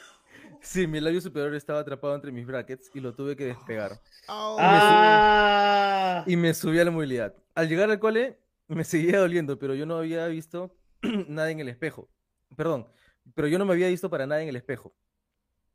[0.61, 3.99] Sí, mi labio superior estaba atrapado entre mis brackets y lo tuve que despegar.
[4.27, 4.57] ¡Oh!
[4.59, 6.23] ¡Ah!
[6.27, 7.33] Y me subí a la movilidad.
[7.55, 8.37] Al llegar al cole,
[8.67, 10.75] me seguía doliendo, pero yo no había visto
[11.27, 12.09] nada en el espejo.
[12.55, 12.87] Perdón,
[13.35, 14.93] pero yo no me había visto para nada en el espejo.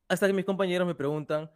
[0.09, 1.51] Hasta que mis compañeros me preguntan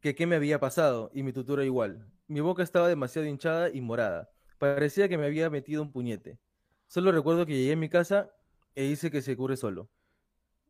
[0.00, 2.06] que qué me había pasado y mi tutora igual.
[2.28, 4.30] Mi boca estaba demasiado hinchada y morada.
[4.58, 6.38] Parecía que me había metido un puñete.
[6.86, 8.30] Solo recuerdo que llegué a mi casa
[8.74, 9.88] e hice que se cure solo.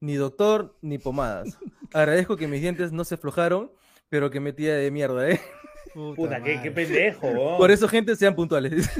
[0.01, 1.59] Ni doctor ni pomadas.
[1.93, 3.71] Agradezco que mis dientes no se aflojaron,
[4.09, 5.41] pero que metía de mierda, ¿eh?
[5.95, 7.57] Puta, qué, qué pendejo.
[7.59, 8.89] Por eso, gente, sean puntuales.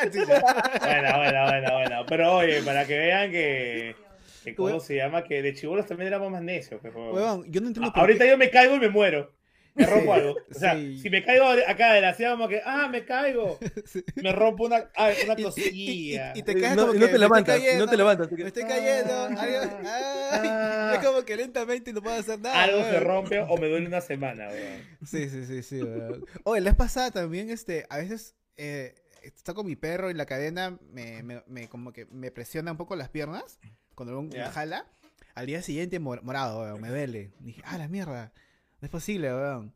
[0.00, 2.06] Bueno, bueno, bueno, bueno.
[2.08, 3.96] Pero oye, para que vean que.
[4.44, 5.24] que ¿Cómo se llama?
[5.24, 6.80] Que de chibolos también éramos más necios.
[6.80, 7.14] pues, weón.
[7.14, 8.30] Huevón, yo no entiendo A- por Ahorita qué.
[8.30, 9.32] yo me caigo y me muero.
[9.78, 10.36] Me rompo Sí, algo.
[10.50, 10.98] O sea, sí.
[10.98, 13.58] si me caigo acá de la silla, como que, ah, me caigo.
[13.86, 14.04] Sí.
[14.16, 16.32] Me rompo una, ah, una Y- y- y- cosilla.
[16.34, 17.64] y- y te caes No- como y no que te me estoy levantas, y no
[17.66, 19.14] cayendo, te levantas, Me estoy que- cayendo.
[19.14, 19.78] Ah.
[19.84, 20.92] Ah.
[20.98, 22.62] Es como que lentamente no puedo hacer nada.
[22.64, 23.04] Algo se weón.
[23.04, 24.82] rompe o me duele una semana, weón.
[25.06, 25.82] Sí, sí, sí, sí.
[25.82, 26.24] weón.
[26.44, 30.26] Oye, la vez pasada también, este, a veces eh, está con mi perro y la
[30.26, 33.58] cadena me, me, me- como que me presiona un poco las piernas
[33.94, 34.50] cuando me Ya.
[34.50, 34.86] jala.
[35.34, 37.30] Al día siguiente mor- morado, weón, me duele.
[37.40, 38.32] Dije, ah, la mierda.
[38.80, 39.72] No es posible, weón.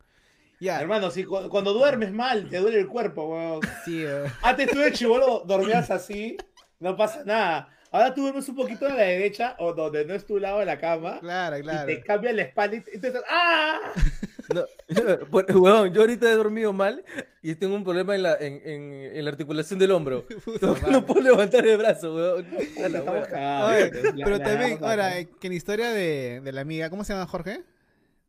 [0.59, 3.61] Ya, Hermano, si cu- cuando duermes mal, te duele el cuerpo, weón.
[3.83, 4.31] sí, weón.
[4.41, 6.37] Antes tú de chivolo dormías así,
[6.79, 7.69] no pasa nada.
[7.91, 10.65] Ahora tú duermes un poquito a la derecha o donde no es tu lado de
[10.65, 11.91] la cama Claro, claro.
[11.91, 13.79] y te cambia la espalda y te, y te- ¡Ah!
[14.53, 14.65] No,
[15.31, 17.03] huevón, yo ahorita he dormido mal
[17.41, 20.25] y tengo un problema en la, en, en- en la articulación del hombro.
[20.45, 22.45] Puta No, puedo levantar el brazo, Oye,
[22.75, 22.91] weón.
[22.91, 27.03] La- pero la también, ahora, eh, que en la historia de, de la amiga, ¿cómo
[27.05, 27.61] se llama Jorge?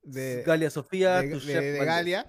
[0.04, 1.84] De, Galia Sofía, de, tu de- chef de.
[1.84, 2.26] Galia.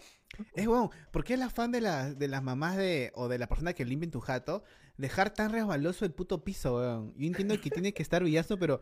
[0.53, 3.47] Es bueno, ¿por qué la fan de, las de las mamás de, o de la
[3.47, 4.63] persona que limpia tu jato
[4.97, 7.13] dejar tan resbaloso el puto piso, weón?
[7.17, 8.81] Yo entiendo que tiene que estar brillando, pero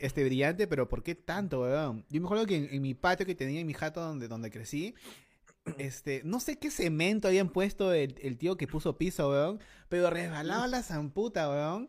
[0.00, 2.04] este brillante, pero ¿por qué tanto, weón?
[2.08, 4.50] Yo me acuerdo que en, en mi patio que tenía en mi jato donde, donde
[4.50, 4.94] crecí,
[5.78, 9.58] este, no sé qué cemento habían puesto el, el tío que puso piso, weón,
[9.88, 11.88] pero resbalaba la zamputa, weón.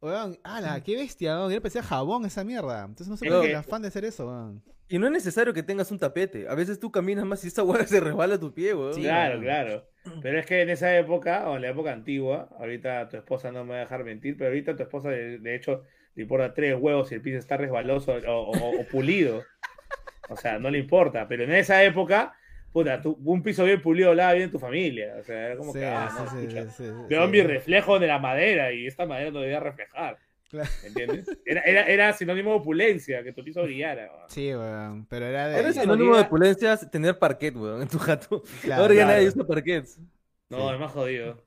[0.00, 1.52] Weón, ala, qué bestia, weón.
[1.52, 2.84] Yo parecía jabón esa mierda.
[2.84, 4.62] Entonces no sé por qué la fan de hacer eso, weón.
[4.88, 6.48] Y no es necesario que tengas un tapete.
[6.48, 8.94] A veces tú caminas más y esa hueá se resbala a tu pie, huevón.
[8.94, 9.42] Sí, Claro, weón.
[9.44, 9.88] claro.
[10.22, 13.64] Pero es que en esa época, o en la época antigua, ahorita tu esposa no
[13.64, 15.82] me va a dejar mentir, pero ahorita tu esposa, de, de hecho,
[16.14, 19.44] le importa tres huevos si el piso está resbaloso o, o- o pulido.
[20.30, 21.28] O sea, no le importa.
[21.28, 22.34] Pero en esa época,
[22.72, 25.16] puta, tú- un piso bien pulido lava bien tu familia.
[25.20, 27.30] O sea, era como Sí, que, ah, sí, no, sí, veo sí.
[27.30, 30.18] mi reflejo de la madera y esta madera no debía reflejar.
[30.48, 30.68] Claro.
[30.84, 31.26] ¿Entiendes?
[31.44, 34.10] Era, era, era sinónimo de opulencia, que tu piso brillara.
[34.10, 34.30] weón.
[34.30, 35.06] Sí, weón.
[35.06, 35.56] Pero era de.
[35.56, 38.42] Ahorita sinónimo de opulencia tener parquet, weón, en tu jato.
[38.62, 39.16] Claro, Ahora ya claro.
[39.18, 39.98] nadie usa parquets.
[40.48, 40.74] No, Sí.
[40.74, 41.44] es más jodido.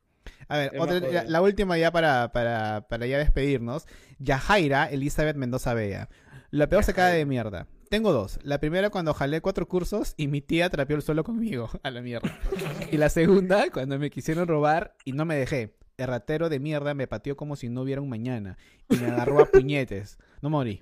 [0.47, 3.87] A ver, otra- la, última ya para, para, para ya despedirnos.
[4.19, 6.09] Yajaira Elizabeth Mendoza Bella.
[6.51, 7.67] La peor secada de mierda.
[7.89, 8.37] Tengo dos.
[8.43, 11.69] La primera cuando jalé cuatro cursos y mi tía trapeó el suelo conmigo.
[11.83, 12.37] A la mierda.
[12.91, 15.73] Y la segunda cuando me quisieron robar y no me dejé.
[16.01, 18.57] El ratero de mierda me pateó como si no hubiera un mañana.
[18.89, 20.17] Y me agarró a puñetes.
[20.41, 20.79] No morí.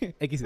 [0.20, 0.44] XD.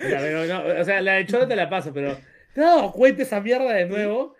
[0.00, 2.16] Mira, pero no, o sea, la de Choro te la paso, pero
[2.54, 4.34] ¿te has dado cuenta esa mierda de nuevo?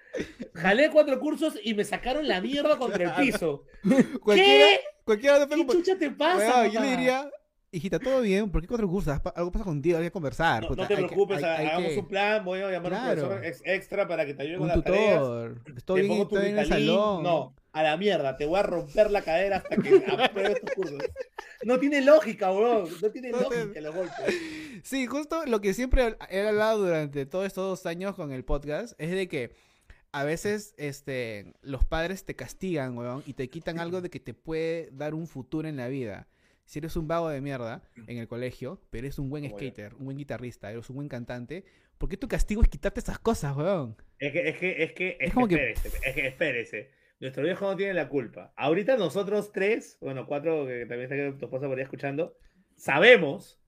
[0.54, 3.64] Jalé cuatro cursos y me sacaron la mierda contra el piso.
[4.20, 4.80] Cualquiera, ¿Qué?
[5.04, 6.66] cualquiera no ¿Qué chucha te pasa?
[6.66, 7.30] Yo le diría,
[7.70, 9.18] hijita, todo bien, ¿por qué cuatro cursos?
[9.34, 10.62] Algo pasa contigo, hay que conversar.
[10.62, 12.94] No, puta, no te que- preocupes, hay- hay hagamos que- un plan, voy a llamar
[12.94, 13.22] a Claro.
[13.22, 15.18] un profesor ex- extra para que te ayude con Un las tareas.
[15.20, 15.60] tutor.
[15.76, 17.22] Estoy Te bien, pongo tu estoy en el salón.
[17.22, 21.02] No, a la mierda, te voy a romper la cadera hasta que apruebes tus cursos.
[21.64, 22.88] No tiene lógica, bro.
[23.02, 24.34] No tiene No te- lógica los golpes.
[24.82, 28.98] Sí, justo lo que siempre he hablado durante todos estos dos años con el podcast
[29.00, 29.50] es de que
[30.12, 34.32] a veces este, los padres te castigan, weón, y te quitan algo de que te
[34.34, 36.28] puede dar un futuro en la vida.
[36.64, 40.06] Si eres un vago de mierda en el colegio, pero eres un buen skater, un
[40.06, 41.64] buen guitarrista, eres un buen cantante,
[41.98, 43.96] ¿por qué tu castigo es quitarte esas cosas, weón?
[44.18, 46.90] Es que, es que, es que, es Es que como que- espérese, es que espérese.
[47.18, 48.52] Nuestro viejo no tiene la culpa.
[48.56, 52.36] Ahorita nosotros tres, bueno, cuatro, que también está tu esposa por ahí escuchando,
[52.76, 53.60] sabemos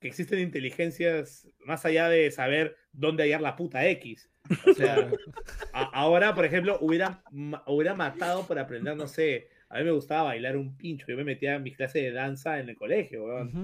[0.00, 4.30] que existen inteligencias más allá de saber dónde hallar la puta X.
[4.60, 5.18] O sea,
[5.72, 7.22] a- ahora, por ejemplo, hubiera,
[7.66, 11.24] hubiera matado por aprender, no sé, a mí me gustaba bailar un pincho, yo me
[11.24, 13.56] metía en mis clases de danza en el colegio, weón.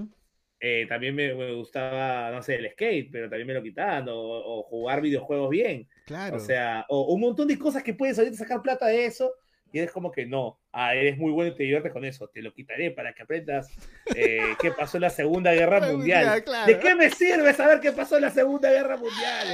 [0.59, 4.15] Eh, también me, me gustaba, no sé, el skate, pero también me lo quitaban, o,
[4.15, 5.89] o jugar videojuegos bien.
[6.05, 6.37] Claro.
[6.37, 9.33] O sea, o un montón de cosas que puedes ahorita sacar plata de eso.
[9.71, 12.27] Y es como que no, ah, eres muy bueno y te diviertes con eso.
[12.27, 13.71] Te lo quitaré para que aprendas
[14.15, 16.67] eh, qué pasó en la Segunda Guerra Mundial, claro.
[16.67, 19.47] ¿De qué me sirve saber qué pasó en la Segunda Guerra Mundial?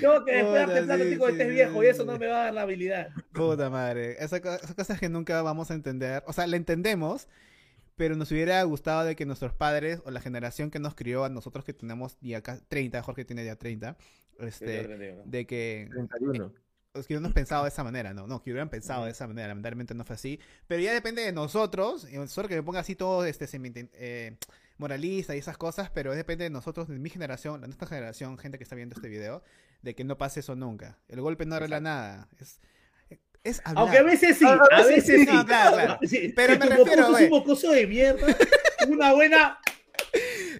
[0.00, 2.42] Tengo que después darte plata sí, sí, estés sí, viejo y eso no me va
[2.42, 3.08] a dar la habilidad.
[3.32, 4.16] Puta madre.
[4.22, 6.22] Esa Esas cosas que nunca vamos a entender.
[6.26, 7.26] O sea, la entendemos,
[7.96, 11.28] pero nos hubiera gustado de que nuestros padres o la generación que nos crió a
[11.28, 13.96] nosotros que tenemos ya ca- 30, Jorge tiene ya 30,
[14.40, 14.86] este,
[15.24, 16.52] de que, 31.
[16.94, 19.26] es que no hemos pensado de esa manera, no, no, que hubieran pensado de esa
[19.26, 22.80] manera, lamentablemente no fue así, pero ya depende de nosotros, y solo que me ponga
[22.80, 24.36] así todo este semi- eh,
[24.78, 28.58] moralista y esas cosas, pero depende de nosotros, de mi generación, de nuestra generación, gente
[28.58, 29.42] que está viendo este video,
[29.82, 30.98] de que no pase eso nunca.
[31.08, 32.60] El golpe no arregla nada, es,
[33.44, 33.82] es hablar.
[33.84, 35.32] Aunque a veces sí, A a veces sí, sí.
[35.32, 35.98] no, claro, claro.
[36.06, 37.80] Sí, Pero si me refiero, mocoso güey.
[37.82, 38.26] de mierda,
[38.88, 39.58] una buena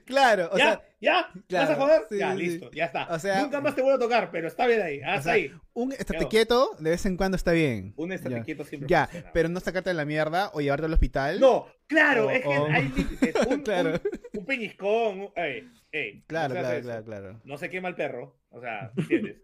[0.05, 0.65] Claro, o ¿Ya?
[0.65, 1.29] sea, ¿Ya?
[1.49, 2.03] claro, ¿Vas a joder?
[2.11, 2.39] sí, ya, sí.
[2.39, 3.07] listo, ya está.
[3.11, 5.01] O sea- Nunca más te vuelvo a tocar, pero está bien ahí.
[5.01, 5.53] Hasta sea, ahí.
[5.73, 7.95] un estate quieto de vez en cuando está bien.
[7.97, 8.43] Un estate Ya.
[8.43, 9.31] quieto siempre Ya, funciona.
[9.33, 11.41] pero no sacarte de la mierda o llevarte al hospital.
[11.41, 13.35] No, claro, O- es que o- hay límites.
[13.49, 13.91] Un, Claro.
[14.35, 17.41] un, un peñiscón, un- ey, ey, Claro, no claro, claro, claro.
[17.45, 18.39] No se quema el perro.
[18.51, 19.37] O sea, ¿entiendes?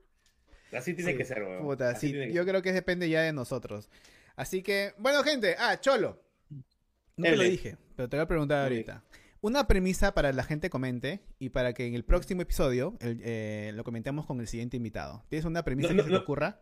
[0.73, 1.63] Así tiene Sí, que ser, weón.
[1.63, 3.89] Puta, Así que yo creo que depende ya de nosotros.
[4.37, 6.23] Así que, bueno, gente, ah, Cholo.
[7.17, 9.03] No te lo dije, pero te voy a preguntar ahorita.
[9.43, 13.73] Una premisa para la gente comente y para que en el próximo episodio el- eh,
[13.75, 15.25] lo comentemos con el siguiente invitado.
[15.29, 16.61] ¿Tienes una premisa No, que se te ocurra?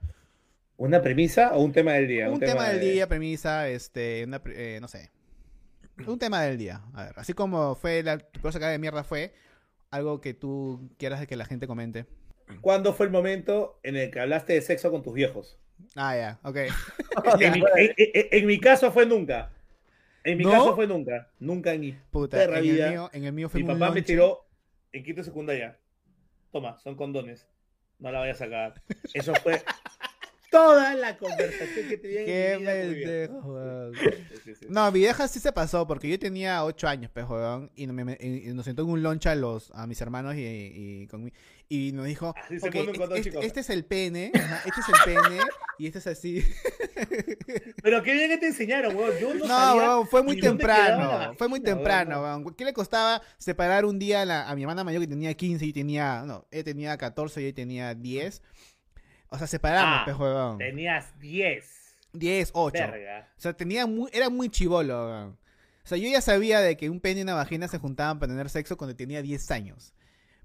[0.77, 2.31] ¿Una premisa o un tema del día?
[2.31, 5.11] Un, tema, del de- día, premisa, este, una, eh, no sé.
[6.07, 6.83] Un tema del día.
[6.95, 9.35] A ver, así como fue la tu cosa acá de mierda fue
[9.91, 12.07] algo que tú quieras que la gente comente.
[12.61, 15.59] ¿Cuándo fue el momento en el que hablaste de sexo con tus viejos?
[15.95, 16.57] Ah, ya, ok.
[17.41, 19.51] En mi, en- en- en mi caso fue nunca.
[20.25, 20.51] En mi ¿No?
[20.51, 21.31] caso fue nunca.
[21.39, 22.91] Nunca en mi Puta, perra en el, vida.
[22.91, 24.45] mío, en el mío fue Mi papá me tiró
[24.93, 25.79] en quinto secundaria.
[26.53, 27.47] Toma, son condones.
[27.99, 28.83] No la vayas a sacar.
[29.15, 29.63] Eso fue
[30.51, 33.93] toda la conversación que tenía Qué en mi vida pendejo.
[34.45, 34.67] Sí, sí.
[34.69, 38.05] No, mi vieja sí se pasó porque yo tenía 8 años, pues, weón, y, me-
[38.05, 41.25] me- y nos sentó en un loncha a, los, a mis hermanos y, y, con
[41.25, 41.33] mi-
[41.69, 43.45] y nos dijo, Así se "Ok, pone un condón, este, chicos".
[43.45, 45.39] este es el pene, este es el pene
[45.79, 46.43] y este es así.
[47.83, 49.13] Pero qué bien que te enseñaron, weón.
[49.21, 51.35] Yo no, No, sabía weón, fue muy temprano.
[51.37, 52.43] Fue muy temprano, weón.
[52.43, 52.55] weón.
[52.55, 55.65] ¿Qué le costaba separar un día a, la- a mi hermana mayor que tenía 15
[55.65, 56.23] y tenía.
[56.27, 58.43] No, ella tenía 14 y ella tenía 10?
[59.31, 60.59] O sea, separamos, Ah, pues, weón.
[60.59, 61.65] Tenías 10.
[62.15, 62.73] 10, 8.
[62.79, 63.29] Verga.
[63.37, 65.39] O sea, tenía muy, era muy chivolo, weón.
[65.85, 68.33] O sea, yo ya sabía de que un pene y una vagina se juntaban para
[68.33, 69.95] tener sexo cuando tenía 10 años.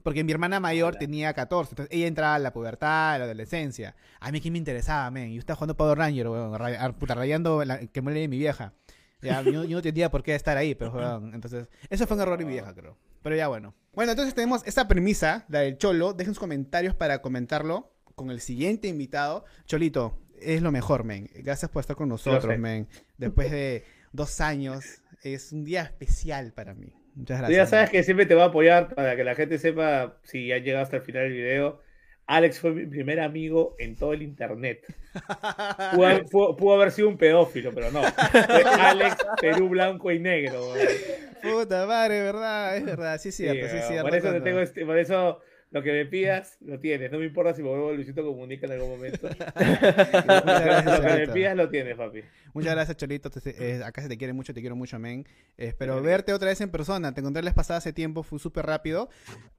[0.04, 1.72] Porque mi hermana mayor tenía 14.
[1.72, 3.96] Entonces ella entraba a la pubertad, a la adolescencia.
[4.20, 5.32] A mí, ¿qué me interesaba, men?
[5.32, 6.54] Yo estaba jugando Power Ranger, weón.
[6.62, 8.74] ah, puta, rayando la, que muere de mi vieja.
[9.22, 11.34] Ya, yo, yo no tenía por qué estar ahí, pero, weón.
[11.34, 12.98] Entonces, eso fue un error de mi vieja, creo.
[13.22, 13.74] Pero ya, bueno.
[13.94, 16.14] Bueno, entonces tenemos esta premisa, la del Cholo.
[16.14, 19.46] Dejen sus comentarios para comentarlo con el siguiente invitado.
[19.66, 21.30] Cholito, es lo mejor, men.
[21.36, 22.90] Gracias por estar con nosotros, men.
[23.18, 24.84] Después de dos años,
[25.22, 26.94] es un día especial para mí.
[27.16, 27.58] Muchas Tú gracias.
[27.58, 30.58] ya sabes que siempre te va a apoyar para que la gente sepa si ya
[30.58, 31.82] llegado hasta el final del video.
[32.26, 34.82] Alex fue mi primer amigo en todo el internet.
[35.94, 38.02] Pudo, haber- pudo- pudo haber sido un pedófilo, pero no.
[38.02, 40.72] Fue Alex, Perú blanco y negro.
[40.72, 40.88] weón.
[41.42, 43.18] Puta madre, verdad, es verdad.
[43.20, 43.88] Sí, es Sí, cierto, sí, es weón.
[43.90, 44.08] cierto.
[44.10, 45.42] por eso te tengo este- por eso
[45.74, 47.12] lo que me pidas lo tienes.
[47.12, 49.28] No me importa si me vuelvo Luisito Comunica en algún momento.
[49.28, 52.22] gracias, lo que me pidas lo tienes, papi.
[52.54, 53.30] Muchas gracias, Cholito.
[53.32, 55.26] Te- eh, acá se te quiere mucho, te quiero mucho, men.
[55.58, 57.12] Eh, espero verte otra vez en persona.
[57.14, 59.10] Te encontré la pasada hace tiempo, fue súper rápido.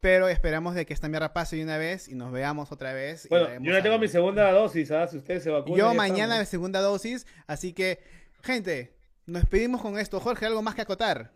[0.01, 3.29] Pero esperamos de que esta mierda pase de una vez y nos veamos otra vez.
[3.29, 5.09] Bueno, yo ya tengo mi segunda dosis, ¿ah?
[5.09, 5.77] Si ustedes se vacunan.
[5.79, 6.49] Yo mañana estamos.
[6.49, 7.27] segunda dosis.
[7.49, 7.99] Así que,
[8.43, 8.95] gente,
[9.27, 10.21] nos despedimos con esto.
[10.21, 11.33] Jorge, ¿algo más que acotar?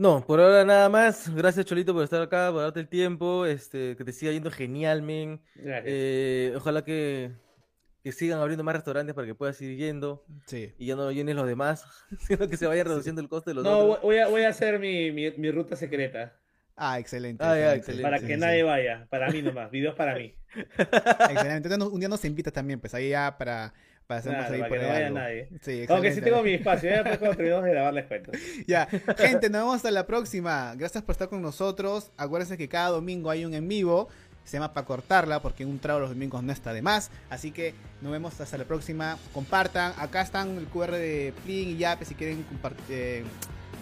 [0.00, 1.28] No, por ahora nada más.
[1.34, 3.44] Gracias, Cholito, por estar acá, por darte el tiempo.
[3.44, 5.42] Este, que te siga yendo genial, men.
[5.56, 5.84] Gracias.
[5.86, 7.32] Eh, ojalá que,
[8.02, 10.72] que sigan abriendo más restaurantes para que puedas ir yendo Sí.
[10.78, 11.84] y ya no llenes los demás,
[12.26, 14.02] sino que se vaya reduciendo el coste de los no, voy otros.
[14.04, 16.34] voy a, voy a hacer mi, mi, mi ruta secreta.
[16.76, 17.44] Ah, excelente.
[17.44, 18.02] Ah, excelente.
[18.02, 18.40] Para que sí.
[18.40, 19.06] nadie vaya.
[19.10, 19.70] Para mí nomás.
[19.70, 20.34] Videos para mí.
[20.78, 21.68] Excelente.
[21.68, 23.74] Entonces, un día nos invitas también, pues ahí ya para,
[24.06, 25.48] para hacernos Claro, ahí para por que no vaya nadie.
[25.60, 26.90] Sí, Aunque sí tengo mi espacio.
[26.90, 28.32] Ya después cuando de grabar les cuento.
[28.66, 28.86] Ya,
[29.16, 30.74] gente, nos vemos hasta la próxima.
[30.76, 32.10] Gracias por estar con nosotros.
[32.16, 34.08] Acuérdense que cada domingo hay un en vivo.
[34.44, 37.10] Se llama para cortarla porque un trago los domingos no está de más.
[37.28, 39.18] Así que nos vemos hasta la próxima.
[39.32, 39.92] Compartan.
[39.98, 42.84] Acá están el QR de Plin y Yape si quieren compartir.
[42.88, 43.24] Eh,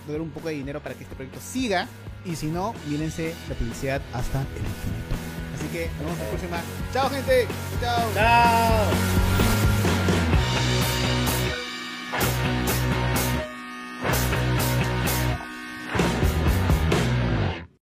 [0.08, 1.86] donar un poco de dinero para que este proyecto siga.
[2.24, 5.14] Y si no, mírense la publicidad hasta el infinito.
[5.54, 6.60] Así que nos vemos la próxima.
[6.92, 7.46] Chao, gente.
[7.80, 8.14] Chao.
[8.14, 9.57] ¡Chao!